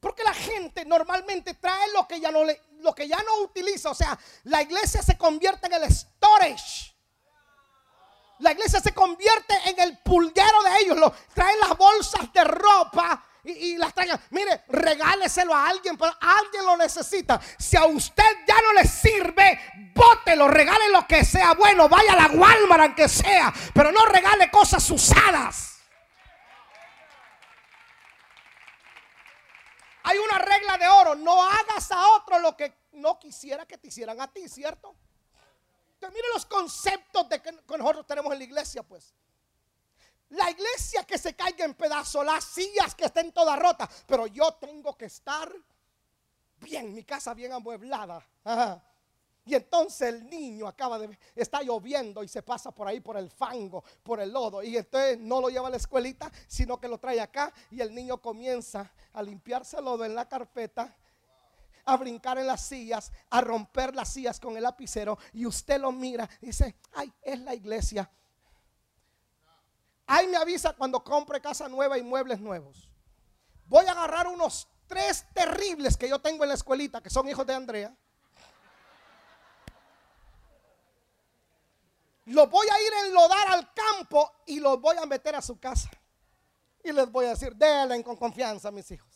Porque 0.00 0.24
la 0.24 0.32
gente 0.32 0.84
normalmente 0.86 1.54
trae 1.54 1.92
lo 1.92 2.08
que 2.08 2.18
ya 2.18 2.30
no 2.30 2.40
lo 2.80 2.94
que 2.94 3.06
ya 3.06 3.18
no 3.22 3.42
utiliza. 3.42 3.90
O 3.90 3.94
sea, 3.94 4.18
la 4.44 4.62
iglesia 4.62 5.02
se 5.02 5.18
convierte 5.18 5.66
en 5.66 5.74
el 5.74 5.92
storage. 5.92 6.94
La 8.38 8.52
iglesia 8.52 8.80
se 8.80 8.94
convierte 8.94 9.54
en 9.66 9.78
el 9.80 9.98
pulguero 9.98 10.62
de 10.62 10.80
ellos. 10.80 10.96
Lo, 10.96 11.12
traen 11.34 11.58
las 11.60 11.76
bolsas 11.76 12.32
de 12.32 12.42
ropa 12.44 13.22
y, 13.44 13.76
las 13.76 13.92
traigan. 13.92 14.18
Mire, 14.30 14.64
regáleselo 14.68 15.54
a 15.54 15.68
alguien, 15.68 15.98
pero 15.98 16.14
alguien 16.18 16.64
lo 16.64 16.78
necesita. 16.78 17.38
Si 17.58 17.76
a 17.76 17.84
usted 17.84 18.24
ya 18.48 18.56
no 18.62 18.72
le 18.72 18.88
sirve, 18.88 19.60
bótelo, 19.94 20.48
regale 20.48 20.88
lo 20.88 21.06
que 21.06 21.22
sea 21.22 21.52
bueno. 21.52 21.86
Vaya 21.90 22.14
a 22.14 22.16
la 22.16 22.26
Walmart 22.28 22.82
aunque 22.82 23.08
sea, 23.10 23.52
pero 23.74 23.92
no 23.92 24.06
regale 24.06 24.50
cosas 24.50 24.88
usadas. 24.90 25.69
Hay 30.10 30.18
una 30.18 30.38
regla 30.38 30.76
de 30.76 30.88
oro, 30.88 31.14
no 31.14 31.40
hagas 31.40 31.92
a 31.92 32.16
otro 32.16 32.40
lo 32.40 32.56
que 32.56 32.88
no 32.94 33.16
quisiera 33.20 33.64
que 33.64 33.78
te 33.78 33.86
hicieran 33.86 34.20
a 34.20 34.26
ti, 34.26 34.48
¿cierto? 34.48 34.96
Entonces, 35.94 36.16
mire 36.16 36.26
los 36.34 36.46
conceptos 36.46 37.28
de 37.28 37.40
que 37.40 37.52
nosotros 37.52 38.04
tenemos 38.08 38.32
en 38.32 38.38
la 38.38 38.44
iglesia, 38.44 38.82
pues. 38.82 39.14
La 40.30 40.50
iglesia 40.50 41.04
que 41.04 41.16
se 41.16 41.36
caiga 41.36 41.64
en 41.64 41.74
pedazos, 41.74 42.24
las 42.24 42.42
sillas 42.42 42.92
que 42.96 43.04
estén 43.04 43.30
todas 43.30 43.56
rotas, 43.56 43.88
pero 44.08 44.26
yo 44.26 44.52
tengo 44.54 44.96
que 44.96 45.04
estar 45.04 45.48
bien, 46.58 46.92
mi 46.92 47.04
casa 47.04 47.32
bien 47.32 47.52
amueblada. 47.52 48.20
Ajá. 48.42 48.82
Y 49.44 49.54
entonces 49.54 50.08
el 50.08 50.28
niño 50.28 50.66
acaba 50.66 50.98
de, 50.98 51.18
está 51.34 51.62
lloviendo 51.62 52.22
y 52.22 52.28
se 52.28 52.42
pasa 52.42 52.70
por 52.70 52.86
ahí 52.86 53.00
por 53.00 53.16
el 53.16 53.30
fango, 53.30 53.82
por 54.02 54.20
el 54.20 54.32
lodo. 54.32 54.62
Y 54.62 54.76
entonces 54.76 55.18
no 55.18 55.40
lo 55.40 55.48
lleva 55.48 55.68
a 55.68 55.70
la 55.70 55.76
escuelita, 55.76 56.30
sino 56.46 56.78
que 56.78 56.88
lo 56.88 56.98
trae 56.98 57.20
acá 57.20 57.52
y 57.70 57.80
el 57.80 57.94
niño 57.94 58.18
comienza 58.18 58.92
a 59.12 59.22
limpiarse 59.22 59.78
el 59.78 59.84
lodo 59.84 60.04
en 60.04 60.14
la 60.14 60.28
carpeta, 60.28 60.94
a 61.84 61.96
brincar 61.96 62.38
en 62.38 62.46
las 62.46 62.66
sillas, 62.66 63.10
a 63.30 63.40
romper 63.40 63.94
las 63.94 64.12
sillas 64.12 64.38
con 64.38 64.56
el 64.56 64.62
lapicero 64.62 65.18
y 65.32 65.46
usted 65.46 65.80
lo 65.80 65.90
mira 65.90 66.28
y 66.40 66.46
dice, 66.46 66.76
ay, 66.92 67.12
es 67.22 67.40
la 67.40 67.54
iglesia. 67.54 68.10
Ahí 70.06 70.26
me 70.26 70.36
avisa 70.36 70.72
cuando 70.74 71.02
compre 71.02 71.40
casa 71.40 71.68
nueva 71.68 71.96
y 71.96 72.02
muebles 72.02 72.40
nuevos. 72.40 72.88
Voy 73.66 73.86
a 73.86 73.92
agarrar 73.92 74.26
unos 74.26 74.68
tres 74.88 75.24
terribles 75.32 75.96
que 75.96 76.08
yo 76.08 76.18
tengo 76.18 76.42
en 76.42 76.48
la 76.48 76.56
escuelita, 76.56 77.00
que 77.00 77.10
son 77.10 77.28
hijos 77.28 77.46
de 77.46 77.54
Andrea. 77.54 77.96
Los 82.26 82.48
voy 82.48 82.66
a 82.68 82.80
ir 82.82 82.94
a 82.94 83.06
enlodar 83.06 83.48
al 83.48 83.72
campo 83.72 84.30
y 84.46 84.60
los 84.60 84.80
voy 84.80 84.96
a 84.96 85.06
meter 85.06 85.34
a 85.34 85.42
su 85.42 85.58
casa. 85.58 85.90
Y 86.82 86.92
les 86.92 87.10
voy 87.10 87.26
a 87.26 87.30
decir, 87.30 87.54
denle 87.54 88.02
con 88.02 88.16
confianza 88.16 88.70
mis 88.70 88.90
hijos. 88.90 89.10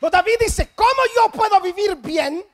Pero 0.00 0.10
David 0.10 0.34
dice, 0.40 0.72
¿cómo 0.74 1.02
yo 1.16 1.32
puedo 1.32 1.60
vivir 1.60 1.96
bien? 1.96 2.44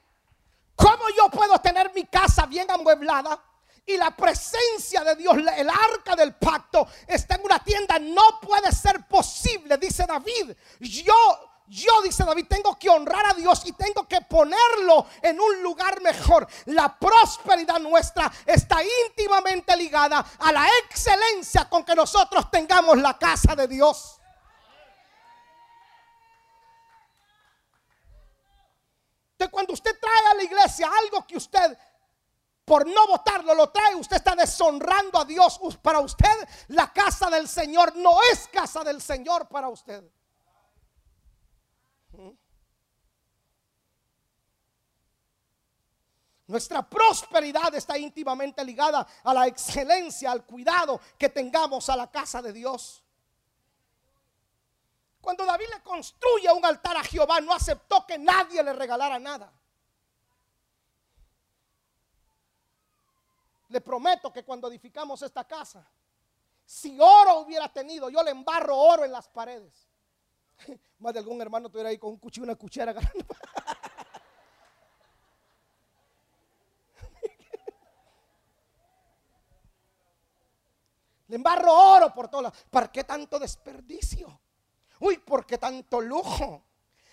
¿Cómo 0.74 1.05
yo 1.16 1.28
puedo 1.28 1.59
tener 1.61 1.92
mi 1.94 2.05
casa 2.05 2.46
bien 2.46 2.70
amueblada? 2.70 3.40
Y 3.87 3.97
la 3.97 4.11
presencia 4.16 5.05
de 5.05 5.14
Dios, 5.16 5.37
el 5.37 5.68
arca 5.68 6.16
del 6.16 6.35
pacto, 6.35 6.87
está 7.07 7.35
en 7.35 7.45
una 7.45 7.62
tienda. 7.62 7.99
No 7.99 8.41
puede 8.41 8.72
ser 8.72 9.07
posible, 9.07 9.76
dice 9.76 10.07
David. 10.07 10.57
Yo 10.80 11.14
yo, 11.66 12.03
dice 12.03 12.24
David, 12.24 12.47
tengo 12.47 12.78
que 12.78 12.91
honrar 12.91 13.24
a 13.24 13.35
Dios 13.35 13.62
y 13.64 13.72
tengo 13.72 14.07
que 14.07 14.20
ponerlo 14.20 15.07
en 15.22 15.41
un 15.41 15.62
lugar 15.62 16.01
mejor. 16.03 16.47
La 16.66 16.99
prosperidad 16.99 17.78
nuestra 17.78 18.30
está 18.45 18.80
íntimamente 19.07 19.74
ligada 19.74 20.24
a 20.39 20.53
la 20.53 20.66
excelencia 20.85 21.66
con 21.68 21.82
que 21.82 21.95
nosotros 21.95 22.51
tengamos 22.51 22.99
la 22.99 23.16
casa 23.16 23.57
de 23.57 23.66
Dios. 23.66 24.20
Entonces, 29.32 29.51
cuando 29.51 29.72
usted 29.72 29.99
trae 29.99 30.26
a 30.32 30.35
la 30.35 30.43
iglesia 30.43 30.91
algo 31.03 31.26
que 31.26 31.39
usted 31.39 31.78
por 32.64 32.86
no 32.86 33.06
votarlo 33.06 33.54
lo 33.54 33.70
trae, 33.70 33.94
usted 33.94 34.16
está 34.16 34.34
deshonrando 34.34 35.18
a 35.18 35.24
Dios. 35.24 35.58
Para 35.82 36.00
usted, 36.00 36.48
la 36.68 36.92
casa 36.92 37.28
del 37.28 37.46
Señor 37.46 37.94
no 37.96 38.18
es 38.32 38.48
casa 38.48 38.82
del 38.82 39.02
Señor 39.02 39.48
para 39.48 39.68
usted. 39.68 40.02
Nuestra 46.46 46.88
prosperidad 46.88 47.74
está 47.74 47.96
íntimamente 47.96 48.64
ligada 48.64 49.06
a 49.22 49.34
la 49.34 49.46
excelencia, 49.46 50.30
al 50.30 50.44
cuidado 50.44 51.00
que 51.18 51.30
tengamos 51.30 51.88
a 51.88 51.96
la 51.96 52.10
casa 52.10 52.42
de 52.42 52.52
Dios. 52.52 53.02
Cuando 55.20 55.46
David 55.46 55.66
le 55.74 55.82
construye 55.82 56.52
un 56.52 56.64
altar 56.64 56.98
a 56.98 57.04
Jehová, 57.04 57.40
no 57.40 57.54
aceptó 57.54 58.06
que 58.06 58.18
nadie 58.18 58.62
le 58.62 58.74
regalara 58.74 59.18
nada. 59.18 59.50
Le 63.75 63.81
prometo 63.81 64.33
que 64.33 64.45
cuando 64.45 64.68
edificamos 64.68 65.20
esta 65.22 65.43
casa, 65.43 65.85
si 66.64 66.97
oro 67.01 67.41
hubiera 67.41 67.68
tenido, 67.72 68.09
yo 68.09 68.22
le 68.22 68.31
embarro 68.31 68.79
oro 68.79 69.05
en 69.05 69.11
las 69.11 69.29
paredes. 69.29 69.89
Más 71.01 71.12
de 71.12 71.18
algún 71.18 71.43
hermano 71.43 71.66
estuviera 71.66 71.91
ahí 71.91 71.99
con 71.99 72.11
un 72.11 72.18
cuchillo 72.18 72.45
y 72.45 72.51
una 72.51 72.55
cuchara 72.55 72.95
Le 81.27 81.35
embarro 81.35 81.72
oro 81.72 82.14
por 82.14 82.29
todas. 82.29 82.53
¿Para 82.70 82.93
qué 82.93 83.03
tanto 83.03 83.41
desperdicio? 83.41 84.41
Uy, 85.01 85.18
¿por 85.18 85.45
qué 85.45 85.59
tanto 85.59 86.01
lujo? 86.01 86.62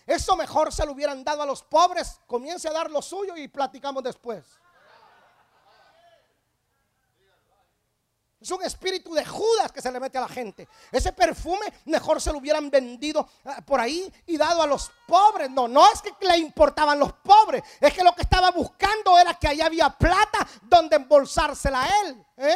Eso 0.06 0.36
mejor 0.36 0.72
se 0.72 0.86
lo 0.86 0.92
hubieran 0.92 1.24
dado 1.24 1.42
a 1.42 1.48
los 1.48 1.64
pobres. 1.64 2.20
Comience 2.28 2.68
a 2.68 2.72
dar 2.72 2.92
lo 2.92 3.02
suyo 3.02 3.36
y 3.36 3.48
platicamos 3.48 4.04
después. 4.04 4.61
Es 8.42 8.50
un 8.50 8.64
espíritu 8.64 9.14
de 9.14 9.24
Judas 9.24 9.72
que 9.72 9.84
se 9.84 9.92
le 9.92 10.00
mete 10.00 10.18
a 10.18 10.22
la 10.22 10.28
gente. 10.28 10.68
Ese 10.92 11.14
perfume 11.14 11.72
mejor 11.86 12.20
se 12.20 12.32
lo 12.32 12.40
hubieran 12.40 12.72
vendido 12.72 13.30
ah, 13.46 13.62
por 13.64 13.80
ahí 13.80 14.12
y 14.26 14.36
dado 14.36 14.64
a 14.64 14.68
los 14.68 14.92
pobres. 15.08 15.52
No, 15.52 15.68
no 15.68 15.86
es 15.92 16.02
que 16.02 16.12
le 16.26 16.38
importaban 16.40 16.98
los 16.98 17.14
pobres. 17.14 17.62
Es 17.80 17.94
que 17.94 18.04
lo 18.04 18.16
que 18.16 18.24
estaba 18.24 18.50
buscando 18.50 19.18
era 19.20 19.36
que 19.36 19.48
allá 19.48 19.68
había 19.68 19.90
plata 19.92 20.48
donde 20.64 20.96
embolsársela 20.96 21.84
a 21.84 22.02
él. 22.02 22.26
¿eh? 22.38 22.56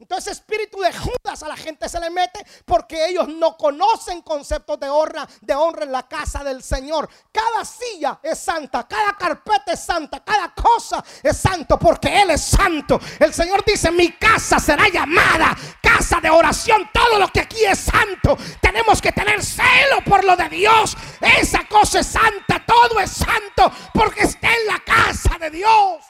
Entonces 0.00 0.38
espíritu 0.38 0.80
de 0.80 0.90
Judas 0.94 1.42
a 1.42 1.48
la 1.48 1.56
gente 1.56 1.86
se 1.86 2.00
le 2.00 2.08
mete 2.08 2.44
porque 2.64 3.06
ellos 3.06 3.28
no 3.28 3.54
conocen 3.58 4.22
conceptos 4.22 4.80
de 4.80 4.88
honra, 4.88 5.28
de 5.42 5.54
honra 5.54 5.84
en 5.84 5.92
la 5.92 6.08
casa 6.08 6.42
del 6.42 6.62
Señor. 6.62 7.06
Cada 7.30 7.66
silla 7.66 8.18
es 8.22 8.38
santa, 8.38 8.88
cada 8.88 9.14
carpeta 9.14 9.74
es 9.74 9.80
santa, 9.80 10.24
cada 10.24 10.54
cosa 10.54 11.04
es 11.22 11.36
santo 11.36 11.78
porque 11.78 12.22
Él 12.22 12.30
es 12.30 12.40
santo. 12.40 12.98
El 13.18 13.34
Señor 13.34 13.62
dice, 13.62 13.90
mi 13.90 14.12
casa 14.12 14.58
será 14.58 14.88
llamada 14.88 15.54
casa 15.82 16.18
de 16.18 16.30
oración. 16.30 16.88
Todo 16.94 17.18
lo 17.18 17.28
que 17.28 17.40
aquí 17.40 17.62
es 17.64 17.78
santo. 17.80 18.38
Tenemos 18.60 19.02
que 19.02 19.12
tener 19.12 19.42
celo 19.44 20.02
por 20.06 20.24
lo 20.24 20.34
de 20.34 20.48
Dios. 20.48 20.96
Esa 21.20 21.66
cosa 21.68 22.00
es 22.00 22.06
santa, 22.06 22.64
todo 22.66 23.00
es 23.00 23.10
santo 23.10 23.70
porque 23.92 24.22
está 24.22 24.48
en 24.48 24.66
la 24.66 24.78
casa 24.80 25.36
de 25.38 25.50
Dios. 25.50 26.09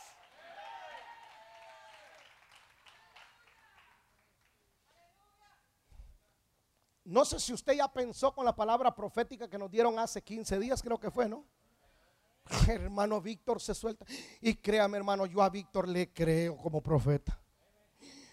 No 7.10 7.24
sé 7.24 7.40
si 7.40 7.52
usted 7.52 7.72
ya 7.72 7.92
pensó 7.92 8.32
con 8.32 8.44
la 8.44 8.54
palabra 8.54 8.94
profética 8.94 9.48
que 9.48 9.58
nos 9.58 9.68
dieron 9.68 9.98
hace 9.98 10.22
15 10.22 10.60
días, 10.60 10.80
creo 10.80 10.96
que 10.96 11.10
fue, 11.10 11.28
¿no? 11.28 11.44
Hermano 12.68 13.20
Víctor 13.20 13.60
se 13.60 13.74
suelta. 13.74 14.04
Y 14.40 14.54
créame, 14.54 14.96
hermano, 14.96 15.26
yo 15.26 15.42
a 15.42 15.50
Víctor 15.50 15.88
le 15.88 16.12
creo 16.12 16.56
como 16.56 16.80
profeta. 16.80 17.36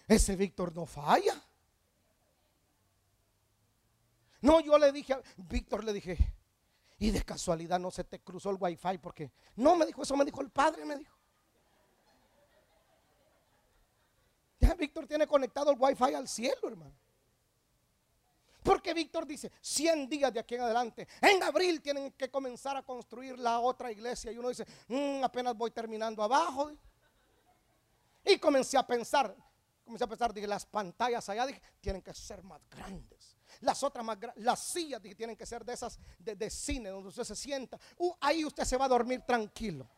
Ese 0.06 0.36
Víctor 0.36 0.72
no 0.76 0.86
falla. 0.86 1.42
No, 4.42 4.60
yo 4.60 4.78
le 4.78 4.92
dije, 4.92 5.12
a 5.12 5.22
Víctor 5.38 5.82
le 5.82 5.92
dije, 5.92 6.16
y 7.00 7.10
de 7.10 7.24
casualidad 7.24 7.80
no 7.80 7.90
se 7.90 8.04
te 8.04 8.20
cruzó 8.20 8.50
el 8.50 8.58
wifi 8.60 8.98
porque 8.98 9.32
no 9.56 9.74
me 9.74 9.86
dijo 9.86 10.04
eso, 10.04 10.16
me 10.16 10.24
dijo 10.24 10.40
el 10.40 10.50
padre, 10.50 10.84
me 10.84 10.96
dijo. 10.96 11.18
Ya 14.60 14.72
Víctor 14.74 15.08
tiene 15.08 15.26
conectado 15.26 15.72
el 15.72 15.76
wifi 15.80 16.14
al 16.14 16.28
cielo, 16.28 16.68
hermano. 16.68 17.07
Porque 18.62 18.92
Víctor 18.92 19.26
dice, 19.26 19.50
100 19.60 20.08
días 20.08 20.32
de 20.32 20.40
aquí 20.40 20.54
en 20.56 20.62
adelante. 20.62 21.06
En 21.20 21.42
abril 21.42 21.80
tienen 21.80 22.12
que 22.12 22.30
comenzar 22.30 22.76
a 22.76 22.82
construir 22.82 23.38
la 23.38 23.60
otra 23.60 23.90
iglesia. 23.90 24.32
Y 24.32 24.38
uno 24.38 24.48
dice, 24.48 24.66
mm, 24.88 25.22
apenas 25.24 25.56
voy 25.56 25.70
terminando 25.70 26.22
abajo. 26.22 26.70
Y 28.24 28.38
comencé 28.38 28.76
a 28.76 28.86
pensar, 28.86 29.34
comencé 29.84 30.04
a 30.04 30.06
pensar, 30.06 30.34
dije, 30.34 30.46
las 30.46 30.66
pantallas 30.66 31.28
allá 31.28 31.46
dije, 31.46 31.62
tienen 31.80 32.02
que 32.02 32.12
ser 32.12 32.42
más 32.42 32.60
grandes. 32.68 33.36
Las 33.60 33.82
otras 33.82 34.04
más 34.04 34.20
grandes, 34.20 34.44
las 34.44 34.60
sillas 34.60 35.00
dije, 35.00 35.14
tienen 35.14 35.36
que 35.36 35.46
ser 35.46 35.64
de 35.64 35.72
esas 35.72 35.98
de, 36.18 36.50
cine, 36.50 36.90
donde 36.90 37.08
usted 37.08 37.24
se 37.24 37.36
sienta. 37.36 37.78
Uh, 37.96 38.12
ahí 38.20 38.44
usted 38.44 38.64
se 38.64 38.76
va 38.76 38.84
a 38.84 38.88
dormir 38.88 39.22
tranquilo. 39.26 39.88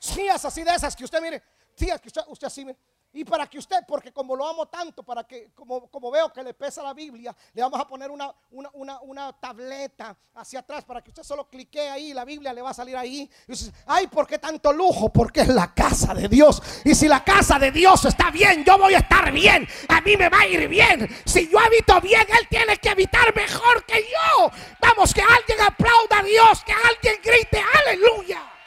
Sillas 0.00 0.44
así 0.44 0.64
de 0.64 0.74
esas 0.74 0.96
que 0.96 1.04
usted 1.04 1.20
mire, 1.20 1.42
sillas 1.76 2.00
que 2.00 2.08
usted, 2.08 2.22
usted 2.28 2.46
así 2.46 2.64
mire. 2.64 2.78
Y 3.12 3.24
para 3.24 3.48
que 3.48 3.58
usted, 3.58 3.78
porque 3.88 4.12
como 4.12 4.36
lo 4.36 4.46
amo 4.46 4.66
tanto, 4.66 5.02
para 5.02 5.24
que, 5.24 5.50
como, 5.52 5.88
como 5.90 6.12
veo 6.12 6.32
que 6.32 6.44
le 6.44 6.54
pesa 6.54 6.80
la 6.80 6.94
Biblia, 6.94 7.34
le 7.52 7.62
vamos 7.62 7.80
a 7.80 7.86
poner 7.86 8.08
una, 8.08 8.32
una, 8.50 9.32
tableta 9.32 10.16
hacia 10.34 10.60
atrás 10.60 10.84
para 10.84 11.02
que 11.02 11.10
usted 11.10 11.24
solo 11.24 11.48
clique 11.48 11.88
ahí, 11.88 12.14
la 12.14 12.24
Biblia 12.24 12.52
le 12.52 12.62
va 12.62 12.70
a 12.70 12.74
salir 12.74 12.96
ahí. 12.96 13.28
Y 13.48 13.50
dice, 13.50 13.72
ay, 13.86 14.06
¿por 14.06 14.28
qué 14.28 14.38
tanto 14.38 14.72
lujo? 14.72 15.08
Porque 15.08 15.40
es 15.40 15.48
la 15.48 15.74
casa 15.74 16.14
de 16.14 16.28
Dios. 16.28 16.62
Y 16.84 16.94
si 16.94 17.08
la 17.08 17.24
casa 17.24 17.58
de 17.58 17.72
Dios 17.72 18.04
está 18.04 18.30
bien, 18.30 18.64
yo 18.64 18.78
voy 18.78 18.94
a 18.94 18.98
estar 18.98 19.32
bien. 19.32 19.66
A 19.88 20.00
mí 20.02 20.16
me 20.16 20.28
va 20.28 20.40
a 20.40 20.46
ir 20.46 20.68
bien. 20.68 21.08
Si 21.24 21.48
yo 21.48 21.58
habito 21.58 22.00
bien, 22.00 22.26
Él 22.28 22.46
tiene 22.48 22.76
que 22.76 22.90
habitar 22.90 23.34
mejor 23.34 23.84
que 23.86 24.02
yo. 24.02 24.50
Vamos, 24.80 25.12
que 25.12 25.22
alguien 25.22 25.60
aplauda 25.66 26.20
a 26.20 26.22
Dios, 26.22 26.62
que 26.64 26.72
alguien 26.72 27.16
grite, 27.24 27.60
aleluya. 27.84 28.59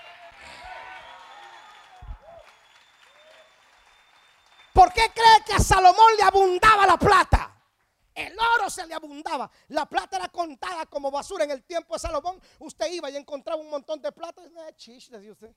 ¿Por 4.73 4.91
qué 4.91 5.11
cree 5.13 5.45
que 5.45 5.53
a 5.53 5.59
Salomón 5.59 6.17
le 6.17 6.23
abundaba 6.23 6.87
la 6.87 6.97
plata? 6.97 7.49
El 8.13 8.37
oro 8.37 8.69
se 8.69 8.85
le 8.85 8.93
abundaba. 8.93 9.49
La 9.69 9.85
plata 9.85 10.17
era 10.17 10.29
contada 10.29 10.85
como 10.87 11.11
basura. 11.11 11.43
En 11.43 11.51
el 11.51 11.63
tiempo 11.63 11.93
de 11.93 11.99
Salomón, 11.99 12.41
usted 12.59 12.91
iba 12.91 13.09
y 13.09 13.15
encontraba 13.15 13.61
un 13.61 13.69
montón 13.69 14.01
de 14.01 14.11
plata. 14.11 14.41
Eh, 14.43 15.31
usted. 15.31 15.55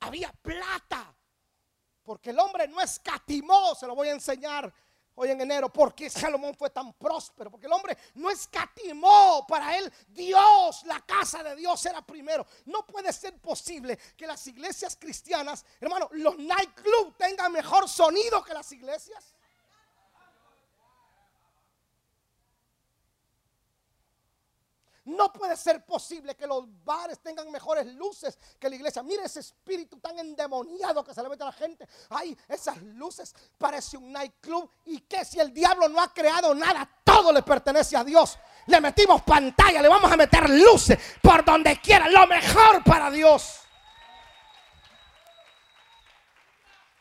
Había 0.00 0.32
plata. 0.32 1.14
Porque 2.02 2.30
el 2.30 2.38
hombre 2.38 2.66
no 2.66 2.80
escatimó, 2.80 3.74
se 3.74 3.86
lo 3.86 3.94
voy 3.94 4.08
a 4.08 4.12
enseñar 4.12 4.72
hoy 5.14 5.30
en 5.30 5.40
enero, 5.40 5.72
¿por 5.72 5.94
qué 5.94 6.08
Salomón 6.08 6.54
fue 6.54 6.70
tan 6.70 6.92
próspero? 6.94 7.50
Porque 7.50 7.66
el 7.66 7.72
hombre 7.72 7.96
no 8.14 8.30
escatimó 8.30 9.46
para 9.46 9.76
él 9.76 9.92
Dios, 10.08 10.84
la 10.84 11.00
casa 11.00 11.42
de 11.42 11.56
Dios 11.56 11.84
era 11.86 12.00
primero. 12.04 12.46
No 12.66 12.86
puede 12.86 13.12
ser 13.12 13.38
posible 13.40 13.98
que 14.16 14.26
las 14.26 14.46
iglesias 14.46 14.96
cristianas, 14.96 15.64
hermano, 15.80 16.08
los 16.12 16.38
nightclubs 16.38 17.16
tengan 17.16 17.52
mejor 17.52 17.88
sonido 17.88 18.42
que 18.42 18.54
las 18.54 18.70
iglesias. 18.72 19.34
No 25.04 25.32
puede 25.32 25.56
ser 25.56 25.84
posible 25.84 26.36
que 26.36 26.46
los 26.46 26.64
bares 26.84 27.18
tengan 27.20 27.50
mejores 27.50 27.86
luces 27.94 28.38
que 28.58 28.68
la 28.68 28.76
iglesia. 28.76 29.02
Mire 29.02 29.24
ese 29.24 29.40
espíritu 29.40 29.98
tan 29.98 30.16
endemoniado 30.16 31.02
que 31.02 31.12
se 31.12 31.20
le 31.22 31.28
mete 31.28 31.42
a 31.42 31.46
la 31.46 31.52
gente. 31.52 31.88
Ay, 32.10 32.36
esas 32.46 32.80
luces 32.82 33.34
parece 33.58 33.96
un 33.96 34.12
nightclub. 34.12 34.70
¿Y 34.84 35.00
que 35.00 35.24
si 35.24 35.40
el 35.40 35.52
diablo 35.52 35.88
no 35.88 36.00
ha 36.00 36.14
creado 36.14 36.54
nada? 36.54 36.88
Todo 37.02 37.32
le 37.32 37.42
pertenece 37.42 37.96
a 37.96 38.04
Dios. 38.04 38.38
Le 38.66 38.80
metimos 38.80 39.22
pantalla, 39.22 39.82
le 39.82 39.88
vamos 39.88 40.10
a 40.10 40.16
meter 40.16 40.48
luces 40.48 40.96
por 41.20 41.44
donde 41.44 41.80
quiera. 41.80 42.08
Lo 42.08 42.24
mejor 42.28 42.84
para 42.84 43.10
Dios. 43.10 43.58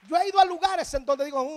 Yo 0.10 0.18
he 0.18 0.28
ido 0.28 0.40
a 0.40 0.46
lugares 0.46 0.92
en 0.96 1.06
donde 1.06 1.26
digo, 1.26 1.48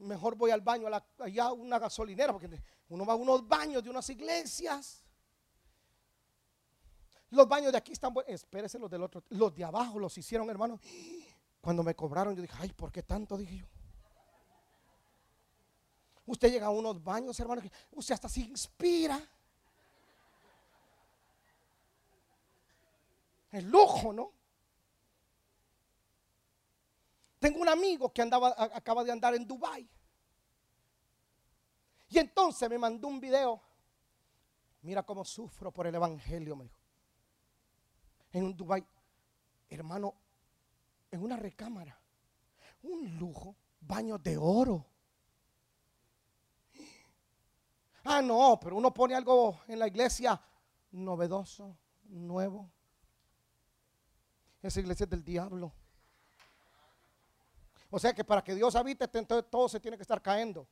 mejor 0.00 0.36
voy 0.36 0.50
al 0.50 0.60
baño, 0.60 0.88
allá 1.18 1.44
a 1.44 1.52
una 1.52 1.78
gasolinera, 1.78 2.34
porque 2.34 2.62
uno 2.88 3.06
va 3.06 3.14
a 3.14 3.16
unos 3.16 3.48
baños 3.48 3.82
de 3.82 3.88
unas 3.88 4.08
iglesias 4.10 5.07
los 7.30 7.46
baños 7.46 7.72
de 7.72 7.78
aquí 7.78 7.92
están 7.92 8.14
buenos. 8.14 8.32
Espérese 8.32 8.78
los 8.78 8.90
del 8.90 9.02
otro. 9.02 9.22
Los 9.30 9.54
de 9.54 9.64
abajo 9.64 9.98
los 9.98 10.16
hicieron, 10.16 10.48
hermano. 10.48 10.80
Cuando 11.60 11.82
me 11.82 11.94
cobraron, 11.94 12.34
yo 12.34 12.42
dije, 12.42 12.56
ay, 12.58 12.72
¿por 12.72 12.90
qué 12.90 13.02
tanto? 13.02 13.36
Dije 13.36 13.58
yo. 13.58 13.66
Usted 16.26 16.50
llega 16.50 16.66
a 16.66 16.70
unos 16.70 17.02
baños, 17.02 17.38
hermano, 17.40 17.62
usted 17.92 18.14
hasta 18.14 18.28
se 18.28 18.40
inspira. 18.40 19.20
El 23.50 23.64
lujo, 23.64 24.12
¿no? 24.12 24.32
Tengo 27.38 27.60
un 27.60 27.68
amigo 27.68 28.12
que 28.12 28.20
andaba, 28.20 28.54
acaba 28.58 29.04
de 29.04 29.12
andar 29.12 29.34
en 29.34 29.46
Dubai. 29.46 29.88
Y 32.10 32.18
entonces 32.18 32.68
me 32.68 32.78
mandó 32.78 33.08
un 33.08 33.20
video. 33.20 33.60
Mira 34.82 35.02
cómo 35.02 35.24
sufro 35.24 35.70
por 35.70 35.86
el 35.86 35.94
evangelio, 35.94 36.56
me 36.56 36.64
dijo 36.64 36.77
en 38.32 38.44
un 38.44 38.56
Dubai, 38.56 38.86
hermano, 39.68 40.14
en 41.10 41.22
una 41.22 41.36
recámara, 41.36 41.98
un 42.82 43.18
lujo, 43.18 43.56
baños 43.80 44.22
de 44.22 44.36
oro. 44.36 44.84
Ah, 48.04 48.22
no, 48.22 48.58
pero 48.60 48.76
uno 48.76 48.92
pone 48.92 49.14
algo 49.14 49.60
en 49.66 49.78
la 49.78 49.86
iglesia 49.86 50.40
novedoso, 50.92 51.76
nuevo. 52.04 52.70
Esa 54.62 54.80
iglesia 54.80 55.04
es 55.04 55.10
del 55.10 55.24
diablo. 55.24 55.72
O 57.90 57.98
sea 57.98 58.12
que 58.12 58.24
para 58.24 58.42
que 58.42 58.54
Dios 58.54 58.74
habite, 58.76 59.04
entonces 59.04 59.50
todo 59.50 59.68
se 59.68 59.80
tiene 59.80 59.96
que 59.96 60.02
estar 60.02 60.20
cayendo. 60.20 60.66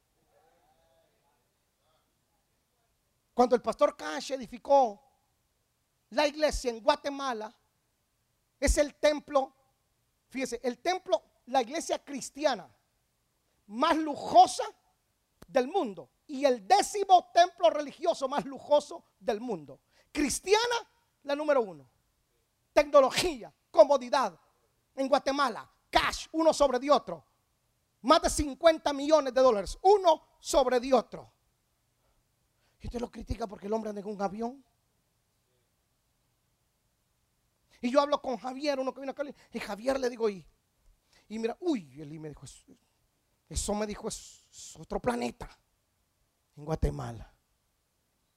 Cuando 3.32 3.54
el 3.54 3.62
pastor 3.62 3.96
Cash 3.96 4.32
edificó 4.32 5.05
la 6.10 6.26
iglesia 6.26 6.70
en 6.70 6.80
Guatemala 6.80 7.54
es 8.58 8.78
el 8.78 8.94
templo, 8.94 9.54
fíjese, 10.28 10.60
el 10.62 10.78
templo, 10.78 11.22
la 11.46 11.62
iglesia 11.62 12.02
cristiana 12.04 12.68
más 13.66 13.96
lujosa 13.96 14.64
del 15.46 15.68
mundo 15.68 16.10
y 16.26 16.44
el 16.44 16.66
décimo 16.66 17.30
templo 17.32 17.70
religioso 17.70 18.28
más 18.28 18.44
lujoso 18.44 19.04
del 19.18 19.40
mundo. 19.40 19.80
Cristiana, 20.12 20.76
la 21.24 21.36
número 21.36 21.62
uno. 21.62 21.88
Tecnología, 22.72 23.52
comodidad. 23.70 24.38
En 24.94 25.08
Guatemala, 25.08 25.70
cash, 25.90 26.26
uno 26.32 26.52
sobre 26.52 26.78
de 26.78 26.90
otro. 26.90 27.24
Más 28.02 28.22
de 28.22 28.30
50 28.30 28.92
millones 28.92 29.34
de 29.34 29.40
dólares, 29.40 29.78
uno 29.82 30.22
sobre 30.38 30.80
de 30.80 30.94
otro. 30.94 31.32
Usted 32.82 33.00
lo 33.00 33.10
critica 33.10 33.46
porque 33.46 33.66
el 33.66 33.72
hombre 33.72 33.90
anda 33.90 34.00
en 34.00 34.06
un 34.06 34.22
avión. 34.22 34.64
Y 37.80 37.90
yo 37.90 38.00
hablo 38.00 38.20
con 38.20 38.36
Javier, 38.36 38.78
uno 38.78 38.92
que 38.92 39.00
viene 39.00 39.10
acá, 39.10 39.24
y 39.52 39.58
Javier 39.58 40.00
le 40.00 40.10
digo, 40.10 40.28
y, 40.28 40.46
y 41.28 41.38
mira, 41.38 41.56
uy, 41.60 42.00
él 42.00 42.18
me 42.18 42.28
dijo, 42.28 42.46
eso, 43.48 43.74
me 43.74 43.86
dijo, 43.86 44.08
es, 44.08 44.44
otro 44.78 45.00
planeta, 45.00 45.48
en 46.56 46.64
Guatemala. 46.64 47.32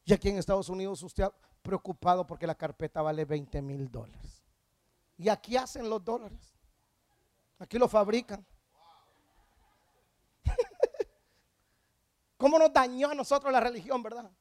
Y 0.06 0.14
aquí 0.14 0.30
en 0.30 0.38
Estados 0.38 0.70
Unidos 0.70 1.04
usted 1.04 1.24
ha 1.24 1.34
preocupado 1.62 2.26
porque 2.26 2.48
la 2.48 2.56
carpeta 2.56 3.02
vale 3.02 3.26
20 3.26 3.62
mil 3.62 3.90
dólares. 3.90 4.44
Y 5.18 5.30
aquí 5.30 5.58
hacen 5.58 5.90
los 5.90 6.04
dólares. 6.04 6.56
Aquí 7.60 7.78
lo 7.78 7.88
fabrican. 7.88 8.46
¿Cómo 12.38 12.58
nos 12.58 12.72
dañó 12.72 13.10
a 13.10 13.16
nosotros 13.16 13.52
la 13.52 13.60
religión, 13.60 14.02
verdad? 14.02 14.32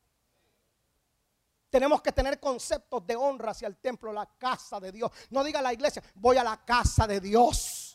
Tenemos 1.70 2.00
que 2.00 2.12
tener 2.12 2.40
conceptos 2.40 3.06
de 3.06 3.16
honra 3.16 3.50
hacia 3.50 3.68
el 3.68 3.76
templo, 3.76 4.12
la 4.12 4.26
casa 4.38 4.80
de 4.80 4.92
Dios. 4.92 5.10
No 5.30 5.44
diga 5.44 5.60
la 5.60 5.72
iglesia, 5.72 6.02
voy 6.14 6.36
a 6.36 6.44
la 6.44 6.56
casa 6.64 7.06
de 7.06 7.20
Dios. 7.20 7.88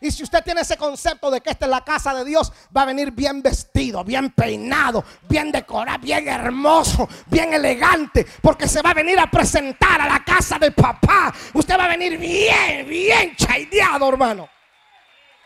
Y 0.00 0.12
si 0.12 0.22
usted 0.22 0.44
tiene 0.44 0.60
ese 0.60 0.76
concepto 0.76 1.30
de 1.30 1.40
que 1.40 1.50
esta 1.50 1.64
es 1.64 1.70
la 1.70 1.84
casa 1.84 2.14
de 2.14 2.24
Dios, 2.24 2.52
va 2.76 2.82
a 2.82 2.86
venir 2.86 3.10
bien 3.10 3.42
vestido, 3.42 4.04
bien 4.04 4.30
peinado, 4.30 5.04
bien 5.28 5.50
decorado, 5.50 5.98
bien 5.98 6.28
hermoso, 6.28 7.08
bien 7.26 7.52
elegante, 7.52 8.24
porque 8.40 8.68
se 8.68 8.80
va 8.80 8.90
a 8.90 8.94
venir 8.94 9.18
a 9.18 9.28
presentar 9.28 10.00
a 10.00 10.06
la 10.06 10.24
casa 10.24 10.58
de 10.58 10.70
papá. 10.70 11.34
Usted 11.52 11.76
va 11.76 11.86
a 11.86 11.88
venir 11.88 12.16
bien, 12.16 12.88
bien 12.88 13.34
chaideado, 13.34 14.08
hermano. 14.08 14.48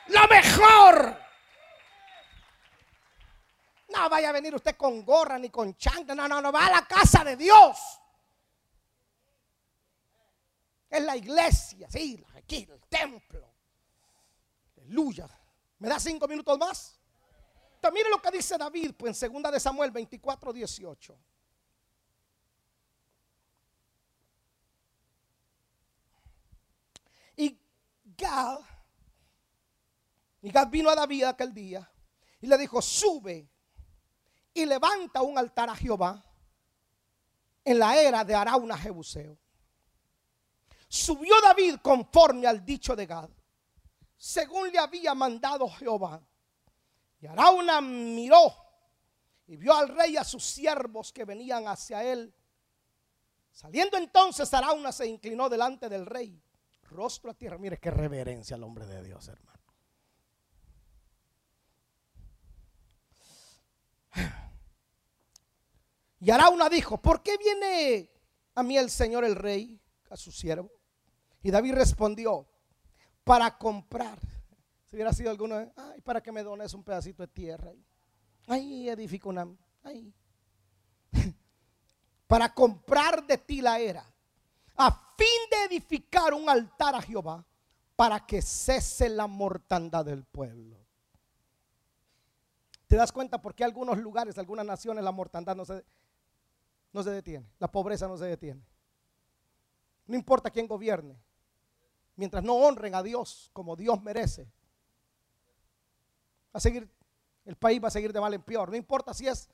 Lo 0.08 0.28
mejor. 0.28 1.21
No 3.92 4.08
vaya 4.08 4.30
a 4.30 4.32
venir 4.32 4.54
usted 4.54 4.76
con 4.76 5.04
gorra 5.04 5.38
ni 5.38 5.50
con 5.50 5.76
chanta. 5.76 6.14
No, 6.14 6.26
no, 6.26 6.40
no. 6.40 6.50
Va 6.50 6.66
a 6.66 6.70
la 6.70 6.86
casa 6.86 7.24
de 7.24 7.36
Dios. 7.36 7.78
Es 10.88 11.02
la 11.02 11.16
iglesia. 11.16 11.88
Sí, 11.90 12.24
aquí, 12.34 12.66
el 12.70 12.80
templo. 12.88 13.52
Aleluya. 14.76 15.28
¿Me 15.78 15.88
da 15.88 15.98
cinco 15.98 16.28
minutos 16.28 16.58
más? 16.58 16.98
Entonces, 17.74 17.98
mire 17.98 18.10
lo 18.10 18.22
que 18.22 18.30
dice 18.30 18.56
David, 18.56 18.94
pues 18.96 19.10
en 19.10 19.14
segunda 19.14 19.50
de 19.50 19.58
Samuel 19.58 19.90
24, 19.90 20.52
18. 20.52 21.18
Y 27.36 27.58
Gad, 28.16 28.60
y 30.42 30.50
Gad 30.50 30.68
vino 30.68 30.90
a 30.90 30.94
David 30.94 31.24
aquel 31.24 31.52
día 31.52 31.90
y 32.40 32.46
le 32.46 32.58
dijo, 32.58 32.80
sube 32.82 33.51
y 34.54 34.66
levanta 34.66 35.22
un 35.22 35.38
altar 35.38 35.70
a 35.70 35.76
Jehová 35.76 36.24
en 37.64 37.78
la 37.78 38.00
era 38.00 38.24
de 38.24 38.34
Arauna 38.34 38.76
Jebuseo. 38.76 39.38
Subió 40.88 41.34
David 41.40 41.76
conforme 41.82 42.46
al 42.46 42.64
dicho 42.64 42.94
de 42.94 43.06
Gad, 43.06 43.30
según 44.16 44.70
le 44.70 44.78
había 44.78 45.14
mandado 45.14 45.68
Jehová. 45.68 46.20
Y 47.20 47.26
Arauna 47.26 47.80
miró 47.80 48.54
y 49.46 49.56
vio 49.56 49.74
al 49.74 49.88
rey 49.88 50.12
y 50.12 50.16
a 50.16 50.24
sus 50.24 50.44
siervos 50.44 51.12
que 51.12 51.24
venían 51.24 51.66
hacia 51.66 52.04
él. 52.04 52.34
Saliendo 53.50 53.96
entonces 53.96 54.52
Arauna 54.52 54.92
se 54.92 55.06
inclinó 55.06 55.48
delante 55.48 55.88
del 55.88 56.06
rey, 56.06 56.42
rostro 56.82 57.30
a 57.30 57.34
tierra. 57.34 57.58
Mire 57.58 57.78
qué 57.78 57.90
reverencia 57.90 58.56
al 58.56 58.64
hombre 58.64 58.86
de 58.86 59.02
Dios, 59.02 59.28
hermano. 59.28 59.61
Y 66.22 66.30
Arauna 66.30 66.68
dijo, 66.68 66.98
¿por 66.98 67.20
qué 67.20 67.36
viene 67.36 68.08
a 68.54 68.62
mí 68.62 68.78
el 68.78 68.90
Señor 68.90 69.24
el 69.24 69.34
rey, 69.34 69.80
a 70.08 70.16
su 70.16 70.30
siervo? 70.30 70.70
Y 71.42 71.50
David 71.50 71.74
respondió, 71.74 72.46
para 73.24 73.58
comprar. 73.58 74.20
Si 74.86 74.94
hubiera 74.94 75.12
sido 75.12 75.32
alguno, 75.32 75.56
ay, 75.74 76.00
para 76.00 76.22
que 76.22 76.30
me 76.30 76.44
dones 76.44 76.74
un 76.74 76.84
pedacito 76.84 77.24
de 77.24 77.26
tierra. 77.26 77.72
Ay, 78.46 78.88
edifico 78.88 79.30
una, 79.30 79.48
para 82.28 82.54
comprar 82.54 83.26
de 83.26 83.38
ti 83.38 83.60
la 83.60 83.80
era, 83.80 84.06
a 84.76 84.92
fin 85.18 85.50
de 85.50 85.64
edificar 85.64 86.34
un 86.34 86.48
altar 86.48 86.94
a 86.94 87.02
Jehová, 87.02 87.44
para 87.96 88.24
que 88.24 88.40
cese 88.42 89.08
la 89.08 89.26
mortandad 89.26 90.04
del 90.04 90.22
pueblo. 90.22 90.76
¿Te 92.86 92.94
das 92.94 93.10
cuenta 93.10 93.42
por 93.42 93.56
qué 93.56 93.64
algunos 93.64 93.98
lugares, 93.98 94.38
algunas 94.38 94.64
naciones, 94.64 95.02
la 95.02 95.10
mortandad 95.10 95.56
no 95.56 95.64
se 95.64 95.84
no 96.92 97.02
se 97.02 97.10
detiene, 97.10 97.50
la 97.58 97.70
pobreza 97.70 98.06
no 98.06 98.16
se 98.16 98.26
detiene. 98.26 98.62
No 100.06 100.16
importa 100.16 100.50
quién 100.50 100.66
gobierne, 100.66 101.18
mientras 102.16 102.42
no 102.42 102.54
honren 102.56 102.94
a 102.94 103.02
Dios 103.02 103.50
como 103.52 103.76
Dios 103.76 104.02
merece, 104.02 104.44
va 106.54 106.58
a 106.58 106.60
seguir 106.60 106.88
El 107.44 107.56
país 107.56 107.82
va 107.82 107.88
a 107.88 107.90
seguir 107.90 108.12
de 108.12 108.20
mal 108.20 108.34
en 108.34 108.42
peor. 108.42 108.70
No 108.70 108.76
importa 108.76 109.12
si 109.14 109.26
es 109.26 109.48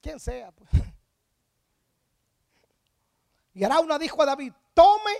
quien 0.00 0.18
sea. 0.18 0.52
Pues. 0.52 0.70
Y 3.52 3.64
Arauna 3.64 3.98
dijo 3.98 4.22
a 4.22 4.26
David, 4.26 4.52
tome 4.72 5.12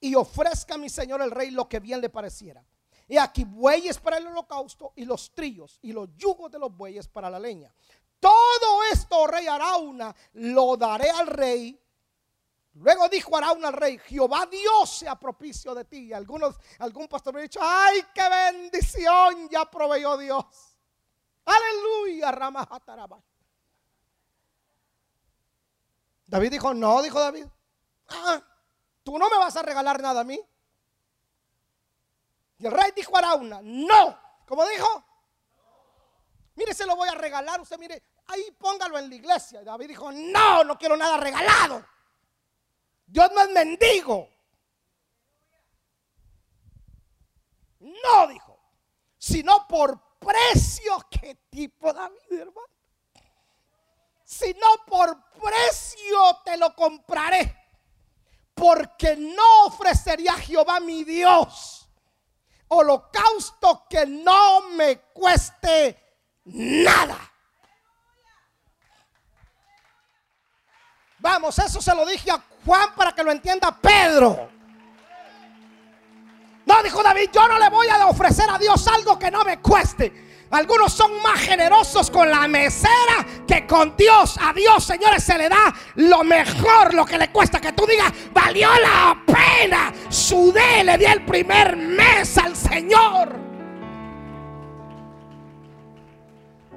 y 0.00 0.14
ofrezca 0.14 0.74
a 0.74 0.78
mi 0.78 0.88
señor 0.88 1.20
el 1.20 1.30
rey 1.30 1.50
lo 1.50 1.68
que 1.68 1.80
bien 1.80 2.00
le 2.00 2.08
pareciera. 2.08 2.64
Y 3.06 3.18
aquí 3.18 3.44
bueyes 3.44 3.98
para 3.98 4.16
el 4.16 4.26
holocausto 4.26 4.94
y 4.96 5.04
los 5.04 5.34
trillos 5.34 5.78
y 5.82 5.92
los 5.92 6.08
yugos 6.16 6.50
de 6.50 6.58
los 6.58 6.74
bueyes 6.74 7.06
para 7.06 7.28
la 7.28 7.38
leña. 7.38 7.72
Todo 8.22 8.84
esto, 8.84 9.26
rey 9.26 9.48
Arauna, 9.48 10.14
lo 10.34 10.76
daré 10.76 11.10
al 11.10 11.26
rey. 11.26 11.76
Luego 12.74 13.08
dijo 13.08 13.36
Arauna 13.36 13.66
al 13.66 13.74
rey, 13.74 13.98
Jehová 13.98 14.46
Dios 14.46 14.90
sea 14.90 15.16
propicio 15.16 15.74
de 15.74 15.84
ti. 15.86 16.06
Y 16.06 16.12
algunos, 16.12 16.54
algún 16.78 17.08
pastor 17.08 17.34
me 17.34 17.40
ha 17.40 17.42
dicho, 17.42 17.58
ay, 17.60 18.00
qué 18.14 18.22
bendición 18.28 19.48
ya 19.50 19.68
proveyó 19.68 20.16
Dios. 20.16 20.46
Aleluya, 21.44 22.30
Ramajatarabay. 22.30 23.20
David 26.24 26.50
dijo, 26.52 26.72
no, 26.74 27.02
dijo 27.02 27.18
David. 27.18 27.46
Ah, 28.08 28.40
tú 29.02 29.18
no 29.18 29.28
me 29.28 29.36
vas 29.36 29.56
a 29.56 29.62
regalar 29.62 30.00
nada 30.00 30.20
a 30.20 30.24
mí. 30.24 30.40
Y 32.58 32.66
el 32.66 32.72
rey 32.72 32.92
dijo 32.94 33.16
a 33.16 33.18
Arauna, 33.18 33.58
no. 33.64 34.16
¿Cómo 34.46 34.64
dijo? 34.66 35.04
Mire, 36.54 36.72
se 36.72 36.86
lo 36.86 36.94
voy 36.94 37.08
a 37.08 37.14
regalar. 37.14 37.60
Usted 37.60 37.78
mire, 37.78 38.00
ahí 38.26 38.50
póngalo 38.58 38.98
en 38.98 39.08
la 39.08 39.14
iglesia. 39.14 39.62
Y 39.62 39.64
David 39.64 39.88
dijo, 39.88 40.10
no, 40.12 40.64
no 40.64 40.78
quiero 40.78 40.96
nada 40.96 41.16
regalado. 41.16 41.84
Dios 43.06 43.30
no 43.34 43.42
es 43.42 43.50
mendigo. 43.50 44.28
No, 47.80 48.26
dijo, 48.28 48.58
sino 49.18 49.66
por 49.66 50.18
precio. 50.18 50.98
¿Qué 51.10 51.34
tipo 51.50 51.92
David, 51.92 52.16
hermano? 52.30 52.72
sino 54.32 54.66
por 54.86 55.30
precio 55.30 56.40
te 56.42 56.56
lo 56.56 56.74
compraré. 56.74 57.58
Porque 58.54 59.14
no 59.16 59.66
ofrecería 59.66 60.32
a 60.32 60.38
Jehová 60.38 60.80
mi 60.80 61.04
Dios 61.04 61.82
holocausto 62.68 63.86
que 63.88 64.06
no 64.06 64.62
me 64.70 64.98
cueste 65.12 66.16
nada. 66.44 67.31
Vamos, 71.22 71.56
eso 71.60 71.80
se 71.80 71.94
lo 71.94 72.04
dije 72.04 72.32
a 72.32 72.42
Juan 72.66 72.88
para 72.96 73.12
que 73.12 73.22
lo 73.22 73.30
entienda 73.30 73.70
Pedro. 73.80 74.50
No, 76.66 76.82
dijo 76.82 77.00
David, 77.00 77.30
yo 77.32 77.46
no 77.46 77.60
le 77.60 77.70
voy 77.70 77.86
a 77.86 78.06
ofrecer 78.08 78.50
a 78.50 78.58
Dios 78.58 78.86
algo 78.88 79.16
que 79.16 79.30
no 79.30 79.44
me 79.44 79.60
cueste. 79.60 80.46
Algunos 80.50 80.92
son 80.92 81.22
más 81.22 81.40
generosos 81.40 82.10
con 82.10 82.28
la 82.28 82.48
mesera 82.48 83.24
que 83.46 83.66
con 83.68 83.96
Dios. 83.96 84.36
A 84.42 84.52
Dios, 84.52 84.84
señores, 84.84 85.22
se 85.22 85.38
le 85.38 85.48
da 85.48 85.72
lo 85.94 86.24
mejor, 86.24 86.92
lo 86.92 87.06
que 87.06 87.16
le 87.16 87.30
cuesta. 87.30 87.60
Que 87.60 87.72
tú 87.72 87.86
digas, 87.86 88.12
valió 88.34 88.68
la 88.80 89.22
pena. 89.24 89.92
Sudé, 90.08 90.82
le 90.82 90.98
di 90.98 91.04
el 91.04 91.24
primer 91.24 91.76
mes 91.76 92.36
al 92.36 92.56
Señor. 92.56 93.32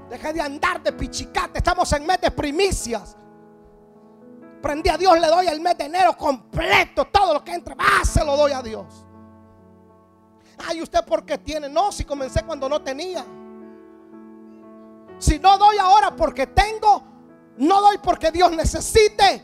Deje 0.08 0.34
de 0.34 0.42
andar 0.42 0.84
de 0.84 0.94
pichicate. 0.94 1.58
Estamos 1.58 1.92
en 1.94 2.06
mes 2.06 2.22
de 2.22 2.30
primicias. 2.30 3.18
Prendí 4.66 4.90
a 4.90 4.98
Dios, 4.98 5.20
le 5.20 5.28
doy 5.28 5.46
el 5.46 5.62
mes 5.62 5.78
de 5.78 5.86
enero 5.86 6.18
completo. 6.18 7.06
Todo 7.06 7.36
lo 7.36 7.44
que 7.44 7.54
entre, 7.54 7.76
más 7.76 8.10
se 8.10 8.26
lo 8.26 8.36
doy 8.36 8.52
a 8.52 8.64
Dios. 8.64 9.06
Ay, 10.68 10.82
usted 10.82 11.06
porque 11.06 11.38
tiene. 11.38 11.70
No, 11.70 11.92
si 11.92 12.04
comencé 12.04 12.42
cuando 12.42 12.68
no 12.68 12.82
tenía. 12.82 13.24
Si 15.20 15.38
no 15.38 15.60
doy 15.60 15.78
ahora 15.78 16.16
porque 16.16 16.48
tengo, 16.48 17.04
no 17.58 17.80
doy 17.80 18.00
porque 18.00 18.32
Dios 18.32 18.52
necesite. 18.54 19.44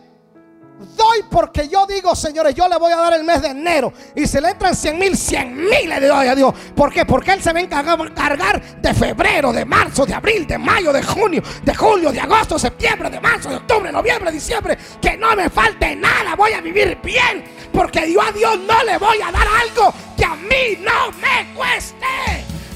Doy 0.96 1.24
porque 1.30 1.68
yo 1.68 1.86
digo, 1.86 2.16
señores, 2.16 2.56
yo 2.56 2.68
le 2.68 2.78
voy 2.78 2.92
a 2.92 2.98
dar 2.98 3.14
el 3.14 3.24
mes 3.24 3.42
de 3.42 3.50
enero. 3.50 3.94
Y 4.16 4.28
se 4.28 4.42
le 4.42 4.50
entran 4.50 4.76
100 4.76 4.98
mil, 5.00 5.18
100 5.18 5.56
mil 5.56 5.90
le 5.90 6.08
doy 6.08 6.28
a 6.28 6.36
Dios. 6.36 6.54
¿Por 6.76 6.92
qué? 6.92 7.06
Porque 7.06 7.32
Él 7.32 7.42
se 7.42 7.54
va 7.54 7.60
a 7.60 7.62
encargar 7.62 8.62
de 8.82 8.94
febrero, 8.94 9.52
de 9.52 9.66
marzo, 9.66 10.06
de 10.06 10.14
abril, 10.14 10.48
de 10.48 10.58
mayo, 10.58 10.92
de 10.92 11.04
junio, 11.04 11.42
de 11.64 11.76
julio, 11.76 12.12
de 12.12 12.20
agosto, 12.20 12.58
septiembre, 12.58 13.10
de 13.10 13.20
marzo, 13.20 13.50
de 13.50 13.58
octubre, 13.58 13.92
noviembre, 13.92 14.32
diciembre. 14.32 14.78
Que 15.02 15.18
no 15.18 15.36
me 15.36 15.50
falte 15.50 15.96
nada. 15.96 16.36
Voy 16.36 16.54
a 16.54 16.62
vivir 16.62 16.98
bien. 17.04 17.44
Porque 17.72 18.12
yo 18.12 18.22
a 18.22 18.32
Dios 18.32 18.60
no 18.60 18.84
le 18.84 18.98
voy 18.98 19.22
a 19.22 19.32
dar 19.32 19.48
algo 19.48 19.94
que 20.18 20.26
a 20.26 20.36
mí 20.36 20.78
no 20.82 21.12
me 21.20 21.54
cueste. 21.54 22.06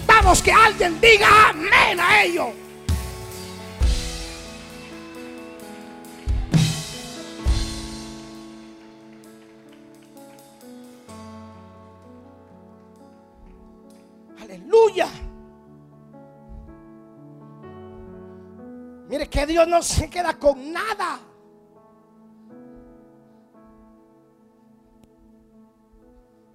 Vamos, 0.05 0.41
que 0.41 0.51
alguien 0.51 0.99
diga 1.01 1.27
amén 1.49 1.99
a 1.99 2.23
ello. 2.23 2.64
Mire 19.07 19.29
que 19.29 19.45
Dios 19.45 19.67
no 19.67 19.81
se 19.81 20.09
queda 20.09 20.37
con 20.37 20.73
nada. 20.73 21.19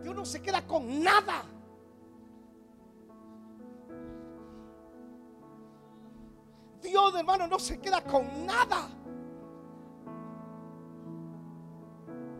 Dios 0.00 0.14
no 0.14 0.24
se 0.24 0.42
queda 0.42 0.66
con 0.66 1.02
nada. 1.02 1.44
Dios, 6.82 7.14
hermano, 7.14 7.46
no 7.46 7.58
se 7.58 7.80
queda 7.80 8.02
con 8.02 8.46
nada. 8.46 8.88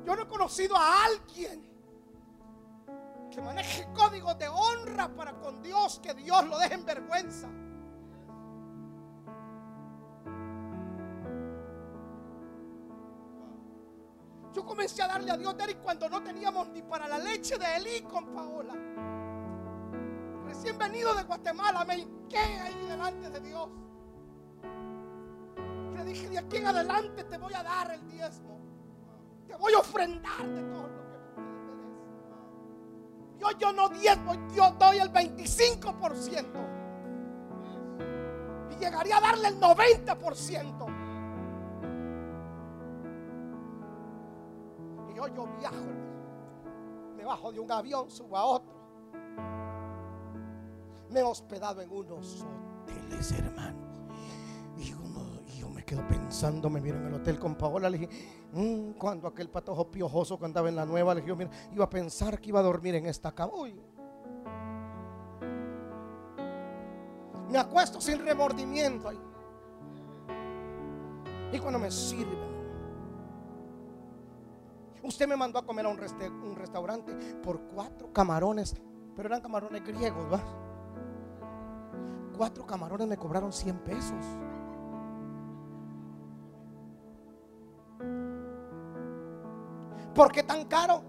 Yo 0.04 0.16
no 0.16 0.22
he 0.22 0.28
conocido 0.28 0.76
a 0.76 1.04
alguien 1.04 1.69
que 3.30 3.40
maneje 3.40 3.86
códigos 3.94 4.36
de 4.38 4.48
honra 4.48 5.08
para 5.08 5.32
con 5.34 5.62
Dios, 5.62 6.00
que 6.02 6.14
Dios 6.14 6.44
lo 6.46 6.58
deje 6.58 6.74
en 6.74 6.84
vergüenza. 6.84 7.48
Yo 14.52 14.66
comencé 14.66 15.02
a 15.02 15.06
darle 15.06 15.30
a 15.30 15.36
Dios 15.36 15.56
de 15.56 15.76
cuando 15.76 16.08
no 16.08 16.20
teníamos 16.22 16.68
ni 16.70 16.82
para 16.82 17.06
la 17.06 17.18
leche 17.18 17.56
de 17.56 17.76
Elí 17.76 18.02
con 18.02 18.26
Paola. 18.34 18.74
Recién 20.46 20.76
venido 20.76 21.14
de 21.14 21.22
Guatemala, 21.22 21.84
me 21.84 21.98
hinqué 21.98 22.38
ahí 22.38 22.86
delante 22.88 23.30
de 23.30 23.40
Dios. 23.40 23.68
Le 25.94 26.04
dije, 26.04 26.28
de 26.28 26.38
aquí 26.38 26.56
en 26.56 26.66
adelante 26.66 27.22
te 27.24 27.38
voy 27.38 27.54
a 27.54 27.62
dar 27.62 27.92
el 27.92 28.10
diezmo. 28.10 28.58
Te 29.46 29.54
voy 29.54 29.72
a 29.74 29.78
ofrendar 29.78 30.48
de 30.48 30.62
todo 30.62 30.99
yo, 33.40 33.50
yo 33.58 33.72
no 33.72 33.88
diezmo, 33.88 34.34
yo 34.54 34.70
doy 34.78 34.98
el 34.98 35.10
25%. 35.10 36.46
Y 38.70 38.76
llegaría 38.76 39.16
a 39.16 39.20
darle 39.20 39.48
el 39.48 39.58
90%. 39.60 40.86
Y 45.10 45.14
yo, 45.14 45.26
yo 45.28 45.46
viajo, 45.58 45.74
me 47.16 47.24
bajo 47.24 47.50
de 47.52 47.60
un 47.60 47.72
avión, 47.72 48.10
subo 48.10 48.36
a 48.36 48.44
otro. 48.44 48.80
Me 51.08 51.20
he 51.20 51.22
hospedado 51.22 51.80
en 51.80 51.90
unos 51.90 52.44
hoteles, 52.82 53.32
hermano. 53.32 53.89
Quedo 55.90 56.06
pensando, 56.06 56.70
me 56.70 56.80
miro 56.80 56.98
en 56.98 57.06
el 57.06 57.14
hotel 57.14 57.36
con 57.36 57.56
Paola, 57.56 57.90
le 57.90 57.98
dije, 57.98 58.40
Mm, 58.52 58.92
cuando 58.92 59.28
aquel 59.28 59.48
patojo 59.48 59.90
piojoso 59.90 60.38
que 60.38 60.44
andaba 60.44 60.68
en 60.68 60.74
la 60.74 60.84
nueva 60.84 61.14
legión, 61.14 61.38
mira, 61.38 61.50
iba 61.72 61.84
a 61.84 61.90
pensar 61.90 62.40
que 62.40 62.48
iba 62.48 62.58
a 62.58 62.62
dormir 62.62 62.96
en 62.96 63.06
esta 63.06 63.32
cama. 63.32 63.52
Me 67.48 67.58
acuesto 67.58 68.00
sin 68.00 68.24
remordimiento 68.24 69.08
ahí. 69.08 69.20
Y 71.52 71.58
cuando 71.58 71.78
me 71.78 71.90
sirven. 71.90 72.50
Usted 75.02 75.26
me 75.26 75.36
mandó 75.36 75.58
a 75.58 75.64
comer 75.64 75.86
a 75.86 75.88
un, 75.88 75.98
un 76.42 76.56
restaurante 76.56 77.12
por 77.42 77.60
cuatro 77.62 78.12
camarones, 78.12 78.76
pero 79.16 79.28
eran 79.28 79.40
camarones 79.40 79.82
griegos, 79.84 80.32
¿va? 80.32 80.40
Cuatro 82.36 82.66
camarones 82.66 83.08
me 83.08 83.16
cobraron 83.16 83.52
100 83.52 83.78
pesos. 83.78 84.24
¿Por 90.14 90.32
qué 90.32 90.42
tan 90.42 90.64
caro? 90.66 91.02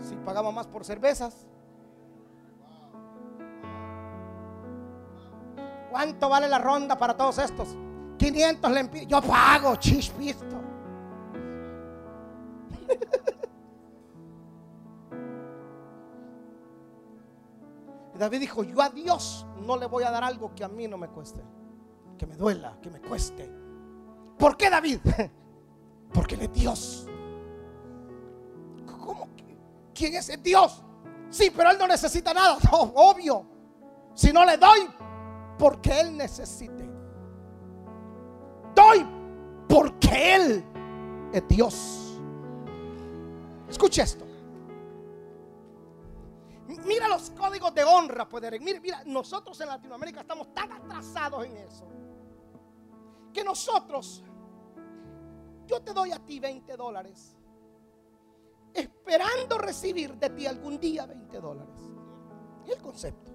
Si 0.00 0.14
pagamos 0.16 0.54
más 0.54 0.66
por 0.66 0.84
cervezas. 0.84 1.46
¿Cuánto 5.90 6.28
vale 6.28 6.48
la 6.48 6.58
ronda 6.58 6.98
para 6.98 7.16
todos 7.16 7.38
estos? 7.38 7.76
500 8.18 8.70
lempiras. 8.70 9.06
Yo 9.08 9.22
pago, 9.22 9.76
chispisto. 9.76 10.56
David 18.18 18.40
dijo, 18.40 18.64
yo 18.64 18.80
a 18.80 18.88
Dios 18.90 19.46
no 19.64 19.76
le 19.76 19.86
voy 19.86 20.04
a 20.04 20.10
dar 20.10 20.24
algo 20.24 20.54
que 20.54 20.64
a 20.64 20.68
mí 20.68 20.88
no 20.88 20.96
me 20.96 21.08
cueste. 21.08 21.42
Que 22.18 22.26
me 22.26 22.36
duela, 22.36 22.78
que 22.80 22.90
me 22.90 23.00
cueste. 23.00 23.50
¿Por 24.38 24.56
qué 24.56 24.70
David? 24.70 25.00
Porque 26.12 26.34
Él 26.34 26.42
es 26.42 26.52
Dios. 26.52 27.08
¿Cómo? 29.06 29.28
¿Quién 29.94 30.14
es 30.16 30.28
el 30.28 30.42
Dios? 30.42 30.82
Sí, 31.30 31.50
pero 31.54 31.70
Él 31.70 31.78
no 31.78 31.86
necesita 31.86 32.34
nada. 32.34 32.58
obvio. 32.72 33.46
Si 34.14 34.32
no 34.32 34.44
le 34.44 34.56
doy, 34.56 34.88
porque 35.58 36.00
Él 36.00 36.16
necesite. 36.16 36.84
Doy 38.74 39.06
porque 39.68 40.34
Él 40.34 40.64
es 41.32 41.48
Dios. 41.48 42.20
Escuche 43.68 44.02
esto. 44.02 44.24
Mira 46.84 47.08
los 47.08 47.30
códigos 47.30 47.72
de 47.74 47.84
honra, 47.84 48.28
poder. 48.28 48.60
Mira, 48.60 48.80
mira, 48.80 49.02
nosotros 49.04 49.60
en 49.60 49.68
Latinoamérica 49.68 50.20
estamos 50.20 50.52
tan 50.52 50.72
atrasados 50.72 51.44
en 51.44 51.56
eso. 51.56 51.86
Que 53.32 53.44
nosotros, 53.44 54.24
yo 55.66 55.80
te 55.80 55.92
doy 55.92 56.12
a 56.12 56.18
ti 56.18 56.40
20 56.40 56.76
dólares, 56.76 57.35
esperando 58.76 59.58
recibir 59.58 60.16
de 60.16 60.30
ti 60.30 60.46
algún 60.46 60.78
día 60.78 61.06
20 61.06 61.40
dólares. 61.40 61.80
Y 62.66 62.72
el 62.72 62.80
concepto. 62.80 63.32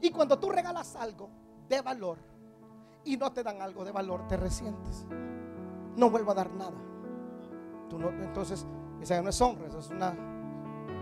Y 0.00 0.10
cuando 0.10 0.38
tú 0.38 0.50
regalas 0.50 0.96
algo 0.96 1.30
de 1.68 1.80
valor 1.80 2.18
y 3.04 3.16
no 3.16 3.32
te 3.32 3.42
dan 3.42 3.62
algo 3.62 3.84
de 3.84 3.92
valor, 3.92 4.26
te 4.28 4.36
resientes. 4.36 5.06
No 5.96 6.10
vuelvo 6.10 6.32
a 6.32 6.34
dar 6.34 6.50
nada. 6.50 6.76
Tú 7.88 7.98
no, 7.98 8.08
entonces, 8.08 8.66
esa 9.00 9.20
no 9.22 9.30
es 9.30 9.40
honra, 9.40 9.68
esa 9.68 9.78
es 9.78 9.90
una, 9.90 10.16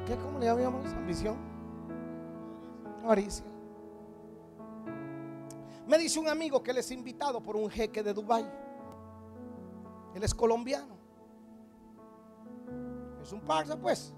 ¿qué, 0.06 0.16
¿cómo 0.16 0.38
le 0.38 0.46
llamamos? 0.46 0.86
Ambición. 0.92 1.36
Avaricia. 3.02 3.46
Me 5.86 5.98
dice 5.98 6.20
un 6.20 6.28
amigo 6.28 6.62
que 6.62 6.70
él 6.70 6.78
es 6.78 6.90
invitado 6.90 7.42
por 7.42 7.56
un 7.56 7.68
jeque 7.68 8.02
de 8.02 8.12
Dubai. 8.12 8.48
Él 10.14 10.22
es 10.22 10.34
colombiano. 10.34 10.99
Es 13.22 13.32
un 13.32 13.40
parza, 13.40 13.78
pues. 13.78 14.14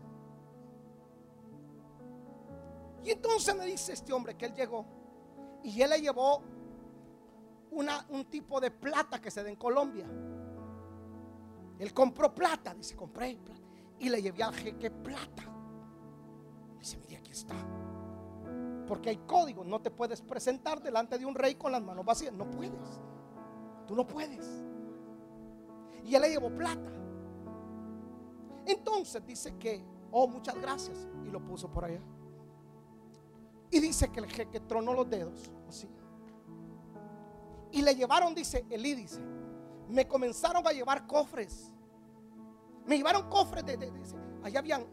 Y 3.04 3.10
entonces 3.10 3.54
me 3.56 3.66
dice 3.66 3.92
este 3.92 4.12
hombre 4.12 4.36
que 4.36 4.46
él 4.46 4.54
llegó 4.54 4.86
y 5.64 5.80
él 5.80 5.90
le 5.90 6.00
llevó 6.00 6.42
una, 7.70 8.04
un 8.10 8.24
tipo 8.26 8.60
de 8.60 8.70
plata 8.70 9.20
que 9.20 9.30
se 9.30 9.42
da 9.42 9.48
en 9.48 9.56
Colombia. 9.56 10.06
Él 11.78 11.92
compró 11.92 12.34
plata, 12.34 12.74
dice, 12.74 12.94
compré 12.94 13.36
plata. 13.36 13.60
Y 13.98 14.08
le 14.08 14.20
llevé 14.20 14.42
al 14.42 14.54
jeque 14.54 14.90
plata. 14.90 15.42
Dice, 16.78 16.98
mire, 16.98 17.16
aquí 17.16 17.32
está. 17.32 17.54
Porque 18.86 19.10
hay 19.10 19.16
códigos, 19.18 19.66
no 19.66 19.80
te 19.80 19.90
puedes 19.90 20.20
presentar 20.20 20.82
delante 20.82 21.18
de 21.18 21.24
un 21.24 21.34
rey 21.34 21.54
con 21.54 21.72
las 21.72 21.82
manos 21.82 22.04
vacías. 22.04 22.32
No 22.32 22.50
puedes. 22.50 23.00
Tú 23.86 23.94
no 23.94 24.06
puedes. 24.06 24.64
Y 26.04 26.14
él 26.14 26.22
le 26.22 26.30
llevó 26.30 26.50
plata. 26.50 26.90
Entonces 28.66 29.24
dice 29.26 29.56
que, 29.56 29.84
oh, 30.10 30.26
muchas 30.26 30.60
gracias. 30.60 31.06
Y 31.24 31.30
lo 31.30 31.44
puso 31.44 31.70
por 31.70 31.84
allá. 31.84 32.00
Y 33.70 33.80
dice 33.80 34.10
que 34.10 34.20
el 34.20 34.26
jeque 34.26 34.60
tronó 34.60 34.92
los 34.92 35.08
dedos, 35.08 35.50
así. 35.68 35.88
Y 37.70 37.80
le 37.80 37.94
llevaron, 37.94 38.34
dice, 38.34 38.66
Elí 38.68 38.94
dice, 38.94 39.20
me 39.88 40.06
comenzaron 40.06 40.66
a 40.66 40.72
llevar 40.72 41.06
cofres. 41.06 41.72
Me 42.86 42.96
llevaron 42.96 43.30
cofres 43.30 43.64
de, 43.64 43.90
allá 44.42 44.58
había 44.58 44.86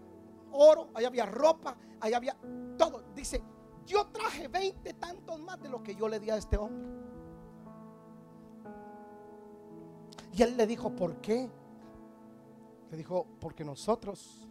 oro, 0.52 0.90
allá 0.94 1.08
había 1.08 1.26
ropa, 1.26 1.76
allá 2.00 2.18
había 2.18 2.38
todo. 2.78 3.04
Dice, 3.14 3.44
yo 3.86 4.08
traje 4.08 4.48
20 4.48 4.94
tantos 4.94 5.40
más 5.42 5.62
de 5.62 5.68
lo 5.68 5.84
que 5.84 5.96
yo 5.96 6.08
le 6.08 6.20
di 6.20 6.30
a 6.30 6.38
este 6.38 6.56
hombre. 6.58 6.88
Y 10.32 10.44
él 10.44 10.56
le 10.56 10.68
dijo, 10.68 10.96
¿por 10.96 11.20
qué? 11.22 11.50
Le 12.90 12.98
dijo, 12.98 13.28
porque 13.40 13.64
nosotros 13.64 14.48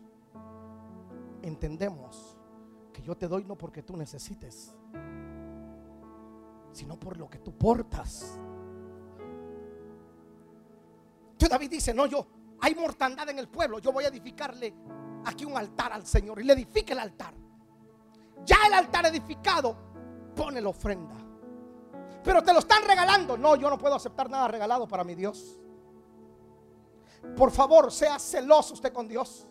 entendemos 1.43 2.39
yo 3.03 3.17
te 3.17 3.29
doy 3.29 3.45
no 3.45 3.57
porque 3.57 3.83
tú 3.83 3.97
necesites, 3.97 4.75
sino 6.73 6.99
por 6.99 7.17
lo 7.17 7.29
que 7.29 7.39
tú 7.39 7.57
portas. 7.57 8.39
Yo 11.39 11.49
David 11.49 11.71
dice, 11.71 11.95
no, 11.95 12.07
yo, 12.07 12.27
hay 12.61 12.75
mortandad 12.75 13.29
en 13.31 13.39
el 13.39 13.49
pueblo, 13.49 13.79
yo 13.79 13.93
voy 13.93 14.05
a 14.05 14.09
edificarle 14.09 14.75
aquí 15.25 15.45
un 15.45 15.57
altar 15.57 15.93
al 15.93 16.07
Señor 16.07 16.41
y 16.41 16.45
le 16.45 16.53
edifique 16.53 16.93
el 16.93 16.99
altar. 16.99 17.35
Ya 18.45 18.57
el 18.67 18.75
altar 18.75 19.07
edificado, 19.07 19.77
pone 20.35 20.61
la 20.61 20.69
ofrenda. 20.69 21.15
Pero 22.23 22.43
te 22.43 22.53
lo 22.53 22.59
están 22.59 22.83
regalando. 22.87 23.37
No, 23.37 23.57
yo 23.57 23.71
no 23.71 23.79
puedo 23.79 23.95
aceptar 23.95 24.29
nada 24.29 24.49
regalado 24.49 24.87
para 24.87 25.05
mi 25.05 25.15
Dios. 25.15 25.59
Por 27.37 27.51
favor, 27.51 27.93
sea 27.93 28.19
celoso 28.19 28.75
usted 28.75 28.93
con 28.93 29.07
Dios. 29.09 29.47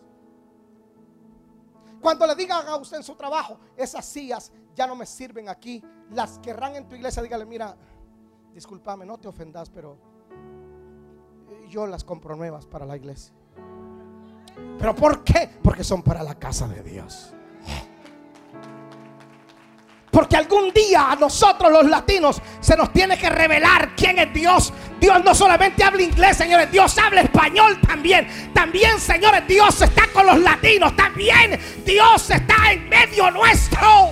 Cuando 2.00 2.26
le 2.26 2.34
digan 2.34 2.66
a 2.68 2.76
usted 2.76 2.98
en 2.98 3.02
su 3.02 3.14
trabajo, 3.14 3.58
esas 3.76 4.04
sillas 4.04 4.52
ya 4.74 4.86
no 4.86 4.94
me 4.94 5.06
sirven 5.06 5.48
aquí, 5.48 5.82
las 6.10 6.38
querrán 6.38 6.76
en 6.76 6.88
tu 6.88 6.94
iglesia, 6.94 7.22
dígale, 7.22 7.44
mira, 7.44 7.76
discúlpame, 8.54 9.04
no 9.04 9.18
te 9.18 9.28
ofendas, 9.28 9.68
pero 9.70 9.98
yo 11.68 11.86
las 11.86 12.04
compro 12.04 12.36
nuevas 12.36 12.66
para 12.66 12.86
la 12.86 12.96
iglesia. 12.96 13.34
¿Pero 14.78 14.94
por 14.94 15.24
qué? 15.24 15.50
Porque 15.62 15.84
son 15.84 16.02
para 16.02 16.22
la 16.22 16.36
casa 16.36 16.68
de 16.68 16.82
Dios. 16.82 17.34
Porque 20.10 20.36
algún 20.36 20.72
día 20.72 21.12
a 21.12 21.16
nosotros 21.16 21.70
los 21.70 21.86
latinos 21.86 22.40
se 22.60 22.76
nos 22.76 22.92
tiene 22.92 23.18
que 23.18 23.28
revelar 23.28 23.94
quién 23.94 24.18
es 24.18 24.32
Dios. 24.32 24.72
Dios 25.00 25.24
no 25.24 25.34
solamente 25.34 25.84
habla 25.84 26.02
inglés, 26.02 26.36
señores, 26.36 26.70
Dios 26.70 26.96
habla 26.98 27.20
español 27.20 27.80
también. 27.86 28.52
También, 28.52 28.98
señores, 28.98 29.46
Dios 29.46 29.80
está 29.80 30.08
con 30.12 30.26
los 30.26 30.40
latinos. 30.40 30.94
También 30.96 31.58
Dios 31.84 32.30
está 32.30 32.72
en 32.72 32.88
medio 32.88 33.30
nuestro. 33.30 34.10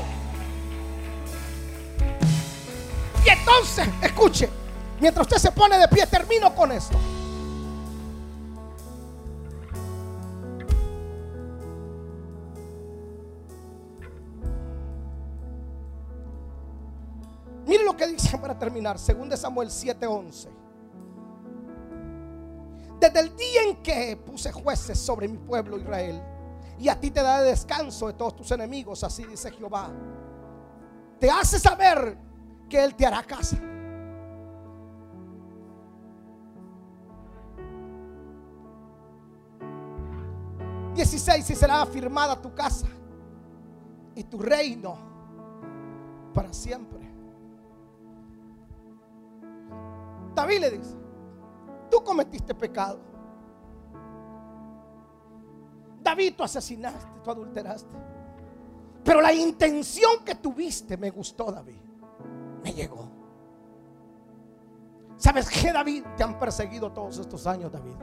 Y 3.25 3.29
entonces, 3.29 3.89
escuche, 4.01 4.49
mientras 5.01 5.27
usted 5.27 5.39
se 5.39 5.53
pone 5.53 5.77
de 5.79 5.89
pie, 5.89 6.07
termino 6.07 6.55
con 6.55 6.71
esto. 6.71 6.97
Mire 17.67 17.83
lo 17.83 17.97
que 17.97 18.07
dice 18.07 18.39
para 18.39 18.57
terminar, 18.57 18.97
2 18.97 19.37
Samuel 19.37 19.71
7:11. 19.71 20.56
Desde 23.01 23.21
el 23.21 23.37
día 23.37 23.63
en 23.69 23.83
que 23.83 24.17
puse 24.17 24.51
jueces 24.53 24.99
sobre 24.99 25.29
mi 25.29 25.37
pueblo 25.39 25.79
Israel, 25.79 26.23
y 26.79 26.89
a 26.89 26.99
ti 26.99 27.11
te 27.11 27.23
da 27.23 27.43
descanso 27.43 28.07
de 28.07 28.15
todos 28.15 28.37
tus 28.37 28.51
enemigos, 28.51 29.03
así 29.05 29.25
dice 29.25 29.51
Jehová, 29.51 29.91
te 31.19 31.31
hace 31.31 31.59
saber 31.59 32.19
que 32.69 32.83
Él 32.83 32.95
te 32.95 33.07
hará 33.07 33.23
casa. 33.23 33.57
Dieciséis, 40.95 41.49
y 41.51 41.55
será 41.55 41.83
afirmada 41.83 42.41
tu 42.41 42.55
casa 42.55 42.87
y 44.15 44.25
tu 44.25 44.39
reino 44.39 44.97
para 46.33 46.53
siempre. 46.53 47.07
David 50.35 50.61
le 50.61 50.71
dice, 50.71 50.97
tú 51.91 52.03
cometiste 52.03 52.55
pecado. 52.55 52.99
David, 56.03 56.35
tú 56.37 56.43
asesinaste, 56.43 57.21
tú 57.23 57.31
adulteraste. 57.31 57.97
Pero 59.03 59.21
la 59.21 59.33
intención 59.33 60.25
que 60.25 60.35
tuviste 60.35 60.97
me 60.97 61.11
gustó, 61.11 61.51
David. 61.51 61.81
Me 62.63 62.73
llegó. 62.73 63.09
¿Sabes 65.17 65.49
qué, 65.49 65.73
David? 65.73 66.05
Te 66.17 66.23
han 66.23 66.39
perseguido 66.39 66.93
todos 66.93 67.19
estos 67.19 67.47
años, 67.47 67.73
David. 67.73 67.97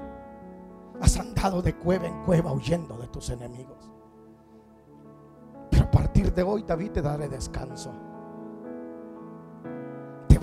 Has 1.01 1.17
andado 1.17 1.61
de 1.61 1.75
cueva 1.75 2.07
en 2.07 2.23
cueva 2.23 2.51
huyendo 2.51 2.97
de 2.97 3.07
tus 3.07 3.29
enemigos. 3.29 3.89
Pero 5.69 5.83
a 5.83 5.91
partir 5.91 6.33
de 6.33 6.43
hoy, 6.43 6.63
David, 6.63 6.91
te 6.91 7.01
daré 7.01 7.27
descanso 7.27 7.91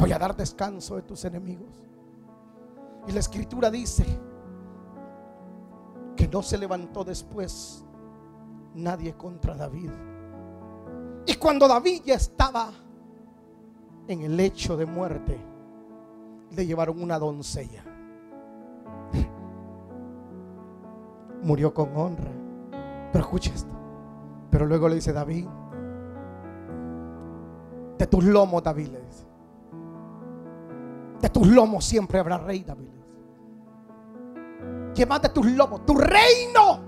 voy 0.01 0.13
a 0.13 0.19
dar 0.19 0.35
descanso 0.35 0.97
de 0.97 1.03
tus 1.03 1.25
enemigos. 1.25 1.85
Y 3.07 3.13
la 3.13 3.21
escritura 3.21 3.71
dice 3.71 4.05
que 6.17 6.29
no 6.29 6.43
se 6.43 6.59
levantó 6.59 7.05
después 7.05 7.85
nadie 8.75 9.15
contra 9.15 9.55
David. 9.55 9.91
Y 11.27 11.35
cuando 11.35 11.67
David 11.67 12.03
ya 12.05 12.15
estaba 12.15 12.71
en 14.07 14.23
el 14.23 14.37
lecho 14.37 14.77
de 14.77 14.87
muerte, 14.87 15.39
le 16.51 16.67
llevaron 16.67 17.03
una 17.03 17.19
doncella. 17.19 17.85
Murió 21.43 21.73
con 21.73 21.97
honra. 21.97 22.31
Pero 23.13 23.25
escucha 23.25 23.53
esto. 23.55 23.75
Pero 24.51 24.67
luego 24.67 24.89
le 24.89 24.97
dice 24.97 25.13
David, 25.13 25.47
De 28.01 28.07
tus 28.07 28.25
lomos, 28.25 28.63
David 28.63 28.87
le 28.87 29.03
dice. 29.03 29.27
De 31.21 31.29
tus 31.29 31.47
lomos 31.47 31.85
siempre 31.85 32.19
habrá 32.19 32.39
rey, 32.39 32.65
David. 32.65 32.89
Le 35.01 35.07
dice. 35.07 35.07
¿Quién 35.07 35.09
más 35.09 35.23
de 35.23 35.29
tus 35.31 35.47
lomos? 35.47 35.87
Tu 35.87 35.95
reino 35.97 36.81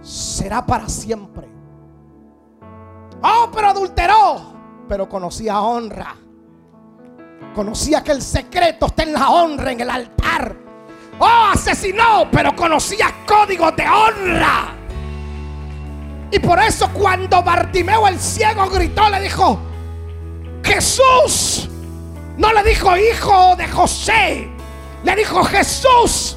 será 0.00 0.66
para 0.66 0.88
siempre. 0.88 1.48
Oh, 3.22 3.48
pero 3.52 3.68
adulteró, 3.68 4.84
pero 4.88 5.08
conocía 5.08 5.60
honra. 5.60 6.16
Conocía 7.54 8.02
que 8.02 8.12
el 8.12 8.22
secreto 8.22 8.86
está 8.86 9.04
en 9.04 9.12
la 9.12 9.30
honra, 9.30 9.70
en 9.70 9.80
el 9.80 9.90
altar. 9.90 10.56
Oh, 11.18 11.50
asesinó, 11.52 12.28
pero 12.30 12.54
conocía 12.56 13.06
códigos 13.26 13.74
de 13.76 13.88
honra. 13.88 14.74
Y 16.30 16.38
por 16.40 16.58
eso 16.58 16.90
cuando 16.92 17.42
Bartimeo 17.42 18.08
el 18.08 18.18
ciego 18.18 18.68
gritó, 18.68 19.08
le 19.08 19.20
dijo, 19.20 19.58
Jesús. 20.62 21.70
No 22.36 22.52
le 22.52 22.62
dijo 22.64 22.96
hijo 22.96 23.56
de 23.56 23.68
José. 23.68 24.55
Le 25.06 25.14
dijo 25.14 25.44
Jesús, 25.44 26.36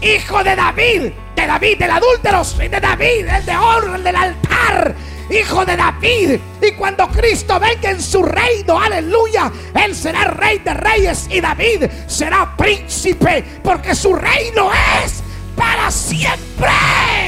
hijo 0.00 0.44
de 0.44 0.54
David, 0.54 1.10
de 1.34 1.46
David, 1.48 1.76
del 1.76 1.90
adúltero, 1.90 2.44
de 2.56 2.68
David, 2.68 3.26
el 3.26 3.44
de 3.44 3.56
oro, 3.56 3.96
el 3.96 4.04
del 4.04 4.14
altar, 4.14 4.94
hijo 5.28 5.64
de 5.64 5.76
David. 5.76 6.38
Y 6.62 6.70
cuando 6.76 7.08
Cristo 7.08 7.58
venga 7.58 7.90
en 7.90 8.00
su 8.00 8.22
reino, 8.22 8.78
aleluya, 8.78 9.50
Él 9.84 9.92
será 9.92 10.22
rey 10.22 10.60
de 10.60 10.74
reyes 10.74 11.26
y 11.28 11.40
David 11.40 11.90
será 12.06 12.54
príncipe, 12.56 13.44
porque 13.64 13.92
su 13.92 14.14
reino 14.14 14.70
es 15.02 15.24
para 15.56 15.90
siempre. 15.90 17.25